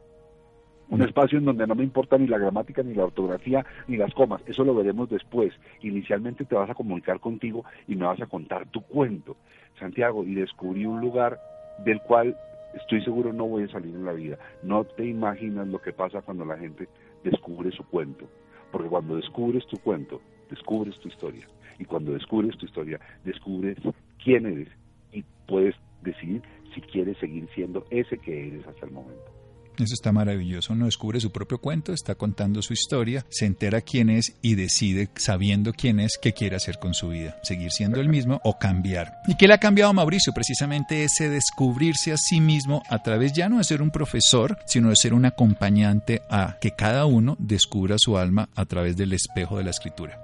un 0.88 1.03
espacio 1.03 1.38
en 1.38 1.44
donde 1.44 1.66
no 1.66 1.75
me 1.75 1.85
importa 1.85 2.18
ni 2.18 2.27
la 2.27 2.38
gramática, 2.38 2.83
ni 2.83 2.94
la 2.94 3.05
ortografía, 3.05 3.64
ni 3.88 3.96
las 3.96 4.14
comas. 4.14 4.42
Eso 4.46 4.64
lo 4.64 4.75
veremos 4.75 5.09
después. 5.11 5.53
Inicialmente 5.83 6.44
te 6.44 6.55
vas 6.55 6.70
a 6.70 6.75
comunicar 6.75 7.20
contigo 7.20 7.64
y 7.88 7.96
me 7.96 8.07
vas 8.07 8.20
a 8.20 8.27
contar 8.27 8.66
tu 8.68 8.83
cuento, 8.83 9.37
Santiago, 9.79 10.25
y 10.25 10.35
descubrí 10.35 10.87
un 10.87 11.01
lugar 11.01 11.40
del 11.85 12.01
cual 12.01 12.37
estoy 12.75 13.03
seguro 13.03 13.33
no 13.33 13.46
voy 13.46 13.64
a 13.64 13.68
salir 13.68 13.94
en 13.94 14.05
la 14.05 14.12
vida. 14.12 14.38
No 14.62 14.85
te 14.85 15.07
imaginas 15.07 15.66
lo 15.68 15.81
que 15.81 15.92
pasa 15.92 16.22
cuando 16.22 16.44
la 16.44 16.57
gente 16.57 16.88
descubre 17.25 17.70
su 17.72 17.85
cuento. 17.85 18.29
Porque 18.70 18.88
cuando 18.88 19.16
descubres 19.16 19.66
tu 19.66 19.79
cuento, 19.79 20.20
descubres 20.51 20.99
tu 21.01 21.09
historia. 21.09 21.46
Y 21.79 21.85
cuando 21.85 22.12
descubres 22.12 22.57
tu 22.57 22.66
historia, 22.66 23.01
descubres 23.25 23.77
quién 24.22 24.46
eres 24.46 24.68
y 25.12 25.25
puedes 25.46 25.75
decidir 26.03 26.42
si 26.75 26.81
quieres 26.81 27.16
seguir 27.18 27.49
siendo 27.55 27.85
ese 27.90 28.18
que 28.18 28.49
eres 28.49 28.66
hasta 28.66 28.87
el 28.87 28.92
momento. 28.92 29.36
Eso 29.78 29.94
está 29.94 30.10
maravilloso. 30.12 30.72
Uno 30.72 30.86
descubre 30.86 31.20
su 31.20 31.30
propio 31.30 31.58
cuento, 31.58 31.92
está 31.92 32.14
contando 32.14 32.62
su 32.62 32.72
historia, 32.72 33.24
se 33.28 33.46
entera 33.46 33.82
quién 33.82 34.08
es 34.08 34.38
y 34.42 34.54
decide, 34.54 35.08
sabiendo 35.16 35.72
quién 35.72 36.00
es, 36.00 36.18
qué 36.20 36.32
quiere 36.32 36.56
hacer 36.56 36.78
con 36.78 36.94
su 36.94 37.10
vida. 37.10 37.36
Seguir 37.42 37.70
siendo 37.70 38.00
el 38.00 38.08
mismo 38.08 38.40
o 38.44 38.58
cambiar. 38.58 39.12
¿Y 39.26 39.36
qué 39.36 39.46
le 39.46 39.54
ha 39.54 39.58
cambiado 39.58 39.92
Mauricio? 39.92 40.32
Precisamente 40.32 41.04
ese 41.04 41.28
descubrirse 41.28 42.12
a 42.12 42.16
sí 42.16 42.40
mismo 42.40 42.82
a 42.88 43.02
través 43.02 43.32
ya 43.32 43.48
no 43.48 43.58
de 43.58 43.64
ser 43.64 43.82
un 43.82 43.90
profesor, 43.90 44.56
sino 44.66 44.88
de 44.88 44.96
ser 44.96 45.12
un 45.12 45.26
acompañante 45.26 46.22
a 46.30 46.56
que 46.60 46.70
cada 46.70 47.06
uno 47.06 47.36
descubra 47.38 47.96
su 47.98 48.16
alma 48.16 48.48
a 48.54 48.64
través 48.64 48.96
del 48.96 49.12
espejo 49.12 49.58
de 49.58 49.64
la 49.64 49.70
escritura. 49.70 50.18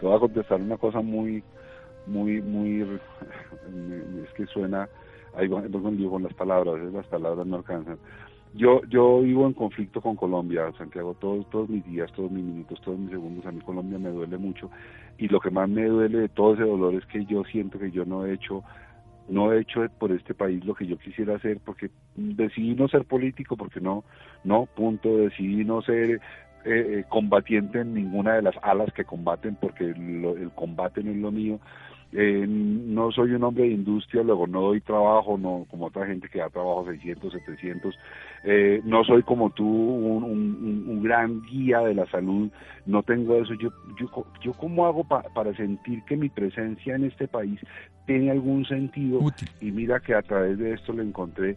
Te 0.00 0.06
voy 0.06 0.16
a 0.16 0.20
contestar 0.20 0.60
una 0.60 0.76
cosa 0.76 1.00
muy, 1.00 1.42
muy, 2.06 2.40
muy, 2.40 2.80
es 4.24 4.32
que 4.34 4.46
suena, 4.46 4.88
ahí 5.34 5.48
con, 5.48 6.22
las 6.22 6.34
palabras, 6.34 6.76
las 6.92 7.06
palabras 7.06 7.46
no 7.46 7.56
alcanzan 7.56 7.98
yo, 8.54 8.82
yo 8.84 9.20
vivo 9.20 9.46
en 9.46 9.52
conflicto 9.52 10.00
con 10.00 10.16
Colombia, 10.16 10.72
Santiago, 10.76 11.14
todos, 11.14 11.48
todos 11.50 11.68
mis 11.68 11.84
días, 11.84 12.10
todos 12.12 12.30
mis 12.30 12.44
minutos, 12.44 12.80
todos 12.80 12.98
mis 12.98 13.10
segundos, 13.10 13.44
a 13.46 13.52
mí 13.52 13.60
Colombia 13.60 13.98
me 13.98 14.10
duele 14.10 14.38
mucho. 14.38 14.70
Y 15.18 15.28
lo 15.28 15.40
que 15.40 15.50
más 15.50 15.68
me 15.68 15.84
duele 15.84 16.18
de 16.18 16.28
todo 16.28 16.54
ese 16.54 16.62
dolor 16.62 16.94
es 16.94 17.04
que 17.06 17.24
yo 17.24 17.44
siento 17.44 17.78
que 17.78 17.90
yo 17.90 18.04
no 18.04 18.26
he 18.26 18.34
hecho 18.34 18.62
no 19.28 19.52
he 19.52 19.60
hecho 19.60 19.86
por 19.98 20.10
este 20.10 20.32
país 20.32 20.64
lo 20.64 20.74
que 20.74 20.86
yo 20.86 20.96
quisiera 20.98 21.36
hacer 21.36 21.58
porque 21.62 21.90
decidí 22.16 22.74
no 22.74 22.88
ser 22.88 23.04
político 23.04 23.58
porque 23.58 23.78
no 23.80 24.04
no 24.42 24.64
punto. 24.64 25.18
Decidí 25.18 25.64
no 25.64 25.82
ser 25.82 26.12
eh, 26.12 26.20
eh, 26.64 27.04
combatiente 27.10 27.80
en 27.80 27.92
ninguna 27.92 28.34
de 28.34 28.42
las 28.42 28.54
alas 28.62 28.90
que 28.94 29.04
combaten 29.04 29.56
porque 29.56 29.84
el 29.84 30.50
combate 30.54 31.02
no 31.02 31.10
es 31.10 31.18
lo 31.18 31.30
mío 31.30 31.60
eh, 32.12 32.46
no 32.48 33.12
soy 33.12 33.32
un 33.32 33.44
hombre 33.44 33.64
de 33.64 33.72
industria, 33.72 34.22
luego 34.22 34.46
no 34.46 34.62
doy 34.62 34.80
trabajo, 34.80 35.36
no 35.36 35.66
como 35.70 35.86
otra 35.86 36.06
gente 36.06 36.28
que 36.28 36.38
da 36.38 36.48
trabajo 36.48 36.86
600, 36.86 37.32
700. 37.32 37.98
Eh, 38.44 38.80
no 38.84 39.04
soy 39.04 39.22
como 39.22 39.50
tú 39.50 39.66
un, 39.66 41.02
gran 41.02 41.42
guía 41.42 41.80
de 41.80 41.94
la 41.94 42.06
salud, 42.06 42.50
no 42.86 43.02
tengo 43.02 43.36
eso. 43.36 43.54
Yo, 43.54 43.70
yo, 43.98 44.08
yo 44.40 44.52
cómo 44.54 44.86
hago 44.86 45.04
para 45.04 45.54
sentir 45.54 46.02
que 46.04 46.16
mi 46.16 46.28
presencia 46.28 46.94
en 46.94 47.04
este 47.04 47.28
país 47.28 47.60
tiene 48.06 48.30
algún 48.30 48.64
sentido 48.64 49.20
y 49.60 49.70
mira 49.70 50.00
que 50.00 50.14
a 50.14 50.22
través 50.22 50.58
de 50.58 50.72
esto 50.72 50.94
le 50.94 51.02
encontré 51.02 51.56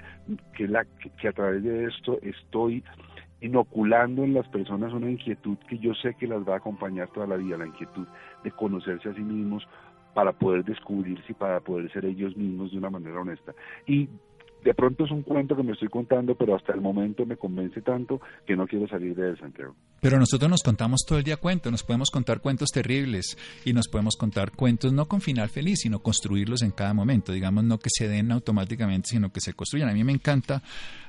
que, 0.54 0.68
la, 0.68 0.86
que 1.20 1.28
a 1.30 1.32
través 1.32 1.64
de 1.64 1.86
esto 1.86 2.20
estoy 2.22 2.84
inoculando 3.42 4.24
en 4.24 4.36
las 4.36 4.48
personas 4.50 4.94
una 4.94 5.10
inquietud 5.10 5.58
que 5.68 5.80
yo 5.80 5.94
sé 5.96 6.14
que 6.14 6.28
las 6.28 6.48
va 6.48 6.54
a 6.54 6.58
acompañar 6.58 7.10
toda 7.10 7.26
la 7.26 7.38
vida, 7.38 7.58
la 7.58 7.66
inquietud 7.66 8.08
de 8.44 8.52
conocerse 8.52 9.10
a 9.10 9.14
sí 9.14 9.22
mismos, 9.22 9.68
para 10.14 10.32
poder 10.34 10.64
descubrirse 10.64 11.32
y 11.32 11.34
para 11.34 11.60
poder 11.60 11.92
ser 11.92 12.06
ellos 12.06 12.36
mismos 12.36 12.72
de 12.72 12.78
una 12.78 12.90
manera 12.90 13.20
honesta. 13.20 13.54
Y 13.86 14.10
de 14.64 14.74
pronto 14.74 15.06
es 15.06 15.12
un 15.12 15.24
cuento 15.24 15.56
que 15.56 15.64
me 15.64 15.74
estoy 15.74 15.90
contando, 15.90 16.36
pero 16.36 16.56
hasta 16.56 16.74
el 16.74 16.82
momento 16.82 17.26
me 17.26 17.38
convence 17.38 17.82
tanto 17.82 18.22
que 18.46 18.56
no 18.56 18.68
quiero 18.68 18.88
salir 18.88 19.16
de 19.16 19.36
Santiago. 19.38 19.76
Pero 20.00 20.20
nosotros 20.20 20.50
nos 20.50 20.64
contamos 20.64 21.02
todo 21.08 21.18
el 21.18 21.24
día 21.24 21.38
cuentos, 21.38 21.72
nos 21.72 21.84
podemos 21.84 22.10
contar 22.10 22.42
cuentos 22.42 22.70
terribles 22.70 23.38
y 23.66 23.74
nos 23.74 23.88
podemos 23.88 24.16
contar 24.16 24.52
cuentos 24.52 24.94
no 24.94 25.06
con 25.06 25.22
final 25.22 25.50
feliz, 25.50 25.80
sino 25.82 26.00
construirlos 26.00 26.62
en 26.62 26.72
cada 26.72 26.94
momento, 26.94 27.32
digamos, 27.32 27.64
no 27.64 27.80
que 27.80 27.90
se 27.92 28.08
den 28.08 28.32
automáticamente, 28.32 29.10
sino 29.10 29.32
que 29.32 29.42
se 29.42 29.54
construyan. 29.54 29.90
A 29.90 29.94
mí 29.94 30.04
me 30.04 30.12
encanta 30.12 30.62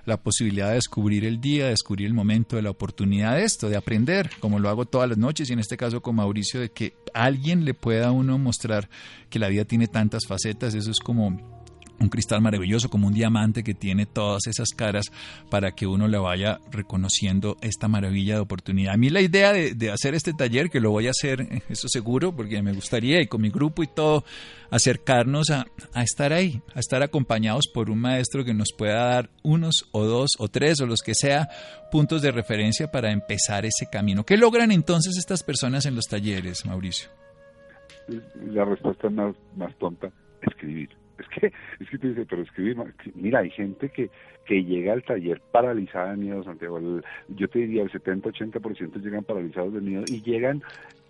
la 0.04 0.16
posibilidad 0.16 0.68
de 0.68 0.74
descubrir 0.74 1.24
el 1.24 1.40
día, 1.40 1.64
de 1.64 1.70
descubrir 1.70 2.06
el 2.06 2.14
momento, 2.14 2.56
de 2.56 2.62
la 2.62 2.70
oportunidad 2.70 3.36
de 3.36 3.44
esto, 3.44 3.68
de 3.68 3.76
aprender, 3.76 4.30
como 4.40 4.58
lo 4.58 4.68
hago 4.68 4.86
todas 4.86 5.08
las 5.08 5.18
noches 5.18 5.48
y 5.48 5.52
en 5.52 5.58
este 5.58 5.76
caso 5.76 6.00
con 6.00 6.16
Mauricio, 6.16 6.60
de 6.60 6.70
que 6.70 6.94
alguien 7.14 7.64
le 7.64 7.74
pueda 7.74 8.08
a 8.08 8.12
uno 8.12 8.38
mostrar 8.38 8.88
que 9.30 9.38
la 9.38 9.48
vida 9.48 9.64
tiene 9.64 9.86
tantas 9.86 10.26
facetas, 10.26 10.74
eso 10.74 10.90
es 10.90 10.98
como 10.98 11.61
un 12.02 12.08
cristal 12.08 12.40
maravilloso 12.40 12.90
como 12.90 13.06
un 13.06 13.14
diamante 13.14 13.62
que 13.62 13.74
tiene 13.74 14.06
todas 14.06 14.46
esas 14.46 14.70
caras 14.70 15.06
para 15.50 15.72
que 15.72 15.86
uno 15.86 16.08
le 16.08 16.18
vaya 16.18 16.58
reconociendo 16.70 17.56
esta 17.62 17.88
maravilla 17.88 18.34
de 18.34 18.40
oportunidad. 18.40 18.94
A 18.94 18.96
mí 18.96 19.08
la 19.08 19.20
idea 19.20 19.52
de, 19.52 19.90
hacer 19.90 20.14
este 20.14 20.32
taller, 20.34 20.68
que 20.68 20.80
lo 20.80 20.90
voy 20.90 21.06
a 21.06 21.10
hacer, 21.10 21.62
eso 21.68 21.88
seguro, 21.88 22.34
porque 22.34 22.62
me 22.62 22.72
gustaría 22.72 23.22
y 23.22 23.26
con 23.26 23.40
mi 23.40 23.50
grupo 23.50 23.82
y 23.82 23.86
todo, 23.86 24.24
acercarnos 24.70 25.50
a, 25.50 25.66
a 25.94 26.02
estar 26.02 26.32
ahí, 26.32 26.60
a 26.74 26.80
estar 26.80 27.02
acompañados 27.02 27.68
por 27.72 27.90
un 27.90 28.00
maestro 28.00 28.44
que 28.44 28.54
nos 28.54 28.72
pueda 28.76 29.04
dar 29.04 29.30
unos 29.42 29.88
o 29.92 30.04
dos 30.04 30.30
o 30.38 30.48
tres 30.48 30.80
o 30.80 30.86
los 30.86 31.00
que 31.00 31.14
sea 31.14 31.48
puntos 31.90 32.22
de 32.22 32.32
referencia 32.32 32.90
para 32.90 33.12
empezar 33.12 33.64
ese 33.64 33.86
camino. 33.90 34.24
¿Qué 34.24 34.36
logran 34.36 34.72
entonces 34.72 35.16
estas 35.18 35.42
personas 35.42 35.86
en 35.86 35.94
los 35.94 36.06
talleres, 36.06 36.64
Mauricio? 36.66 37.10
La 38.46 38.64
respuesta 38.64 39.08
más, 39.10 39.36
más 39.56 39.76
tonta, 39.78 40.10
escribir 40.40 41.01
es 41.18 41.28
que, 41.28 41.52
es 41.80 41.90
que 41.90 41.98
tú 41.98 42.08
dices, 42.08 42.26
pero 42.28 42.42
escribir, 42.42 42.76
mira, 43.14 43.40
hay 43.40 43.50
gente 43.50 43.88
que, 43.90 44.10
que 44.46 44.64
llega 44.64 44.92
al 44.92 45.02
taller 45.02 45.40
paralizada 45.52 46.12
de 46.12 46.16
miedo, 46.16 46.44
Santiago. 46.44 46.80
yo 47.28 47.48
te 47.48 47.58
diría, 47.60 47.82
el 47.82 47.90
70-80% 47.90 49.02
llegan 49.02 49.24
paralizados 49.24 49.74
de 49.74 49.80
miedo 49.80 50.06
y 50.06 50.22
llegan 50.22 50.62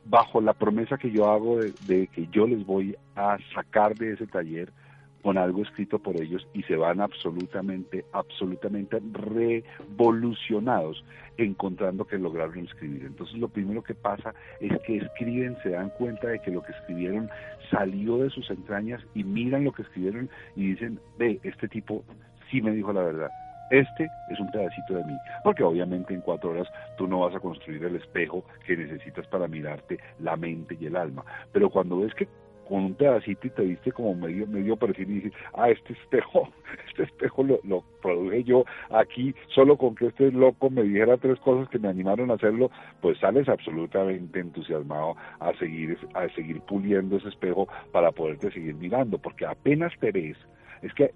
bajo 0.04 0.40
la 0.40 0.52
promesa 0.52 0.98
que 0.98 1.10
yo 1.10 1.30
hago 1.30 1.58
de, 1.60 2.08
que 2.08 2.26
yo 2.32 2.46
les 2.46 2.64
voy 2.66 2.96
a 3.14 3.38
sacar 3.54 3.94
de 3.96 4.12
ese 4.12 4.26
taller 4.26 4.72
con 5.22 5.38
algo 5.38 5.62
escrito 5.62 5.98
por 5.98 6.20
ellos 6.20 6.46
y 6.52 6.62
se 6.64 6.76
van 6.76 7.00
absolutamente, 7.00 8.04
absolutamente 8.12 9.00
revolucionados 9.12 11.04
encontrando 11.38 12.04
que 12.04 12.18
lograron 12.18 12.58
escribir. 12.58 13.04
Entonces 13.04 13.36
lo 13.38 13.48
primero 13.48 13.82
que 13.82 13.94
pasa 13.94 14.34
es 14.60 14.72
que 14.82 14.96
escriben, 14.96 15.56
se 15.62 15.70
dan 15.70 15.90
cuenta 15.90 16.28
de 16.28 16.40
que 16.40 16.50
lo 16.50 16.62
que 16.62 16.72
escribieron 16.72 17.30
salió 17.70 18.18
de 18.18 18.30
sus 18.30 18.50
entrañas 18.50 19.00
y 19.14 19.24
miran 19.24 19.64
lo 19.64 19.72
que 19.72 19.82
escribieron 19.82 20.28
y 20.56 20.72
dicen, 20.72 21.00
ve, 21.18 21.40
este 21.42 21.68
tipo 21.68 22.04
sí 22.50 22.60
me 22.60 22.72
dijo 22.72 22.92
la 22.92 23.02
verdad. 23.02 23.30
Este 23.70 24.10
es 24.28 24.38
un 24.38 24.50
pedacito 24.50 24.92
de 24.92 25.04
mí, 25.04 25.16
porque 25.42 25.62
obviamente 25.62 26.12
en 26.12 26.20
cuatro 26.20 26.50
horas 26.50 26.68
tú 26.98 27.06
no 27.06 27.20
vas 27.20 27.34
a 27.34 27.40
construir 27.40 27.82
el 27.84 27.96
espejo 27.96 28.44
que 28.66 28.76
necesitas 28.76 29.26
para 29.28 29.48
mirarte 29.48 29.98
la 30.18 30.36
mente 30.36 30.76
y 30.78 30.84
el 30.84 30.96
alma. 30.96 31.24
Pero 31.52 31.70
cuando 31.70 32.00
ves 32.00 32.14
que 32.14 32.28
con 32.68 32.84
un 32.84 32.94
pedacito 32.94 33.46
y 33.46 33.50
te 33.50 33.62
viste 33.62 33.92
como 33.92 34.14
medio 34.14 34.46
medio 34.46 34.76
perfil 34.76 35.10
y 35.10 35.14
dices, 35.14 35.32
ah, 35.54 35.70
este 35.70 35.92
espejo, 35.92 36.48
este 36.88 37.04
espejo 37.04 37.42
lo, 37.42 37.60
lo 37.64 37.82
produje 38.00 38.44
yo 38.44 38.64
aquí, 38.90 39.34
solo 39.54 39.76
con 39.76 39.94
que 39.94 40.06
este 40.06 40.30
loco 40.32 40.70
me 40.70 40.82
dijera 40.82 41.16
tres 41.16 41.38
cosas 41.40 41.68
que 41.68 41.78
me 41.78 41.88
animaron 41.88 42.30
a 42.30 42.34
hacerlo, 42.34 42.70
pues 43.00 43.18
sales 43.18 43.48
absolutamente 43.48 44.40
entusiasmado 44.40 45.16
a 45.40 45.52
seguir, 45.58 45.98
a 46.14 46.28
seguir 46.30 46.60
puliendo 46.62 47.16
ese 47.16 47.28
espejo 47.28 47.68
para 47.92 48.10
poderte 48.12 48.50
seguir 48.50 48.74
mirando, 48.74 49.18
porque 49.18 49.46
apenas 49.46 49.92
te 50.00 50.12
ves, 50.12 50.36
es 50.82 50.92
que 50.94 51.12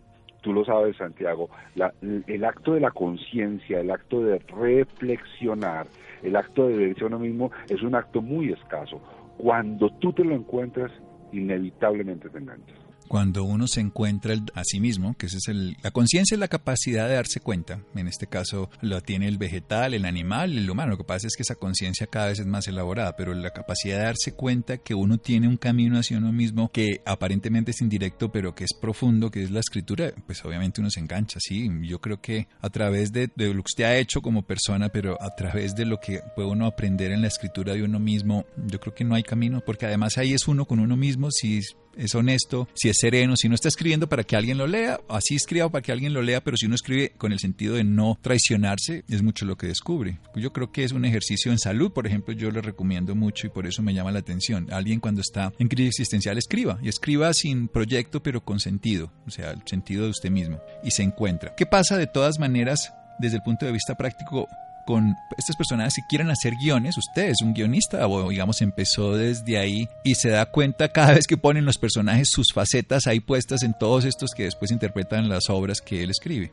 tú 0.47 0.53
lo 0.53 0.65
sabes, 0.65 0.97
Santiago, 0.97 1.51
la, 1.75 1.93
el 2.03 2.45
acto 2.45 2.75
de 2.75 2.81
la 2.81 2.93
conciencia, 2.93 3.81
el 3.81 3.91
acto 3.91 4.21
de 4.23 4.39
reflexionar, 4.39 5.89
el 6.23 6.37
acto 6.37 6.69
de 6.69 6.77
verse 6.77 7.03
a 7.03 7.09
uno 7.09 7.19
mismo 7.19 7.51
es 7.69 7.83
un 7.83 7.97
acto 7.97 8.23
muy 8.23 8.53
escaso. 8.53 9.01
Cuando 9.39 9.91
tú 9.99 10.13
te 10.13 10.25
lo 10.25 10.37
encuentras, 10.37 10.93
inevitablemente 11.37 12.31
te 12.31 12.39
enganchas. 12.39 12.86
Cuando 13.07 13.45
uno 13.45 13.67
se 13.67 13.81
encuentra 13.81 14.35
a 14.55 14.65
sí 14.65 14.81
mismo, 14.81 15.17
que 15.17 15.27
ese 15.27 15.39
es 15.39 15.49
el, 15.49 15.77
la 15.83 15.91
conciencia 15.91 16.35
es 16.35 16.39
la 16.39 16.49
capacidad 16.49 17.09
de 17.09 17.15
darse 17.15 17.41
cuenta. 17.41 17.81
En 17.95 18.09
este 18.09 18.27
caso 18.27 18.71
lo 18.81 19.01
tiene 19.01 19.29
el 19.29 19.39
vegetal, 19.39 19.95
el 19.95 20.05
animal, 20.05 20.57
el 20.57 20.71
humano. 20.71 20.93
Lo 20.93 20.99
que 20.99 21.05
pasa 21.05 21.27
es 21.27 21.37
que 21.37 21.43
esa 21.43 21.55
conciencia 21.55 22.07
cada 22.07 22.29
vez 22.29 22.39
es 22.39 22.47
más 22.47 22.69
elaborada, 22.69 23.17
pero 23.17 23.35
la 23.35 23.51
capacidad 23.51 23.99
de 23.99 24.05
darse 24.05 24.33
cuenta 24.33 24.79
que 24.79 24.95
uno 24.95 25.19
tiene 25.19 25.49
un 25.49 25.57
camino 25.57 25.99
hacia 25.99 26.19
uno 26.19 26.33
mismo 26.33 26.71
que 26.73 27.01
aparentemente 27.05 27.71
es 27.71 27.81
indirecto, 27.81 28.31
pero 28.31 28.55
que 28.55 28.65
es 28.65 28.75
profundo, 28.75 29.31
que 29.31 29.43
es 29.43 29.51
la 29.51 29.61
escritura, 29.61 30.13
pues 30.27 30.45
obviamente 30.45 30.81
uno 30.81 30.91
se 30.91 31.01
engancha, 31.01 31.39
sí. 31.41 31.69
Yo 31.83 32.01
creo 32.01 32.21
que 32.21 32.49
a 32.61 32.71
través 32.71 33.13
de, 33.13 33.31
de 33.35 33.49
lo 33.49 33.63
que 33.63 33.71
usted 33.73 33.85
ha 33.85 33.97
hecho 33.97 34.21
como 34.21 34.43
persona, 34.43 34.89
pero 34.89 35.21
a 35.21 35.35
través 35.35 35.75
de 35.75 35.85
lo 35.85 35.99
que 35.99 36.21
puede 36.35 36.49
uno 36.49 36.67
aprender 36.67 37.13
en 37.13 37.23
la 37.23 37.29
escritura 37.29 37.75
de 37.75 37.83
uno 37.83 37.99
mismo, 37.99 38.45
yo 38.67 38.81
creo 38.81 38.95
que 38.95 39.05
no 39.05 39.15
hay 39.15 39.23
camino, 39.23 39.63
porque 39.65 39.87
además 39.87 40.19
ahí 40.19 40.33
es 40.33 40.49
uno 40.49 40.65
con 40.67 40.81
uno 40.81 40.97
mismo, 40.97 41.31
si 41.31 41.61
es 41.97 42.15
honesto, 42.15 42.69
si 42.75 42.89
es 42.89 42.97
sereno, 43.01 43.37
si 43.37 43.49
no 43.49 43.55
está 43.55 43.69
escribiendo 43.69 44.09
para 44.09 44.25
que 44.25 44.37
alguien 44.37 44.59
lo 44.59 44.67
lea, 44.67 45.01
así 45.09 45.35
escriba 45.35 45.69
para 45.69 45.83
que 45.83 45.93
alguien 45.93 46.13
lo 46.13 46.23
lea, 46.23 46.43
pero 46.43 46.57
si 46.57 46.67
uno 46.67 46.75
escribe 46.75 47.13
con 47.17 47.33
el 47.33 47.39
sentido 47.39 47.75
de 47.75 47.85
no 47.85 48.19
traicionarse, 48.21 49.05
es 49.09 49.23
mucho 49.23 49.45
lo 49.45 49.57
que 49.57 49.67
descubre. 49.67 50.19
Yo 50.35 50.53
creo 50.53 50.73
que 50.73 50.85
es 50.85 50.93
un 50.93 51.05
ejercicio 51.05 51.53
en 51.53 51.59
salud, 51.59 51.93
por 51.93 52.07
ejemplo, 52.07 52.35
yo 52.35 52.51
lo 52.51 52.61
recomiendo 52.61 53.15
mucho 53.15 53.47
y 53.47 53.51
por 53.51 53.67
eso 53.67 53.83
me 53.83 53.95
llama 53.95 54.13
la 54.13 54.21
atención. 54.21 54.69
Alguien 54.71 55.01
cuando 55.01 55.21
está 55.21 55.53
en 55.59 55.69
crisis 55.69 55.87
existencial 55.91 56.39
escriba, 56.39 56.79
y 56.83 56.89
escriba 56.89 57.33
sin 57.33 57.69
proyecto, 57.69 58.23
pero 58.23 58.45
con 58.45 58.61
sentido, 58.61 59.13
o 59.27 59.31
sea, 59.31 59.51
el 59.51 59.63
sentido 59.67 60.05
de 60.05 60.11
usted 60.11 60.31
mismo, 60.31 60.61
y 60.83 60.91
se 60.91 61.03
encuentra. 61.03 61.55
¿Qué 61.57 61.67
pasa 61.67 61.97
de 61.97 62.07
todas 62.07 62.39
maneras 62.39 62.93
desde 63.19 63.37
el 63.37 63.43
punto 63.43 63.67
de 63.67 63.73
vista 63.73 63.97
práctico 63.97 64.49
con 64.87 65.15
estas 65.37 65.57
personas 65.57 65.95
que 65.95 66.03
quieren 66.09 66.31
hacer 66.31 66.55
guiones, 66.55 66.97
usted 66.97 67.29
es 67.29 67.43
un 67.43 67.53
guionista 67.53 68.07
o 68.09 68.31
digamos 68.31 68.63
empezó 68.63 69.17
desde 69.17 69.59
ahí 69.59 69.89
y 70.05 70.15
se 70.15 70.31
da 70.31 70.47
cuenta 70.47 70.89
cada 70.89 71.13
vez 71.13 71.27
que 71.27 71.37
ponen 71.37 71.67
los 71.67 71.77
personajes 71.77 72.29
sus 72.31 72.53
facetas 72.55 73.07
ahí 73.07 73.21
puestas 73.21 73.63
en 73.63 73.75
todos 73.79 74.05
estos 74.05 74.31
que 74.35 74.45
después 74.45 74.71
interpretan 74.71 75.29
las 75.29 75.51
obras 75.51 75.81
que 75.81 76.03
él 76.03 76.11
escribe. 76.11 76.53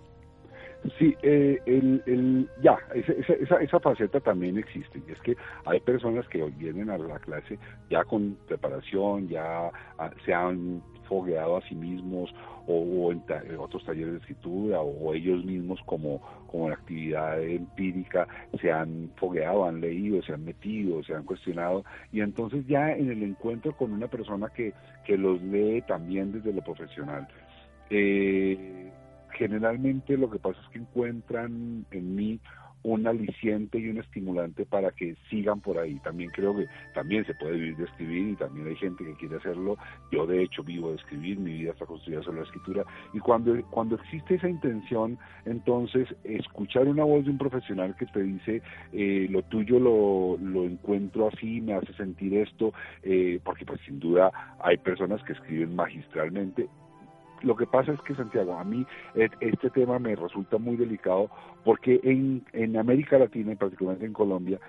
Sí, 1.00 1.16
eh, 1.24 1.62
el, 1.66 2.50
ya, 2.62 2.78
esa, 2.94 3.14
esa, 3.14 3.56
esa, 3.62 3.80
faceta 3.80 4.20
también 4.20 4.58
existe. 4.58 5.02
Y 5.08 5.14
es 5.14 5.20
que 5.22 5.38
hay 5.66 5.80
personas 5.80 6.28
que 6.28 6.44
vienen 6.58 6.90
a 6.90 6.98
la 6.98 7.20
clase 7.20 7.58
ya 7.90 8.04
con 8.04 8.38
preparación, 8.48 9.30
ya 9.30 9.70
ah, 9.98 10.12
se 10.26 10.34
han 10.34 10.82
fogueado 11.04 11.58
a 11.58 11.62
sí 11.62 11.76
mismos 11.76 12.34
o, 12.68 13.12
en, 13.12 13.24
otros 13.58 13.84
talleres 13.86 14.14
de 14.14 14.20
escritura 14.20 14.82
o, 14.82 15.14
ellos 15.14 15.44
mismos 15.46 15.80
como, 15.86 16.22
como 16.48 16.70
actividad 16.70 17.42
empírica 17.42 18.28
se 18.60 18.72
han 18.72 19.12
fogueado, 19.18 19.66
han 19.66 19.82
leído, 19.82 20.22
se 20.24 20.34
han 20.34 20.46
metido, 20.46 21.04
se 21.04 21.14
han 21.14 21.24
cuestionado 21.24 21.84
y 22.12 22.22
entonces 22.22 22.66
ya 22.68 22.92
en 22.92 23.12
el 23.12 23.24
encuentro 23.24 23.76
con 23.76 23.92
una 23.92 24.08
persona 24.08 24.50
que, 24.50 24.74
que 25.06 25.18
los 25.18 25.42
lee 25.42 25.82
también 25.88 26.32
desde 26.32 26.54
lo 26.54 26.62
profesional. 26.62 27.28
Eh, 27.90 28.92
generalmente 29.32 30.18
lo 30.18 30.30
que 30.30 30.40
pasa 30.40 30.60
es 30.62 30.70
que 30.70 30.80
encuentran 30.80 31.86
en 31.92 32.16
mí 32.16 32.40
un 32.84 33.08
aliciente 33.08 33.80
y 33.80 33.90
un 33.90 33.98
estimulante 33.98 34.66
para 34.66 34.92
que 34.92 35.16
sigan 35.30 35.62
por 35.62 35.78
ahí. 35.78 36.00
También 36.00 36.30
creo 36.32 36.56
que 36.56 36.68
también 36.94 37.26
se 37.26 37.34
puede 37.36 37.54
vivir 37.54 37.78
de 37.78 37.86
escribir 37.86 38.30
y 38.30 38.36
también 38.36 38.68
hay 38.68 38.76
gente 38.76 39.04
que 39.04 39.14
quiere 39.14 39.38
hacerlo. 39.38 39.78
Yo 40.12 40.28
de 40.28 40.44
hecho 40.44 40.64
vivo 40.64 40.90
de 40.90 40.98
escribir, 40.98 41.40
mi 41.40 41.54
vida 41.54 41.72
está 41.72 41.86
construida 41.86 42.22
sobre 42.24 42.40
la 42.40 42.46
escritura 42.46 42.86
y 43.14 43.20
cuando, 43.20 43.62
cuando 43.70 43.96
existe 43.96 44.36
esa 44.36 44.50
intención, 44.50 45.18
entonces 45.46 46.08
escuchar 46.24 46.88
una 46.88 47.04
voz 47.04 47.26
de 47.26 47.32
un 47.32 47.38
profesional 47.38 47.96
que 47.96 48.06
te 48.08 48.22
dice 48.22 48.62
eh, 48.92 49.28
lo 49.30 49.42
tuyo 49.44 49.80
lo, 49.80 50.38
lo 50.38 50.64
encuentro 50.66 51.30
así, 51.30 51.62
me 51.62 51.74
hace 51.74 51.94
sentir 51.94 52.36
esto, 52.36 52.74
eh, 53.04 53.40
porque 53.44 53.66
pues 53.66 53.80
sin 53.86 54.00
duda 54.00 54.32
hay 54.60 54.78
personas 54.78 55.24
que 55.24 55.34
escriben 55.34 55.76
magistralmente 55.76 56.68
lo 57.44 57.56
que 57.56 57.68
pasa 57.68 57.92
es 57.92 58.02
que, 58.02 58.16
Santiago, 58.16 58.58
a 58.58 58.64
mí 58.64 58.86
este 59.16 59.70
tema 59.70 60.00
me 60.00 60.16
resulta 60.16 60.58
muy 60.58 60.76
delicado 60.76 61.30
porque 61.64 62.00
en, 62.04 62.44
en 62.54 62.78
América 62.78 63.20
Latina, 63.20 63.52
y 63.52 63.56
particularmente 63.56 64.06
en 64.06 64.14
Colombia, 64.14 64.60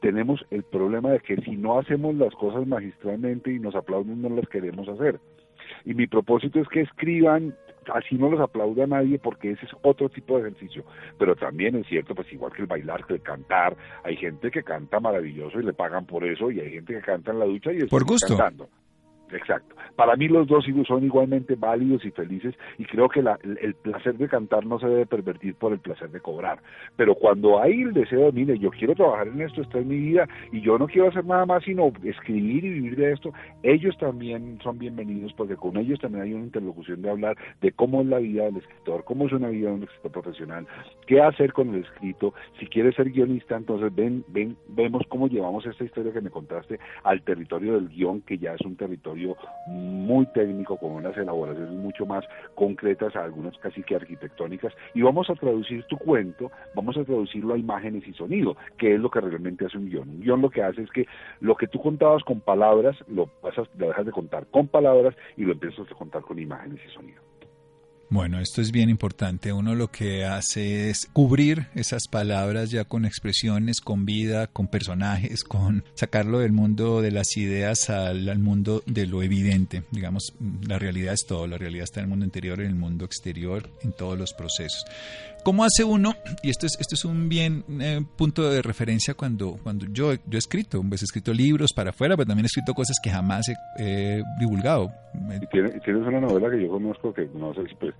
tenemos 0.00 0.44
el 0.50 0.62
problema 0.64 1.10
de 1.10 1.20
que 1.20 1.36
si 1.38 1.56
no 1.56 1.78
hacemos 1.78 2.14
las 2.14 2.34
cosas 2.34 2.66
magistralmente 2.66 3.52
y 3.52 3.58
nos 3.58 3.74
aplauden, 3.74 4.22
no 4.22 4.28
las 4.28 4.48
queremos 4.48 4.88
hacer. 4.88 5.18
Y 5.84 5.94
mi 5.94 6.06
propósito 6.06 6.60
es 6.60 6.68
que 6.68 6.82
escriban, 6.82 7.54
así 7.92 8.16
no 8.16 8.30
los 8.30 8.40
aplauda 8.40 8.86
nadie 8.86 9.18
porque 9.18 9.52
ese 9.52 9.66
es 9.66 9.72
otro 9.82 10.08
tipo 10.08 10.36
de 10.36 10.48
ejercicio. 10.48 10.84
Pero 11.18 11.34
también 11.36 11.76
es 11.76 11.86
cierto, 11.86 12.14
pues 12.14 12.32
igual 12.32 12.52
que 12.52 12.62
el 12.62 12.68
bailar, 12.68 13.04
que 13.06 13.14
el 13.14 13.22
cantar, 13.22 13.76
hay 14.04 14.16
gente 14.16 14.50
que 14.50 14.62
canta 14.62 15.00
maravilloso 15.00 15.60
y 15.60 15.64
le 15.64 15.72
pagan 15.72 16.06
por 16.06 16.24
eso, 16.24 16.50
y 16.50 16.60
hay 16.60 16.70
gente 16.70 16.94
que 16.94 17.00
canta 17.00 17.32
en 17.32 17.38
la 17.40 17.44
ducha 17.44 17.72
y 17.72 17.78
está 17.78 17.88
por 17.88 18.04
gusto. 18.04 18.36
cantando. 18.36 18.68
Exacto. 19.32 19.74
Para 19.96 20.16
mí 20.16 20.28
los 20.28 20.46
dos 20.46 20.64
son 20.86 21.04
igualmente 21.04 21.54
válidos 21.54 22.04
y 22.04 22.10
felices 22.10 22.54
y 22.78 22.84
creo 22.84 23.08
que 23.08 23.20
el, 23.20 23.74
placer 23.74 24.16
de 24.16 24.28
cantar 24.28 24.64
no 24.64 24.78
se 24.78 24.86
debe 24.86 25.06
pervertir 25.06 25.54
por 25.54 25.72
el 25.72 25.80
placer 25.80 26.10
de 26.10 26.20
cobrar. 26.20 26.60
Pero 26.96 27.14
cuando 27.14 27.60
hay 27.60 27.82
el 27.82 27.92
deseo 27.92 28.26
de, 28.26 28.32
mire, 28.32 28.58
yo 28.58 28.70
quiero 28.70 28.94
trabajar 28.94 29.28
en 29.28 29.40
esto, 29.40 29.60
esta 29.60 29.78
es 29.78 29.86
mi 29.86 29.96
vida 29.96 30.28
y 30.52 30.60
yo 30.60 30.78
no 30.78 30.86
quiero 30.86 31.08
hacer 31.08 31.24
nada 31.24 31.44
más 31.46 31.64
sino 31.64 31.92
escribir 32.04 32.64
y 32.64 32.70
vivir 32.70 32.96
de 32.96 33.12
esto, 33.12 33.32
ellos 33.62 33.96
también 33.98 34.58
son 34.62 34.78
bienvenidos 34.78 35.32
porque 35.34 35.56
con 35.56 35.76
ellos 35.76 35.98
también 36.00 36.24
hay 36.24 36.32
una 36.32 36.44
interlocución 36.44 37.02
de 37.02 37.10
hablar 37.10 37.36
de 37.60 37.72
cómo 37.72 38.00
es 38.00 38.06
la 38.06 38.18
vida 38.18 38.44
del 38.44 38.58
escritor, 38.58 39.04
cómo 39.04 39.26
es 39.26 39.32
una 39.32 39.48
vida 39.48 39.68
de 39.68 39.74
un 39.74 39.82
escritor 39.82 40.12
profesional, 40.12 40.66
qué 41.06 41.20
hacer 41.20 41.52
con 41.52 41.74
el 41.74 41.82
escrito, 41.82 42.34
si 42.58 42.66
quieres 42.66 42.94
ser 42.94 43.10
guionista, 43.10 43.56
entonces 43.56 43.94
ven, 43.94 44.24
ven, 44.28 44.56
vemos 44.68 45.02
cómo 45.08 45.28
llevamos 45.28 45.66
esta 45.66 45.84
historia 45.84 46.12
que 46.12 46.20
me 46.20 46.30
contaste 46.30 46.78
al 47.02 47.22
territorio 47.22 47.74
del 47.74 47.88
guion, 47.88 48.22
que 48.22 48.38
ya 48.38 48.54
es 48.54 48.60
un 48.62 48.76
territorio 48.76 49.17
muy 49.66 50.26
técnico, 50.26 50.76
con 50.76 50.92
unas 50.92 51.16
elaboraciones 51.16 51.70
mucho 51.72 52.06
más 52.06 52.24
concretas, 52.54 53.14
algunas 53.16 53.56
casi 53.58 53.82
que 53.82 53.96
arquitectónicas, 53.96 54.72
y 54.94 55.02
vamos 55.02 55.28
a 55.30 55.34
traducir 55.34 55.84
tu 55.84 55.96
cuento, 55.96 56.50
vamos 56.74 56.96
a 56.96 57.04
traducirlo 57.04 57.54
a 57.54 57.58
imágenes 57.58 58.06
y 58.06 58.12
sonido, 58.14 58.56
que 58.76 58.94
es 58.94 59.00
lo 59.00 59.10
que 59.10 59.20
realmente 59.20 59.66
hace 59.66 59.78
un 59.78 59.88
guion. 59.88 60.08
Un 60.08 60.20
guion 60.20 60.42
lo 60.42 60.50
que 60.50 60.62
hace 60.62 60.82
es 60.82 60.90
que 60.90 61.06
lo 61.40 61.56
que 61.56 61.66
tú 61.66 61.80
contabas 61.80 62.22
con 62.24 62.40
palabras, 62.40 62.96
lo, 63.08 63.26
pasas, 63.26 63.68
lo 63.76 63.88
dejas 63.88 64.06
de 64.06 64.12
contar 64.12 64.46
con 64.46 64.68
palabras 64.68 65.14
y 65.36 65.42
lo 65.44 65.52
empiezas 65.52 65.90
a 65.90 65.94
contar 65.94 66.22
con 66.22 66.38
imágenes 66.38 66.80
y 66.86 66.90
sonido. 66.90 67.27
Bueno, 68.10 68.40
esto 68.40 68.62
es 68.62 68.72
bien 68.72 68.88
importante. 68.88 69.52
Uno 69.52 69.74
lo 69.74 69.90
que 69.90 70.24
hace 70.24 70.88
es 70.88 71.06
cubrir 71.12 71.66
esas 71.74 72.08
palabras 72.08 72.70
ya 72.70 72.84
con 72.84 73.04
expresiones, 73.04 73.82
con 73.82 74.06
vida, 74.06 74.46
con 74.46 74.66
personajes, 74.66 75.44
con 75.44 75.84
sacarlo 75.94 76.38
del 76.38 76.52
mundo 76.52 77.02
de 77.02 77.10
las 77.10 77.36
ideas 77.36 77.90
al, 77.90 78.38
mundo 78.38 78.82
de 78.86 79.06
lo 79.06 79.22
evidente. 79.22 79.82
Digamos, 79.90 80.32
la 80.66 80.78
realidad 80.78 81.12
es 81.12 81.26
todo. 81.26 81.46
La 81.46 81.58
realidad 81.58 81.84
está 81.84 82.00
en 82.00 82.04
el 82.04 82.10
mundo 82.10 82.24
interior, 82.24 82.60
en 82.60 82.68
el 82.68 82.76
mundo 82.76 83.04
exterior, 83.04 83.68
en 83.82 83.92
todos 83.92 84.18
los 84.18 84.32
procesos. 84.32 84.86
¿Cómo 85.48 85.64
hace 85.64 85.82
uno? 85.82 86.12
Y 86.42 86.50
esto 86.50 86.66
es, 86.66 86.78
esto 86.78 86.94
es 86.94 87.06
un 87.06 87.26
bien 87.26 87.64
eh, 87.80 88.02
punto 88.18 88.50
de 88.50 88.60
referencia 88.60 89.14
cuando, 89.14 89.56
cuando 89.62 89.86
yo, 89.86 90.12
yo 90.12 90.34
he 90.34 90.36
escrito, 90.36 90.82
pues 90.86 91.00
he 91.00 91.06
escrito 91.06 91.32
libros 91.32 91.72
para 91.72 91.88
afuera, 91.88 92.18
pero 92.18 92.26
también 92.26 92.44
he 92.44 92.48
escrito 92.48 92.74
cosas 92.74 92.98
que 93.02 93.08
jamás 93.08 93.46
he 93.78 94.22
divulgado. 94.38 94.92
tienes, 95.50 96.06
una 96.06 96.20
novela 96.20 96.50
que 96.50 96.60
yo 96.60 96.68
conozco 96.68 97.14
que 97.14 97.30
no 97.32 97.54
sé, 97.54 97.62
pues, 97.80 97.94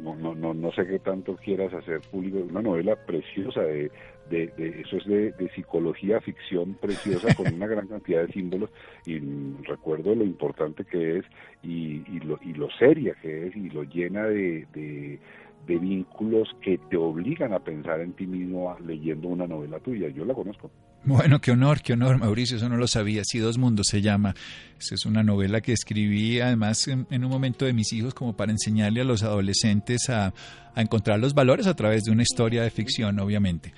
no, 0.00 0.34
no, 0.34 0.52
no, 0.52 0.72
sé 0.72 0.88
qué 0.88 0.98
tanto 0.98 1.36
quieras 1.36 1.72
hacer 1.72 2.00
público, 2.00 2.38
una 2.38 2.62
novela 2.62 2.96
preciosa 3.06 3.60
de, 3.60 3.92
de, 4.28 4.82
eso 4.84 4.96
es 4.96 5.04
de, 5.06 5.30
de, 5.30 5.48
psicología 5.54 6.20
ficción 6.20 6.74
preciosa 6.74 7.32
con 7.36 7.54
una 7.54 7.68
gran 7.68 7.86
cantidad 7.86 8.26
de 8.26 8.32
símbolos 8.32 8.70
y 9.06 9.20
recuerdo 9.62 10.16
lo 10.16 10.24
importante 10.24 10.84
que 10.84 11.18
es 11.18 11.24
y, 11.62 12.02
y, 12.12 12.18
lo, 12.24 12.40
y 12.42 12.54
lo 12.54 12.68
seria 12.72 13.14
que 13.22 13.46
es 13.46 13.56
y 13.56 13.70
lo 13.70 13.84
llena 13.84 14.24
de, 14.24 14.66
de 14.74 15.20
de 15.66 15.78
vínculos 15.78 16.48
que 16.62 16.78
te 16.90 16.96
obligan 16.96 17.52
a 17.52 17.58
pensar 17.58 18.00
en 18.00 18.12
ti 18.12 18.26
mismo 18.26 18.74
leyendo 18.84 19.28
una 19.28 19.46
novela 19.46 19.78
tuya. 19.80 20.08
Yo 20.08 20.24
la 20.24 20.34
conozco. 20.34 20.70
Bueno, 21.04 21.40
qué 21.40 21.52
honor, 21.52 21.80
qué 21.80 21.92
honor, 21.92 22.18
Mauricio, 22.18 22.56
eso 22.56 22.68
no 22.68 22.76
lo 22.76 22.86
sabía. 22.86 23.22
Si 23.24 23.38
Dos 23.38 23.58
Mundos 23.58 23.86
se 23.88 24.02
llama. 24.02 24.34
es 24.78 25.06
una 25.06 25.22
novela 25.22 25.60
que 25.60 25.72
escribí 25.72 26.40
además 26.40 26.88
en, 26.88 27.06
un 27.10 27.30
momento 27.30 27.64
de 27.64 27.72
mis 27.72 27.92
hijos 27.92 28.14
como 28.14 28.36
para 28.36 28.52
enseñarle 28.52 29.02
a 29.02 29.04
los 29.04 29.22
adolescentes 29.22 30.08
a, 30.10 30.32
a 30.74 30.82
encontrar 30.82 31.18
los 31.20 31.34
valores 31.34 31.66
a 31.66 31.74
través 31.74 32.04
de 32.04 32.12
una 32.12 32.22
historia 32.22 32.62
de 32.62 32.70
ficción, 32.70 33.18
obviamente. 33.20 33.72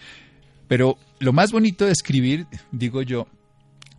Pero 0.68 0.96
lo 1.18 1.32
más 1.32 1.52
bonito 1.52 1.84
de 1.84 1.92
escribir, 1.92 2.46
digo 2.72 3.02
yo, 3.02 3.26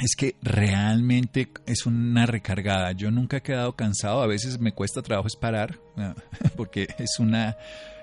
es 0.01 0.15
que 0.15 0.35
realmente 0.41 1.49
es 1.65 1.85
una 1.85 2.25
recargada. 2.25 2.91
Yo 2.91 3.11
nunca 3.11 3.37
he 3.37 3.41
quedado 3.41 3.75
cansado, 3.75 4.21
a 4.21 4.27
veces 4.27 4.59
me 4.59 4.73
cuesta 4.73 5.01
trabajo 5.01 5.27
es 5.27 5.35
parar, 5.35 5.79
porque 6.57 6.87
es 6.97 7.19
una... 7.19 7.57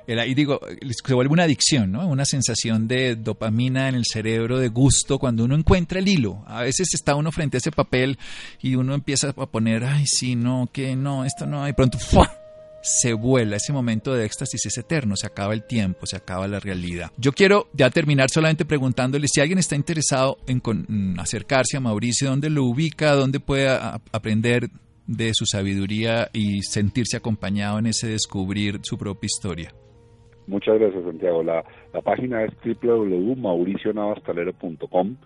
Y 0.07 0.33
digo, 0.33 0.59
se 1.05 1.13
vuelve 1.13 1.35
una 1.35 1.43
adicción, 1.43 1.93
¿no? 1.93 2.09
Una 2.09 2.25
sensación 2.25 2.89
de 2.89 3.15
dopamina 3.15 3.91
en 3.91 3.95
el 3.95 4.07
cerebro, 4.07 4.59
de 4.59 4.69
gusto, 4.69 5.19
cuando 5.19 5.45
uno 5.45 5.55
encuentra 5.55 5.99
el 5.99 6.09
hilo. 6.09 6.43
A 6.47 6.63
veces 6.63 6.95
está 6.95 7.15
uno 7.15 7.31
frente 7.31 7.59
a 7.59 7.59
ese 7.59 7.73
papel 7.73 8.19
y 8.63 8.75
uno 8.77 8.95
empieza 8.95 9.35
a 9.37 9.47
poner, 9.47 9.85
ay, 9.85 10.07
sí, 10.07 10.35
no, 10.35 10.71
que 10.73 10.97
no, 10.97 11.27
esto 11.27 11.45
no, 11.45 11.69
y 11.69 11.75
pronto, 11.75 11.99
¡fua! 11.99 12.48
Se 12.83 13.13
vuela, 13.13 13.57
ese 13.57 13.73
momento 13.73 14.15
de 14.15 14.25
éxtasis 14.25 14.67
es 14.67 14.79
eterno, 14.79 15.17
se 15.17 15.27
acaba 15.27 15.55
el 15.55 15.65
tiempo, 15.65 16.07
se 16.07 16.17
acaba 16.17 16.47
la 16.47 16.61
realidad. 16.61 17.11
Yo 17.17 17.33
quiero 17.33 17.67
ya 17.73 17.91
terminar 17.91 18.31
solamente 18.31 18.65
preguntándole 18.65 19.27
si 19.29 19.41
alguien 19.41 19.59
está 19.59 19.75
interesado 19.77 20.39
en 20.47 20.59
mm, 20.59 21.19
acercarse 21.19 21.77
a 21.77 21.81
Mauricio, 21.81 22.31
dónde 22.31 22.51
lo 22.51 22.63
ubica, 22.65 23.13
dónde 23.13 23.41
puede 23.41 23.69
aprender 23.69 24.69
de 25.07 25.31
su 25.33 25.47
sabiduría 25.47 26.29
y 26.33 26.63
sentirse 26.63 27.17
acompañado 27.17 27.79
en 27.79 27.87
ese 27.87 28.09
descubrir 28.09 28.81
su 28.83 28.99
propia 28.99 29.27
historia. 29.27 29.73
Muchas 30.47 30.79
gracias, 30.79 31.03
Santiago. 31.05 31.43
La, 31.43 31.65
la 31.93 32.01
página 32.01 32.45
es 32.45 32.53
www.mauricionavastalero.com 32.83 35.17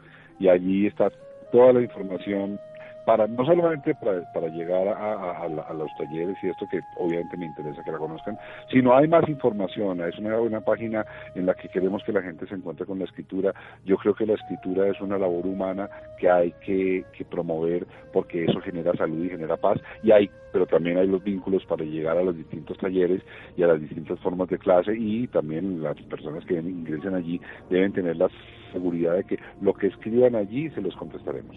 y 0.40 0.48
allí 0.48 0.86
está 0.86 1.12
toda 1.52 1.74
la 1.74 1.82
información 1.82 2.58
para 3.04 3.26
no 3.26 3.44
solamente 3.44 3.94
para, 3.94 4.22
para 4.32 4.48
llegar 4.48 4.88
a, 4.88 5.48
los 5.48 5.90
talleres 5.96 6.36
y 6.42 6.48
esto 6.48 6.66
que 6.70 6.80
obviamente 6.96 7.36
me 7.36 7.46
interesa 7.46 7.82
que 7.82 7.92
la 7.92 7.98
conozcan, 7.98 8.38
sino 8.70 8.94
hay 8.94 9.08
más 9.08 9.28
información, 9.28 10.00
es 10.02 10.18
una, 10.18 10.38
una 10.40 10.60
página 10.60 11.04
en 11.34 11.46
la 11.46 11.54
que 11.54 11.68
queremos 11.68 12.02
que 12.04 12.12
la 12.12 12.22
gente 12.22 12.46
se 12.46 12.54
encuentre 12.54 12.86
con 12.86 12.98
la 12.98 13.04
escritura. 13.04 13.54
Yo 13.84 13.96
creo 13.96 14.14
que 14.14 14.26
la 14.26 14.34
escritura 14.34 14.88
es 14.88 15.00
una 15.00 15.18
labor 15.18 15.46
humana 15.46 15.88
que 16.18 16.30
hay 16.30 16.52
que, 16.64 17.04
que 17.16 17.24
promover 17.24 17.86
porque 18.12 18.44
eso 18.44 18.60
genera 18.60 18.92
salud 18.94 19.24
y 19.24 19.30
genera 19.30 19.56
paz 19.56 19.78
y 20.02 20.12
hay 20.12 20.30
pero 20.52 20.66
también 20.66 20.98
hay 20.98 21.06
los 21.06 21.24
vínculos 21.24 21.64
para 21.64 21.84
llegar 21.84 22.18
a 22.18 22.22
los 22.22 22.36
distintos 22.36 22.76
talleres 22.76 23.22
y 23.56 23.62
a 23.62 23.68
las 23.68 23.80
distintas 23.80 24.20
formas 24.20 24.48
de 24.50 24.58
clase 24.58 24.94
y 24.96 25.26
también 25.28 25.82
las 25.82 25.96
personas 26.02 26.44
que 26.44 26.54
ingresen 26.54 27.14
allí 27.14 27.40
deben 27.70 27.92
tener 27.92 28.16
la 28.16 28.28
seguridad 28.72 29.16
de 29.16 29.24
que 29.24 29.38
lo 29.60 29.74
que 29.74 29.88
escriban 29.88 30.34
allí 30.34 30.70
se 30.70 30.80
los 30.80 30.94
contestaremos. 30.96 31.56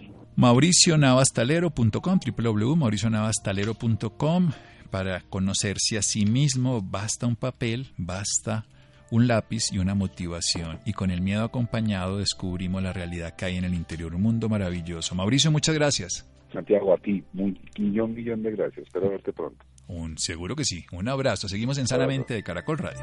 mauricionavastalero.com 1.36 2.20
www.mauricionavastalero.com 2.36 4.50
para 4.90 5.20
conocerse 5.22 5.98
a 5.98 6.02
sí 6.02 6.24
mismo 6.24 6.80
basta 6.80 7.26
un 7.26 7.36
papel, 7.36 7.88
basta 7.96 8.64
un 9.10 9.26
lápiz 9.26 9.72
y 9.72 9.78
una 9.78 9.94
motivación. 9.94 10.80
Y 10.84 10.92
con 10.92 11.10
el 11.10 11.20
miedo 11.20 11.44
acompañado 11.44 12.18
descubrimos 12.18 12.82
la 12.82 12.92
realidad 12.92 13.34
que 13.36 13.44
hay 13.44 13.56
en 13.56 13.64
el 13.64 13.74
interior. 13.74 14.14
Un 14.14 14.22
mundo 14.22 14.48
maravilloso. 14.48 15.14
Mauricio, 15.14 15.50
muchas 15.50 15.74
gracias. 15.74 16.28
Santiago, 16.52 16.94
a 16.94 16.98
ti, 16.98 17.22
un 17.34 17.58
millón, 17.78 18.14
millón 18.14 18.42
de 18.42 18.52
gracias. 18.52 18.86
Espero 18.86 19.10
verte 19.10 19.32
pronto. 19.32 19.64
Un, 19.88 20.18
seguro 20.18 20.56
que 20.56 20.64
sí. 20.64 20.84
Un 20.92 21.08
abrazo. 21.08 21.48
Seguimos 21.48 21.78
en 21.78 21.86
Sanamente 21.86 22.34
de 22.34 22.42
Caracol 22.42 22.78
Radio. 22.78 23.02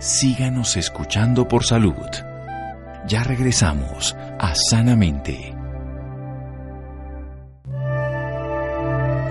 Síganos 0.00 0.76
escuchando 0.76 1.46
por 1.46 1.64
salud. 1.64 1.94
Ya 3.06 3.22
regresamos 3.22 4.14
a 4.38 4.54
Sanamente. 4.54 5.59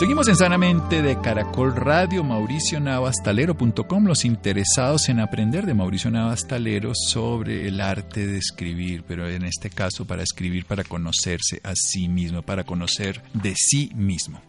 Seguimos 0.00 0.28
en 0.28 0.36
Sanamente 0.36 1.02
de 1.02 1.20
Caracol 1.20 1.76
Radio, 1.76 2.24
mauricionavastalero.com, 2.24 4.06
los 4.06 4.24
interesados 4.24 5.10
en 5.10 5.20
aprender 5.20 5.66
de 5.66 5.74
Mauricio 5.74 6.10
Navastalero 6.10 6.92
sobre 6.94 7.68
el 7.68 7.82
arte 7.82 8.26
de 8.26 8.38
escribir, 8.38 9.04
pero 9.06 9.28
en 9.28 9.44
este 9.44 9.68
caso 9.68 10.06
para 10.06 10.22
escribir, 10.22 10.64
para 10.64 10.84
conocerse 10.84 11.60
a 11.62 11.74
sí 11.74 12.08
mismo, 12.08 12.40
para 12.40 12.64
conocer 12.64 13.22
de 13.34 13.52
sí 13.54 13.90
mismo. 13.94 14.40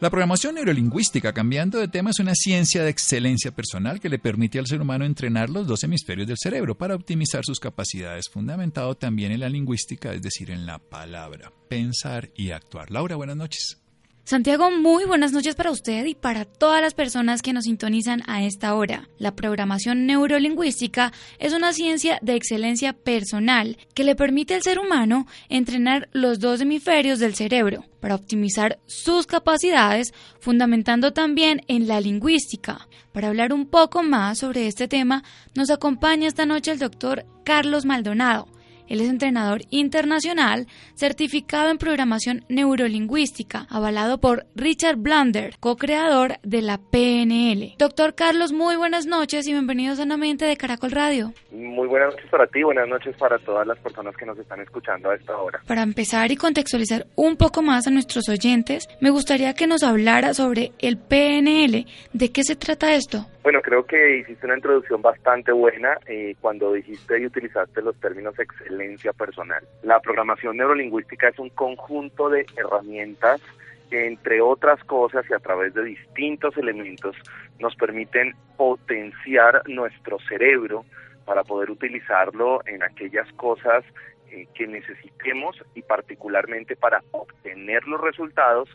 La 0.00 0.10
programación 0.10 0.56
neurolingüística, 0.56 1.32
cambiando 1.32 1.78
de 1.78 1.86
tema, 1.86 2.10
es 2.10 2.18
una 2.18 2.34
ciencia 2.34 2.82
de 2.82 2.90
excelencia 2.90 3.52
personal 3.52 4.00
que 4.00 4.08
le 4.08 4.18
permite 4.18 4.58
al 4.58 4.66
ser 4.66 4.80
humano 4.80 5.04
entrenar 5.04 5.48
los 5.48 5.68
dos 5.68 5.84
hemisferios 5.84 6.26
del 6.26 6.38
cerebro 6.42 6.76
para 6.76 6.96
optimizar 6.96 7.44
sus 7.44 7.60
capacidades, 7.60 8.28
fundamentado 8.28 8.96
también 8.96 9.30
en 9.30 9.38
la 9.38 9.48
lingüística, 9.48 10.12
es 10.12 10.22
decir, 10.22 10.50
en 10.50 10.66
la 10.66 10.80
palabra, 10.80 11.52
pensar 11.68 12.30
y 12.34 12.50
actuar. 12.50 12.90
Laura, 12.90 13.14
buenas 13.14 13.36
noches. 13.36 13.81
Santiago, 14.24 14.70
muy 14.70 15.04
buenas 15.04 15.32
noches 15.32 15.56
para 15.56 15.72
usted 15.72 16.06
y 16.06 16.14
para 16.14 16.44
todas 16.44 16.80
las 16.80 16.94
personas 16.94 17.42
que 17.42 17.52
nos 17.52 17.64
sintonizan 17.64 18.22
a 18.28 18.44
esta 18.44 18.76
hora. 18.76 19.08
La 19.18 19.34
programación 19.34 20.06
neurolingüística 20.06 21.12
es 21.40 21.52
una 21.52 21.72
ciencia 21.72 22.20
de 22.22 22.36
excelencia 22.36 22.92
personal 22.92 23.76
que 23.94 24.04
le 24.04 24.14
permite 24.14 24.54
al 24.54 24.62
ser 24.62 24.78
humano 24.78 25.26
entrenar 25.48 26.08
los 26.12 26.38
dos 26.38 26.60
hemisferios 26.60 27.18
del 27.18 27.34
cerebro 27.34 27.84
para 27.98 28.14
optimizar 28.14 28.78
sus 28.86 29.26
capacidades, 29.26 30.14
fundamentando 30.38 31.12
también 31.12 31.62
en 31.66 31.88
la 31.88 32.00
lingüística. 32.00 32.86
Para 33.10 33.28
hablar 33.28 33.52
un 33.52 33.66
poco 33.66 34.04
más 34.04 34.38
sobre 34.38 34.68
este 34.68 34.86
tema, 34.86 35.24
nos 35.56 35.68
acompaña 35.68 36.28
esta 36.28 36.46
noche 36.46 36.70
el 36.70 36.78
doctor 36.78 37.26
Carlos 37.44 37.84
Maldonado 37.84 38.51
él 38.88 39.00
es 39.00 39.08
entrenador 39.08 39.62
internacional, 39.70 40.66
certificado 40.94 41.70
en 41.70 41.78
programación 41.78 42.44
neurolingüística, 42.48 43.66
avalado 43.70 44.18
por 44.18 44.46
Richard 44.54 44.96
Blunder, 44.96 45.54
co-creador 45.60 46.34
de 46.42 46.62
la 46.62 46.78
PNL. 46.78 47.74
Doctor 47.78 48.14
Carlos, 48.14 48.52
muy 48.52 48.76
buenas 48.76 49.06
noches 49.06 49.46
y 49.46 49.52
bienvenidos 49.52 49.98
sanamente 49.98 50.44
de 50.44 50.56
Caracol 50.56 50.90
Radio. 50.90 51.32
Muy 51.50 51.88
buenas 51.88 52.14
noches 52.14 52.30
para 52.30 52.46
ti, 52.46 52.62
buenas 52.62 52.88
noches 52.88 53.16
para 53.16 53.38
todas 53.38 53.66
las 53.66 53.78
personas 53.78 54.16
que 54.16 54.26
nos 54.26 54.38
están 54.38 54.60
escuchando 54.60 55.10
a 55.10 55.14
esta 55.14 55.36
hora. 55.36 55.60
Para 55.66 55.82
empezar 55.82 56.30
y 56.32 56.36
contextualizar 56.36 57.06
un 57.16 57.36
poco 57.36 57.62
más 57.62 57.86
a 57.86 57.90
nuestros 57.90 58.28
oyentes, 58.28 58.88
me 59.00 59.10
gustaría 59.10 59.54
que 59.54 59.66
nos 59.66 59.82
hablara 59.82 60.34
sobre 60.34 60.72
el 60.80 60.98
PNL. 60.98 61.86
¿De 62.12 62.32
qué 62.32 62.42
se 62.44 62.56
trata 62.56 62.94
esto? 62.94 63.26
Bueno, 63.42 63.60
creo 63.72 63.86
que 63.86 64.18
hiciste 64.18 64.44
una 64.44 64.56
introducción 64.56 65.00
bastante 65.00 65.50
buena 65.50 65.96
eh, 66.06 66.36
cuando 66.42 66.74
dijiste 66.74 67.18
y 67.18 67.24
utilizaste 67.24 67.80
los 67.80 67.98
términos 68.00 68.38
excelencia 68.38 69.14
personal. 69.14 69.66
La 69.82 69.98
programación 69.98 70.58
neurolingüística 70.58 71.28
es 71.28 71.38
un 71.38 71.48
conjunto 71.48 72.28
de 72.28 72.44
herramientas 72.54 73.40
que, 73.88 74.06
entre 74.08 74.42
otras 74.42 74.84
cosas 74.84 75.24
y 75.30 75.32
a 75.32 75.38
través 75.38 75.72
de 75.72 75.84
distintos 75.84 76.54
elementos, 76.58 77.16
nos 77.60 77.74
permiten 77.76 78.34
potenciar 78.58 79.62
nuestro 79.66 80.18
cerebro 80.28 80.84
para 81.24 81.42
poder 81.42 81.70
utilizarlo 81.70 82.60
en 82.66 82.82
aquellas 82.82 83.32
cosas 83.36 83.84
eh, 84.32 84.48
que 84.54 84.66
necesitemos 84.66 85.56
y 85.74 85.82
particularmente 85.82 86.74
para 86.74 87.02
obtener 87.12 87.86
los 87.86 88.00
resultados 88.00 88.68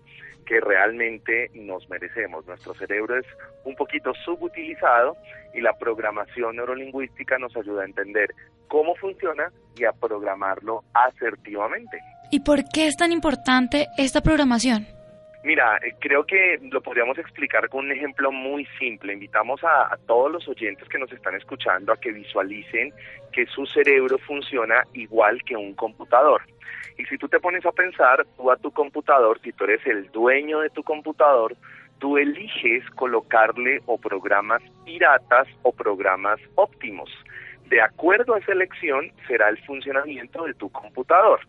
que 0.45 0.59
realmente 0.61 1.51
nos 1.53 1.89
merecemos. 1.89 2.45
Nuestro 2.47 2.73
cerebro 2.73 3.17
es 3.17 3.25
un 3.65 3.75
poquito 3.75 4.13
subutilizado 4.25 5.17
y 5.53 5.61
la 5.61 5.73
programación 5.77 6.55
neurolingüística 6.55 7.37
nos 7.37 7.55
ayuda 7.57 7.81
a 7.81 7.85
entender 7.85 8.33
cómo 8.67 8.95
funciona 8.95 9.51
y 9.75 9.83
a 9.83 9.91
programarlo 9.91 10.83
asertivamente. 10.93 11.99
¿Y 12.31 12.41
por 12.41 12.63
qué 12.69 12.87
es 12.87 12.97
tan 12.97 13.11
importante 13.11 13.87
esta 13.97 14.21
programación? 14.21 14.96
Mira, 15.47 15.77
eh, 15.77 15.95
creo 16.01 16.25
que 16.25 16.59
lo 16.61 16.81
podríamos 16.81 17.17
explicar 17.17 17.69
con 17.69 17.85
un 17.85 17.91
ejemplo 17.93 18.33
muy 18.33 18.67
simple. 18.77 19.13
Invitamos 19.13 19.63
a, 19.63 19.93
a, 19.93 19.97
todos 20.05 20.29
los 20.29 20.45
oyentes 20.45 20.89
que 20.89 20.99
nos 20.99 21.09
están 21.13 21.35
escuchando 21.35 21.93
a 21.93 21.97
que 21.97 22.11
visualicen 22.11 22.93
que 23.31 23.45
su 23.45 23.65
cerebro 23.65 24.17
funciona 24.17 24.83
igual 24.91 25.41
que 25.45 25.55
un 25.55 25.73
computador. 25.73 26.41
Y 26.97 27.05
si 27.05 27.17
tú 27.17 27.29
te 27.29 27.39
pones 27.39 27.65
a 27.65 27.71
pensar, 27.71 28.27
tú 28.35 28.51
a 28.51 28.57
tu 28.57 28.71
computador, 28.71 29.39
si 29.41 29.53
tú 29.53 29.63
eres 29.63 29.87
el 29.87 30.11
dueño 30.11 30.59
de 30.59 30.69
tu 30.69 30.83
computador, 30.83 31.55
tú 31.99 32.17
eliges 32.17 32.83
colocarle 32.89 33.79
o 33.85 33.97
programas 33.97 34.61
piratas 34.83 35.47
o 35.61 35.71
programas 35.71 36.41
óptimos. 36.55 37.09
De 37.69 37.81
acuerdo 37.81 38.35
a 38.35 38.39
esa 38.39 38.51
elección 38.51 39.13
será 39.29 39.47
el 39.47 39.57
funcionamiento 39.65 40.43
de 40.43 40.53
tu 40.55 40.69
computador. 40.69 41.39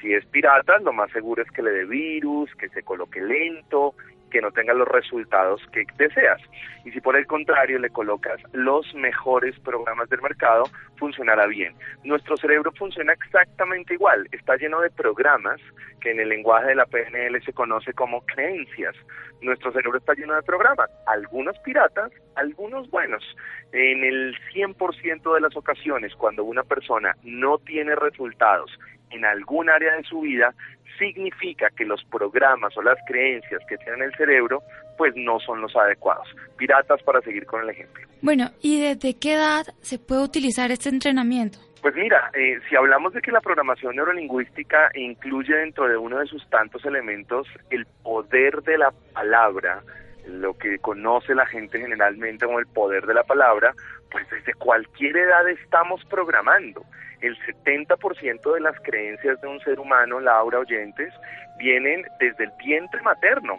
Si 0.00 0.12
es 0.12 0.24
pirata, 0.26 0.78
lo 0.78 0.92
más 0.92 1.10
seguro 1.10 1.42
es 1.42 1.50
que 1.50 1.62
le 1.62 1.70
dé 1.70 1.84
virus, 1.84 2.54
que 2.56 2.68
se 2.68 2.82
coloque 2.82 3.20
lento 3.20 3.94
que 4.28 4.40
no 4.40 4.50
tenga 4.52 4.74
los 4.74 4.88
resultados 4.88 5.60
que 5.72 5.84
deseas. 5.96 6.40
Y 6.84 6.90
si 6.92 7.00
por 7.00 7.16
el 7.16 7.26
contrario 7.26 7.78
le 7.78 7.90
colocas 7.90 8.40
los 8.52 8.94
mejores 8.94 9.58
programas 9.60 10.08
del 10.08 10.22
mercado, 10.22 10.64
funcionará 10.96 11.46
bien. 11.46 11.74
Nuestro 12.04 12.36
cerebro 12.36 12.72
funciona 12.72 13.12
exactamente 13.12 13.94
igual, 13.94 14.28
está 14.32 14.56
lleno 14.56 14.80
de 14.80 14.90
programas 14.90 15.60
que 16.00 16.10
en 16.12 16.20
el 16.20 16.28
lenguaje 16.28 16.68
de 16.68 16.74
la 16.76 16.86
PNL 16.86 17.42
se 17.44 17.52
conoce 17.52 17.92
como 17.92 18.24
creencias. 18.26 18.94
Nuestro 19.40 19.72
cerebro 19.72 19.98
está 19.98 20.14
lleno 20.14 20.34
de 20.34 20.42
programas, 20.42 20.90
algunos 21.06 21.58
piratas, 21.60 22.10
algunos 22.36 22.88
buenos. 22.90 23.24
En 23.72 24.04
el 24.04 24.36
100% 24.54 25.34
de 25.34 25.40
las 25.40 25.56
ocasiones, 25.56 26.14
cuando 26.14 26.44
una 26.44 26.64
persona 26.64 27.16
no 27.22 27.58
tiene 27.58 27.94
resultados 27.94 28.78
en 29.10 29.24
algún 29.24 29.70
área 29.70 29.94
de 29.96 30.04
su 30.04 30.20
vida, 30.20 30.54
significa 30.98 31.70
que 31.70 31.84
los 31.84 32.02
programas 32.04 32.76
o 32.76 32.82
las 32.82 32.98
creencias 33.06 33.62
que 33.68 33.76
tiene 33.78 34.04
el 34.04 34.14
cerebro 34.16 34.62
pues 34.96 35.14
no 35.16 35.38
son 35.38 35.60
los 35.60 35.74
adecuados. 35.76 36.28
Piratas 36.56 37.02
para 37.02 37.20
seguir 37.20 37.46
con 37.46 37.62
el 37.62 37.70
ejemplo. 37.70 38.04
Bueno, 38.20 38.50
¿y 38.60 38.80
desde 38.80 39.16
qué 39.18 39.34
edad 39.34 39.66
se 39.80 39.98
puede 39.98 40.24
utilizar 40.24 40.72
este 40.72 40.88
entrenamiento? 40.88 41.58
Pues 41.80 41.94
mira, 41.94 42.30
eh, 42.34 42.58
si 42.68 42.74
hablamos 42.74 43.12
de 43.12 43.22
que 43.22 43.30
la 43.30 43.40
programación 43.40 43.94
neurolingüística 43.94 44.90
incluye 44.94 45.54
dentro 45.54 45.86
de 45.86 45.96
uno 45.96 46.18
de 46.18 46.26
sus 46.26 46.44
tantos 46.50 46.84
elementos 46.84 47.46
el 47.70 47.86
poder 48.02 48.62
de 48.62 48.78
la 48.78 48.92
palabra, 49.12 49.82
lo 50.28 50.56
que 50.56 50.78
conoce 50.78 51.34
la 51.34 51.46
gente 51.46 51.80
generalmente 51.80 52.46
como 52.46 52.58
el 52.58 52.66
poder 52.66 53.06
de 53.06 53.14
la 53.14 53.24
palabra, 53.24 53.74
pues 54.10 54.28
desde 54.30 54.54
cualquier 54.54 55.16
edad 55.16 55.48
estamos 55.48 56.04
programando. 56.06 56.84
El 57.20 57.36
70% 57.38 58.54
de 58.54 58.60
las 58.60 58.78
creencias 58.80 59.40
de 59.40 59.48
un 59.48 59.60
ser 59.60 59.80
humano, 59.80 60.20
Laura 60.20 60.60
Oyentes, 60.60 61.12
vienen 61.58 62.04
desde 62.20 62.44
el 62.44 62.52
vientre 62.64 63.02
materno. 63.02 63.56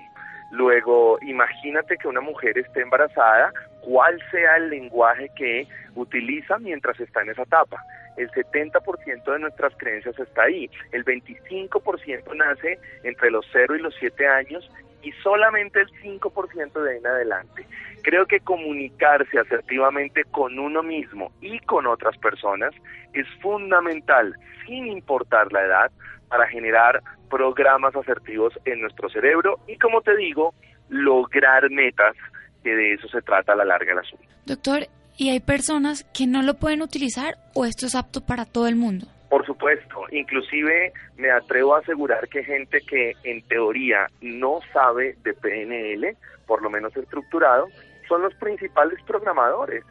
Luego, 0.52 1.20
imagínate 1.22 1.98
que 1.98 2.08
una 2.08 2.22
mujer 2.22 2.58
esté 2.58 2.82
embarazada, 2.82 3.52
cuál 3.82 4.20
sea 4.32 4.58
el 4.58 4.70
lenguaje 4.70 5.30
que 5.36 5.68
utiliza 5.96 6.58
mientras 6.58 7.00
está 7.00 7.22
en 7.22 7.30
esa 7.30 7.44
etapa. 7.44 7.84
El 8.18 8.30
70% 8.32 9.32
de 9.32 9.40
nuestras 9.40 9.74
creencias 9.78 10.18
está 10.18 10.44
ahí. 10.44 10.70
El 10.92 11.06
25% 11.06 12.36
nace 12.36 12.80
entre 13.04 13.32
los 13.32 13.46
0 13.52 13.76
y 13.76 13.82
los 13.82 13.96
7 14.00 14.28
años 14.28 14.70
y 15.04 15.12
solamente 15.24 15.82
el 15.82 15.90
5% 16.02 16.82
de 16.82 16.92
ahí 16.92 16.98
en 16.98 17.08
adelante. 17.08 17.66
Creo 18.02 18.26
que 18.26 18.40
comunicarse 18.40 19.40
asertivamente 19.40 20.24
con 20.26 20.58
uno 20.58 20.84
mismo 20.84 21.32
y 21.42 21.60
con 21.60 21.88
otras 21.88 22.18
personas 22.18 22.74
es 23.14 23.28
fundamental, 23.42 24.34
sin 24.66 24.88
importar 24.88 25.52
la 25.52 25.66
edad, 25.66 25.92
para 26.30 26.48
generar 26.48 27.02
programas 27.30 27.96
asertivos 27.96 28.54
en 28.66 28.82
nuestro 28.82 29.10
cerebro 29.10 29.60
y, 29.68 29.78
como 29.78 30.02
te 30.02 30.16
digo, 30.16 30.54
lograr 30.90 31.70
metas, 31.70 32.16
que 32.64 32.76
de 32.76 32.94
eso 32.94 33.08
se 33.08 33.22
trata 33.22 33.54
a 33.54 33.56
la 33.56 33.66
larga 33.66 33.94
el 33.94 34.00
asunto. 34.00 34.26
Doctor, 34.46 34.88
¿y 35.18 35.30
hay 35.30 35.40
personas 35.40 36.04
que 36.14 36.28
no 36.28 36.42
lo 36.42 36.56
pueden 36.56 36.82
utilizar 36.82 37.36
o 37.56 37.66
esto 37.66 37.86
es 37.86 37.96
apto 37.96 38.22
para 38.22 38.46
todo 38.46 38.68
el 38.68 38.76
mundo? 38.76 39.08
Por 39.30 39.46
supuesto, 39.46 40.06
inclusive 40.12 40.92
me 41.18 41.30
atrevo 41.30 41.76
a 41.76 41.80
asegurar 41.80 42.28
que 42.30 42.44
gente 42.44 42.82
que 42.82 43.16
en 43.24 43.44
teoría 43.44 44.08
no 44.22 44.60
sabe 44.74 45.16
de 45.24 45.36
PNL, 45.36 46.18
por 46.48 46.64
lo 46.64 46.70
menos 46.72 46.98
estructurado, 46.98 47.68
son 48.08 48.24
los 48.24 48.34
principales 48.36 49.00
programadores. 49.04 49.84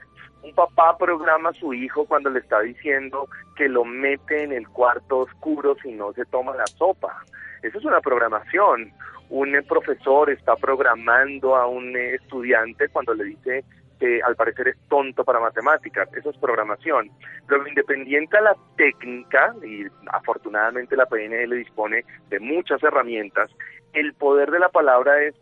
Un 0.43 0.53
papá 0.55 0.99
programa 0.99 1.51
a 1.51 1.55
su 1.55 1.73
hijo 1.73 2.05
cuando 2.07 2.31
le 2.31 2.41
está 2.41 2.61
diciendo 2.61 3.29
que 3.57 3.69
lo 3.69 3.85
mete 3.85 4.43
en 4.43 4.53
el 4.53 4.69
cuarto 4.69 5.19
oscuro 5.19 5.77
si 5.83 5.93
no 5.93 6.13
se 6.13 6.25
toma 6.25 6.57
la 6.57 6.67
sopa. 6.67 7.25
Eso 7.63 7.79
es 7.79 7.85
una 7.85 8.01
programación. 8.01 8.93
Un 9.31 9.53
profesor 9.69 10.31
está 10.31 10.57
programando 10.57 11.55
a 11.55 11.67
un 11.67 11.97
estudiante 11.97 12.89
cuando 12.89 13.15
le 13.15 13.25
dice 13.25 13.65
que 13.99 14.21
al 14.23 14.37
parecer 14.37 14.69
es 14.69 14.77
tonto 14.89 15.25
para 15.25 15.41
matemáticas, 15.41 16.09
eso 16.15 16.31
es 16.31 16.37
programación. 16.39 17.11
Pero 17.47 17.67
independiente 17.67 18.37
a 18.37 18.43
la 18.43 18.57
técnica, 18.77 19.55
y 19.65 19.85
afortunadamente 20.13 20.97
la 20.97 21.07
PNL 21.07 21.55
dispone 21.57 22.05
de 22.29 22.41
muchas 22.41 22.83
herramientas, 22.83 23.51
el 23.93 24.15
poder 24.15 24.51
de 24.51 24.59
la 24.59 24.69
palabra 24.69 25.23
es 25.23 25.35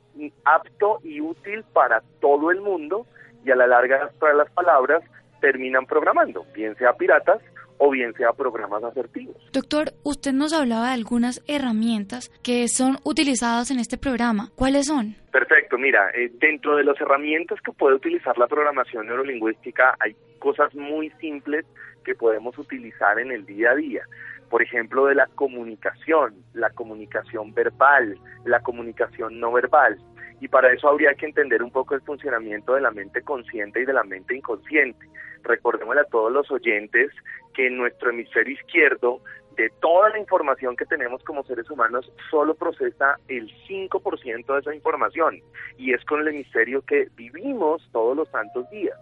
apto 0.45 1.01
y 1.03 1.21
útil 1.21 1.65
para 1.73 2.03
todo 2.21 2.51
el 2.51 2.61
mundo 2.61 3.07
y 3.45 3.51
a 3.51 3.57
la 3.57 3.67
larga 3.67 4.11
las 4.35 4.51
palabras 4.53 5.03
terminan 5.41 5.87
programando, 5.87 6.45
bien 6.55 6.75
sea 6.77 6.95
piratas 6.95 7.41
o 7.79 7.91
bien 7.91 8.13
sea 8.15 8.33
programas 8.33 8.83
asertivos. 8.85 9.37
Doctor, 9.53 9.93
usted 10.03 10.33
nos 10.33 10.53
hablaba 10.53 10.89
de 10.89 10.95
algunas 10.95 11.43
herramientas 11.47 12.31
que 12.43 12.69
son 12.69 12.99
utilizadas 13.05 13.71
en 13.71 13.79
este 13.79 13.99
programa. 13.99 14.51
¿Cuáles 14.55 14.87
son? 14.87 15.17
Perfecto, 15.33 15.77
mira, 15.79 16.11
eh, 16.15 16.31
dentro 16.41 16.77
de 16.77 16.85
las 16.85 17.01
herramientas 17.01 17.61
que 17.61 17.73
puede 17.73 17.97
utilizar 17.97 18.37
la 18.39 18.47
programación 18.47 19.07
neurolingüística 19.07 19.95
hay 20.01 20.17
cosas 20.39 20.75
muy 20.75 21.11
simples 21.21 21.67
que 22.05 22.15
podemos 22.15 22.57
utilizar 22.57 23.19
en 23.19 23.33
el 23.33 23.45
día 23.45 23.73
a 23.73 23.75
día. 23.75 24.03
Por 24.49 24.63
ejemplo, 24.63 25.07
de 25.07 25.17
la 25.17 25.27
comunicación, 25.27 26.35
la 26.55 26.71
comunicación 26.71 27.53
verbal, 27.53 28.17
la 28.45 28.61
comunicación 28.61 29.41
no 29.41 29.53
verbal. 29.53 29.99
Y 30.41 30.49
para 30.49 30.73
eso 30.73 30.89
habría 30.89 31.15
que 31.15 31.27
entender 31.27 31.63
un 31.63 31.71
poco 31.71 31.95
el 31.95 32.03
funcionamiento 32.03 32.75
de 32.75 32.83
la 32.83 32.91
mente 32.91 33.23
consciente 33.23 33.81
y 33.81 33.85
de 33.85 33.93
la 33.93 34.05
mente 34.05 34.37
inconsciente. 34.37 35.07
Recordémosle 35.43 36.03
a 36.03 36.05
todos 36.05 36.33
los 36.33 36.51
oyentes 36.51 37.11
que 37.57 37.69
en 37.69 37.79
nuestro 37.79 38.11
hemisferio 38.11 38.55
izquierdo, 38.55 39.21
de 39.57 39.71
toda 39.81 40.11
la 40.11 40.19
información 40.19 40.77
que 40.77 40.85
tenemos 40.85 41.25
como 41.25 41.43
seres 41.45 41.71
humanos, 41.71 42.13
solo 42.31 42.55
procesa 42.55 43.19
el 43.29 43.51
5% 43.67 44.53
de 44.53 44.61
esa 44.61 44.75
información. 44.75 45.41
Y 45.79 45.95
es 45.95 46.05
con 46.05 46.21
el 46.21 46.29
hemisferio 46.29 46.83
que 46.83 47.09
vivimos 47.17 47.83
todos 47.93 48.15
los 48.15 48.29
santos 48.29 48.69
días. 48.69 48.99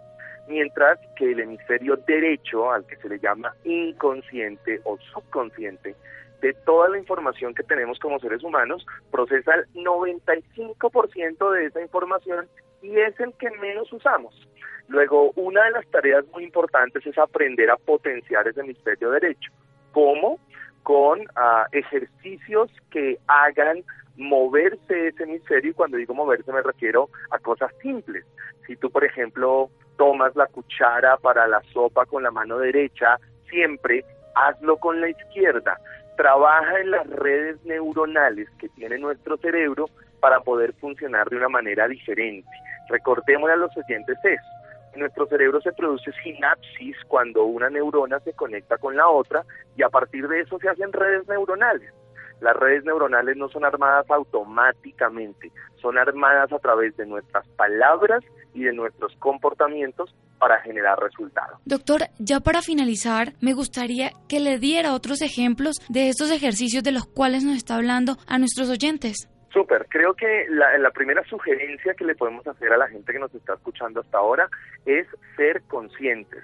Mientras 0.47 0.97
que 1.17 1.31
el 1.31 1.41
hemisferio 1.41 1.97
derecho, 2.07 2.71
al 2.71 2.85
que 2.87 2.95
se 2.95 3.09
le 3.09 3.19
llama 3.19 3.53
inconsciente 3.65 4.79
o 4.85 4.97
subconsciente, 5.11 5.93
de 6.41 6.53
toda 6.65 6.87
la 6.89 6.99
información 6.99 7.53
que 7.53 7.63
tenemos 7.63 7.99
como 7.99 8.19
seres 8.19 8.41
humanos, 8.43 8.85
procesa 9.11 9.55
el 9.55 9.65
95% 9.83 11.51
de 11.51 11.65
esa 11.65 11.81
información 11.81 12.47
y 12.85 12.99
es 12.99 13.19
el 13.19 13.33
que 13.33 13.49
menos 13.51 13.91
usamos. 13.91 14.47
Luego, 14.87 15.31
una 15.35 15.63
de 15.65 15.71
las 15.71 15.87
tareas 15.87 16.25
muy 16.31 16.43
importantes 16.43 17.05
es 17.05 17.17
aprender 17.17 17.71
a 17.71 17.77
potenciar 17.77 18.47
ese 18.47 18.61
hemisferio 18.61 19.11
derecho. 19.11 19.51
¿Cómo? 19.91 20.39
Con 20.83 21.21
ah, 21.35 21.65
ejercicios 21.71 22.69
que 22.91 23.17
hagan 23.27 23.83
moverse 24.17 25.07
ese 25.07 25.23
hemisferio 25.23 25.71
y 25.71 25.73
cuando 25.73 25.97
digo 25.97 26.13
moverse 26.13 26.51
me 26.53 26.61
refiero 26.61 27.09
a 27.31 27.39
cosas 27.39 27.71
simples. 27.81 28.23
Si 28.67 28.75
tú, 28.75 28.89
por 28.91 29.03
ejemplo, 29.03 29.69
tomas 29.97 30.35
la 30.35 30.45
cuchara 30.47 31.17
para 31.17 31.47
la 31.47 31.61
sopa 31.73 32.05
con 32.05 32.23
la 32.23 32.31
mano 32.31 32.59
derecha, 32.59 33.19
siempre 33.49 34.05
hazlo 34.35 34.77
con 34.77 35.01
la 35.01 35.09
izquierda. 35.09 35.79
Trabaja 36.17 36.79
en 36.79 36.91
las 36.91 37.07
redes 37.07 37.63
neuronales 37.65 38.49
que 38.59 38.69
tiene 38.69 38.97
nuestro 38.99 39.37
cerebro 39.37 39.89
para 40.19 40.39
poder 40.39 40.73
funcionar 40.73 41.29
de 41.29 41.37
una 41.37 41.49
manera 41.49 41.87
diferente. 41.87 42.49
Recordémosle 42.89 43.53
a 43.53 43.57
los 43.57 43.75
oyentes 43.77 44.17
eso 44.23 44.65
en 44.95 45.01
nuestro 45.01 45.27
cerebro 45.27 45.61
se 45.61 45.73
produce 45.73 46.11
sinapsis 46.23 46.95
cuando 47.07 47.43
una 47.43 47.69
neurona 47.69 48.19
se 48.21 48.33
conecta 48.33 48.77
con 48.77 48.95
la 48.95 49.07
otra 49.07 49.43
y 49.75 49.83
a 49.83 49.89
partir 49.89 50.27
de 50.27 50.41
eso 50.41 50.57
se 50.59 50.69
hacen 50.69 50.91
redes 50.93 51.27
neuronales. 51.27 51.93
Las 52.41 52.55
redes 52.55 52.83
neuronales 52.83 53.37
no 53.37 53.47
son 53.49 53.63
armadas 53.63 54.05
automáticamente, 54.09 55.51
son 55.81 55.97
armadas 55.97 56.51
a 56.51 56.59
través 56.59 56.95
de 56.97 57.05
nuestras 57.05 57.47
palabras 57.49 58.23
y 58.53 58.63
de 58.63 58.73
nuestros 58.73 59.15
comportamientos 59.19 60.13
para 60.37 60.59
generar 60.61 60.99
resultados. 60.99 61.59
Doctor, 61.65 62.03
ya 62.19 62.41
para 62.41 62.61
finalizar, 62.61 63.33
me 63.39 63.53
gustaría 63.53 64.11
que 64.27 64.39
le 64.39 64.59
diera 64.59 64.93
otros 64.93 65.21
ejemplos 65.21 65.75
de 65.87 66.09
estos 66.09 66.29
ejercicios 66.29 66.83
de 66.83 66.91
los 66.91 67.05
cuales 67.05 67.43
nos 67.43 67.55
está 67.55 67.75
hablando 67.75 68.17
a 68.27 68.37
nuestros 68.37 68.69
oyentes. 68.69 69.29
Súper, 69.55 69.85
creo 69.87 70.13
que 70.15 70.47
la, 70.49 70.91
primera 70.91 71.23
sugerencia 71.23 71.93
que 71.93 72.03
le 72.03 72.13
podemos 72.13 72.45
hacer 72.45 72.73
a 72.73 72.77
la 72.77 72.89
gente 72.89 73.13
que 73.13 73.19
nos 73.19 73.33
está 73.33 73.53
escuchando 73.53 74.01
hasta 74.01 74.17
ahora 74.17 74.49
es 74.85 75.07
ser 75.37 75.61
conscientes. 75.69 76.43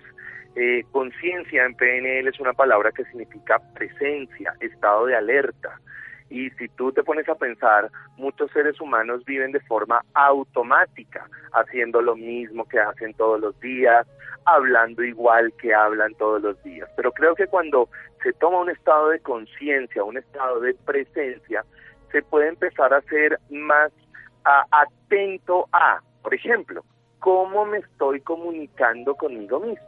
Eh, 0.56 0.86
conciencia 0.94 1.66
en 1.66 1.76
PNL 1.76 2.30
es 2.30 2.40
una 2.40 2.54
palabra 2.54 2.94
que 2.94 3.04
significa 3.04 3.60
presencia, 3.74 4.56
estado 4.62 5.08
de 5.08 5.18
alerta. 5.18 5.78
Y 6.30 6.52
si 6.52 6.70
tú 6.70 6.94
te 6.94 7.04
pones 7.04 7.28
a 7.28 7.36
pensar, 7.36 7.92
muchos 8.16 8.50
seres 8.52 8.80
humanos 8.80 9.26
viven 9.26 9.52
de 9.52 9.60
forma 9.60 10.06
automática, 10.14 11.28
haciendo 11.52 12.02
lo 12.02 12.16
mismo 12.16 12.66
que 12.66 12.80
hacen 12.80 13.14
todos 13.16 13.42
los 13.42 13.60
días, 13.60 14.08
hablando 14.46 15.04
igual 15.04 15.52
que 15.62 15.74
hablan 15.74 16.16
todos 16.16 16.42
los 16.42 16.64
días. 16.64 16.90
Pero 16.96 17.12
creo 17.12 17.36
que 17.36 17.48
cuando 17.48 17.90
se 18.24 18.32
toma 18.32 18.62
un 18.62 18.70
estado 18.70 19.10
de 19.10 19.20
conciencia, 19.20 20.02
un 20.02 20.18
estado 20.18 20.62
de 20.62 20.74
presencia, 20.86 21.66
se 22.12 22.22
puede 22.22 22.50
empezar 22.50 22.94
a 22.94 23.02
ser 23.02 23.40
más 23.50 23.92
atento 24.72 25.68
a, 25.72 26.02
por 26.22 26.34
ejemplo, 26.34 26.84
cómo 27.20 27.66
me 27.66 27.78
estoy 27.78 28.22
comunicando 28.22 29.16
conmigo 29.16 29.60
mismo. 29.60 29.86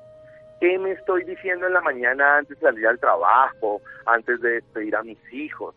¿Qué 0.60 0.78
me 0.80 0.92
estoy 0.92 1.24
diciendo 1.26 1.68
en 1.68 1.74
la 1.74 1.82
mañana 1.82 2.38
antes 2.38 2.58
de 2.60 2.68
salir 2.68 2.88
al 2.88 3.00
trabajo, 3.00 3.82
antes 4.06 4.40
de 4.42 4.52
despedir 4.62 4.96
a 4.96 5.04
mis 5.04 5.18
hijos? 5.34 5.76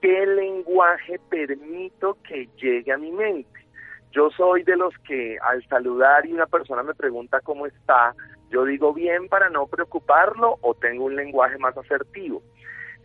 ¿Qué 0.00 0.26
lenguaje 0.26 1.20
permito 1.30 2.18
que 2.26 2.48
llegue 2.56 2.92
a 2.92 2.98
mi 2.98 3.12
mente? 3.12 3.60
Yo 4.10 4.30
soy 4.30 4.62
de 4.62 4.76
los 4.76 4.92
que 5.06 5.38
al 5.40 5.64
saludar 5.68 6.26
y 6.26 6.32
una 6.32 6.46
persona 6.46 6.82
me 6.82 6.94
pregunta 6.94 7.40
cómo 7.40 7.66
está, 7.66 8.14
yo 8.50 8.64
digo 8.64 8.92
bien 8.92 9.28
para 9.28 9.50
no 9.50 9.66
preocuparlo 9.66 10.58
o 10.62 10.74
tengo 10.74 11.04
un 11.04 11.16
lenguaje 11.16 11.58
más 11.58 11.76
asertivo. 11.76 12.42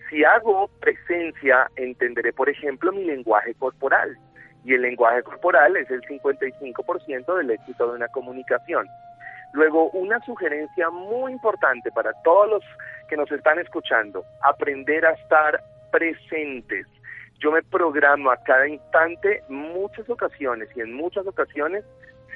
Si 0.09 0.23
hago 0.23 0.69
presencia, 0.79 1.69
entenderé, 1.75 2.33
por 2.33 2.49
ejemplo, 2.49 2.91
mi 2.91 3.03
lenguaje 3.03 3.53
corporal. 3.53 4.17
Y 4.65 4.73
el 4.73 4.81
lenguaje 4.81 5.21
corporal 5.21 5.77
es 5.77 5.89
el 5.91 6.01
55% 6.01 7.37
del 7.37 7.51
éxito 7.51 7.87
de 7.87 7.95
una 7.95 8.07
comunicación. 8.07 8.87
Luego, 9.53 9.89
una 9.91 10.19
sugerencia 10.21 10.89
muy 10.89 11.31
importante 11.31 11.91
para 11.91 12.11
todos 12.23 12.49
los 12.49 12.63
que 13.07 13.17
nos 13.17 13.31
están 13.31 13.59
escuchando, 13.59 14.23
aprender 14.41 15.05
a 15.05 15.11
estar 15.11 15.61
presentes. 15.91 16.87
Yo 17.39 17.51
me 17.51 17.61
programo 17.63 18.31
a 18.31 18.37
cada 18.37 18.67
instante 18.67 19.43
muchas 19.47 20.09
ocasiones 20.09 20.69
y 20.75 20.81
en 20.81 20.93
muchas 20.93 21.25
ocasiones 21.25 21.85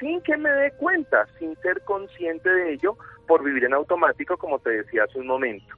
sin 0.00 0.20
que 0.22 0.36
me 0.36 0.50
dé 0.50 0.72
cuenta, 0.72 1.26
sin 1.38 1.54
ser 1.56 1.80
consciente 1.82 2.48
de 2.48 2.72
ello, 2.72 2.96
por 3.28 3.44
vivir 3.44 3.64
en 3.64 3.74
automático, 3.74 4.36
como 4.36 4.58
te 4.58 4.70
decía 4.70 5.04
hace 5.04 5.18
un 5.18 5.26
momento 5.26 5.74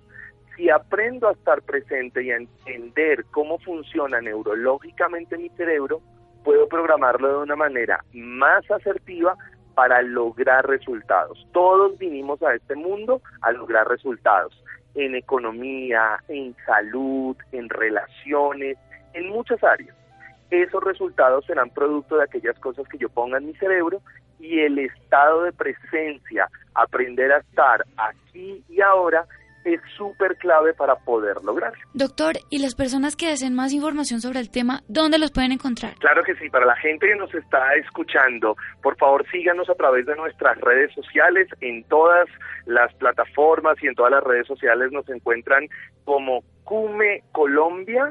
si 0.57 0.71
aprendo 0.71 1.29
a 1.29 1.33
estar 1.33 1.63
presente 1.63 2.23
y 2.23 2.31
a 2.31 2.37
entender 2.37 3.25
cómo 3.31 3.59
funciona 3.59 4.21
neurológicamente 4.21 5.37
mi 5.37 5.51
cerebro, 5.51 6.01
puedo 6.45 6.69
programarlo 6.69 7.29
de 7.29 7.43
una 7.45 7.57
manera 7.57 8.05
más 8.13 8.69
asertiva 8.71 9.37
para 9.75 10.01
lograr 10.01 10.67
resultados. 10.67 11.47
Todos 11.53 11.99
vinimos 11.99 12.43
a 12.43 12.55
este 12.55 12.75
mundo 12.75 13.21
a 13.43 13.53
lograr 13.53 13.87
resultados 13.89 14.59
en 14.95 15.15
economía, 15.15 16.19
en 16.29 16.57
salud, 16.65 17.37
en 17.53 17.69
relaciones, 17.69 18.79
en 19.13 19.29
muchas 19.29 19.63
áreas. 19.63 19.95
Esos 20.51 20.83
resultados 20.83 21.45
serán 21.45 21.71
producto 21.71 22.17
de 22.17 22.25
aquellas 22.25 22.59
cosas 22.61 22.89
que 22.89 22.97
yo 22.97 23.11
ponga 23.11 23.37
en 23.39 23.47
mi 23.47 23.55
cerebro 23.57 24.01
y 24.39 24.61
el 24.61 24.79
estado 24.79 25.43
de 25.43 25.53
presencia, 25.53 26.49
aprender 26.75 27.33
a 27.33 27.39
estar 27.39 27.85
aquí 27.97 28.65
y 28.69 28.81
ahora, 28.81 29.27
es 29.67 29.81
súper 29.97 30.37
clave 30.37 30.73
para 30.75 30.95
poder 30.97 31.37
lograrlo. 31.45 31.79
Doctor, 31.93 32.37
¿y 32.51 32.61
las 32.61 32.75
personas 32.75 33.17
que 33.17 33.29
deseen 33.29 33.55
más 33.55 33.73
información 33.73 34.21
sobre 34.21 34.39
el 34.39 34.51
tema, 34.51 34.83
dónde 34.87 35.19
los 35.19 35.33
pueden 35.33 35.53
encontrar? 35.53 35.95
Claro 35.99 36.23
que 36.23 36.37
sí, 36.37 36.49
para 36.49 36.65
la 36.67 36.77
gente 36.77 37.09
que 37.09 37.17
nos 37.17 37.35
está 37.35 37.75
escuchando, 37.75 38.57
por 38.81 38.97
favor 38.97 39.27
síganos 39.31 39.69
a 39.69 39.75
través 39.75 40.07
de 40.07 40.15
nuestras 40.15 40.57
redes 40.61 40.95
sociales, 40.95 41.49
en 41.61 41.83
todas 41.85 42.29
las 42.67 42.95
plataformas 42.95 43.77
y 43.83 43.89
en 43.89 43.95
todas 43.97 44.13
las 44.13 44.23
redes 44.23 44.47
sociales 44.47 44.93
nos 44.93 45.09
encuentran 45.09 45.67
como 46.05 46.43
Cume 46.63 47.25
Colombia, 47.33 48.11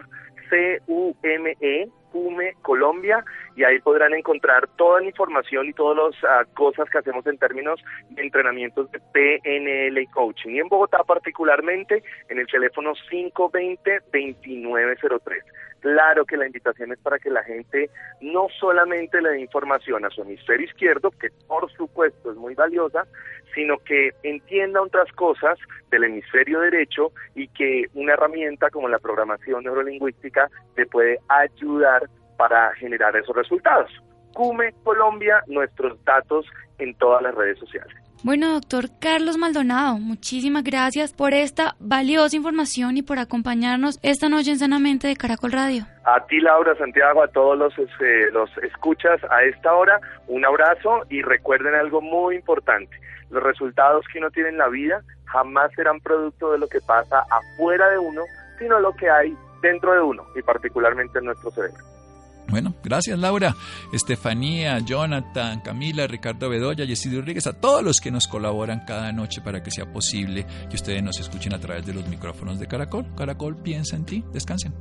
C-U-M-E, 0.50 1.88
Cume 2.12 2.54
Colombia, 2.62 3.24
y 3.56 3.64
ahí 3.64 3.80
podrán 3.80 4.14
encontrar 4.14 4.68
toda 4.76 5.00
la 5.00 5.08
información 5.08 5.68
y 5.68 5.74
todas 5.74 5.98
las 5.98 6.14
ah, 6.24 6.44
cosas 6.54 6.90
que 6.90 6.98
hacemos 6.98 7.26
en 7.26 7.38
términos 7.38 7.82
de 8.10 8.24
entrenamientos 8.24 8.92
de 8.92 9.00
PNL 9.00 9.98
y 9.98 10.08
coaching. 10.08 10.50
Y 10.52 10.60
en 10.60 10.68
Bogotá 10.68 11.02
particularmente 11.04 12.04
en 12.30 12.40
el 12.40 12.48
teléfono 12.48 12.92
520-2903. 13.12 15.22
Claro 15.80 16.26
que 16.26 16.36
la 16.36 16.48
invitación 16.48 16.92
es 16.92 17.00
para 17.00 17.18
que 17.20 17.30
la 17.30 17.44
gente 17.44 17.90
no 18.20 18.48
solamente 18.60 19.22
le 19.22 19.30
dé 19.30 19.40
información 19.40 20.04
a 20.04 20.10
su 20.10 20.24
hemisferio 20.24 20.66
izquierdo, 20.66 21.12
que 21.12 21.30
por 21.48 21.72
supuesto 21.74 22.32
es 22.32 22.38
muy 22.38 22.56
valiosa, 22.56 23.06
sino 23.54 23.78
que 23.78 24.10
entienda 24.24 24.82
otras 24.82 25.12
cosas 25.14 25.60
del 25.92 26.06
hemisferio 26.06 26.62
derecho 26.62 27.12
y 27.36 27.50
que 27.50 27.86
una 27.94 28.14
herramienta 28.14 28.72
como 28.72 28.90
la 28.90 28.98
programación 28.98 29.64
neurolingüística 29.64 30.50
te 30.76 30.88
puede 30.88 31.20
ayudar 31.30 32.10
para 32.38 32.74
generar 32.76 33.16
esos 33.16 33.36
resultados. 33.36 33.90
Cume 34.34 34.74
Colombia, 34.84 35.42
nuestros 35.48 36.04
datos 36.04 36.46
en 36.78 36.94
todas 36.96 37.22
las 37.22 37.34
redes 37.36 37.58
sociales. 37.60 37.96
Bueno, 38.26 38.54
doctor 38.54 38.86
Carlos 39.00 39.38
Maldonado, 39.38 40.00
muchísimas 40.00 40.64
gracias 40.64 41.14
por 41.14 41.36
esta 41.36 41.76
valiosa 41.80 42.36
información 42.36 42.98
y 42.98 43.04
por 43.04 43.20
acompañarnos 43.20 44.00
esta 44.02 44.30
noche 44.30 44.50
en 44.50 44.58
Sanamente 44.58 45.08
de 45.08 45.16
Caracol 45.16 45.52
Radio. 45.52 45.86
A 46.06 46.26
ti, 46.26 46.40
Laura, 46.40 46.76
Santiago, 46.76 47.22
a 47.22 47.28
todos 47.28 47.56
los, 47.56 47.78
este, 47.78 48.32
los 48.32 48.50
escuchas 48.64 49.22
a 49.30 49.44
esta 49.44 49.74
hora, 49.74 50.00
un 50.28 50.44
abrazo 50.44 51.04
y 51.08 51.22
recuerden 51.22 51.76
algo 51.76 52.02
muy 52.02 52.38
importante. 52.38 53.00
Los 53.30 53.44
resultados 53.44 54.04
que 54.12 54.18
uno 54.18 54.32
tiene 54.32 54.50
en 54.50 54.58
la 54.58 54.70
vida 54.70 55.04
jamás 55.26 55.72
serán 55.76 56.00
producto 56.00 56.52
de 56.52 56.58
lo 56.58 56.68
que 56.68 56.82
pasa 56.82 57.26
afuera 57.30 57.90
de 57.90 58.00
uno, 58.00 58.24
sino 58.58 58.80
lo 58.80 58.92
que 58.96 59.08
hay 59.08 59.38
dentro 59.62 59.94
de 59.94 60.02
uno 60.02 60.26
y 60.36 60.42
particularmente 60.42 61.20
en 61.20 61.26
nuestro 61.26 61.52
cerebro. 61.52 61.95
Bueno, 62.48 62.76
gracias 62.84 63.18
Laura, 63.18 63.56
Estefanía, 63.92 64.80
Jonathan, 64.80 65.62
Camila, 65.62 66.08
Ricardo 66.08 66.50
Bedoya, 66.50 66.86
Yesid 66.86 67.16
Rodríguez, 67.16 67.48
a 67.48 67.54
todos 67.54 67.84
los 67.84 68.00
que 68.00 68.12
nos 68.12 68.28
colaboran 68.28 68.84
cada 68.86 69.12
noche 69.12 69.42
para 69.42 69.64
que 69.64 69.72
sea 69.72 69.92
posible 69.92 70.46
que 70.70 70.76
ustedes 70.76 71.02
nos 71.02 71.20
escuchen 71.20 71.54
a 71.54 71.60
través 71.60 71.86
de 71.86 71.94
los 71.94 72.08
micrófonos 72.08 72.60
de 72.60 72.68
Caracol. 72.68 73.08
Caracol 73.16 73.58
piensa 73.58 73.96
en 73.96 74.06
ti, 74.06 74.24
descansen. 74.32 74.74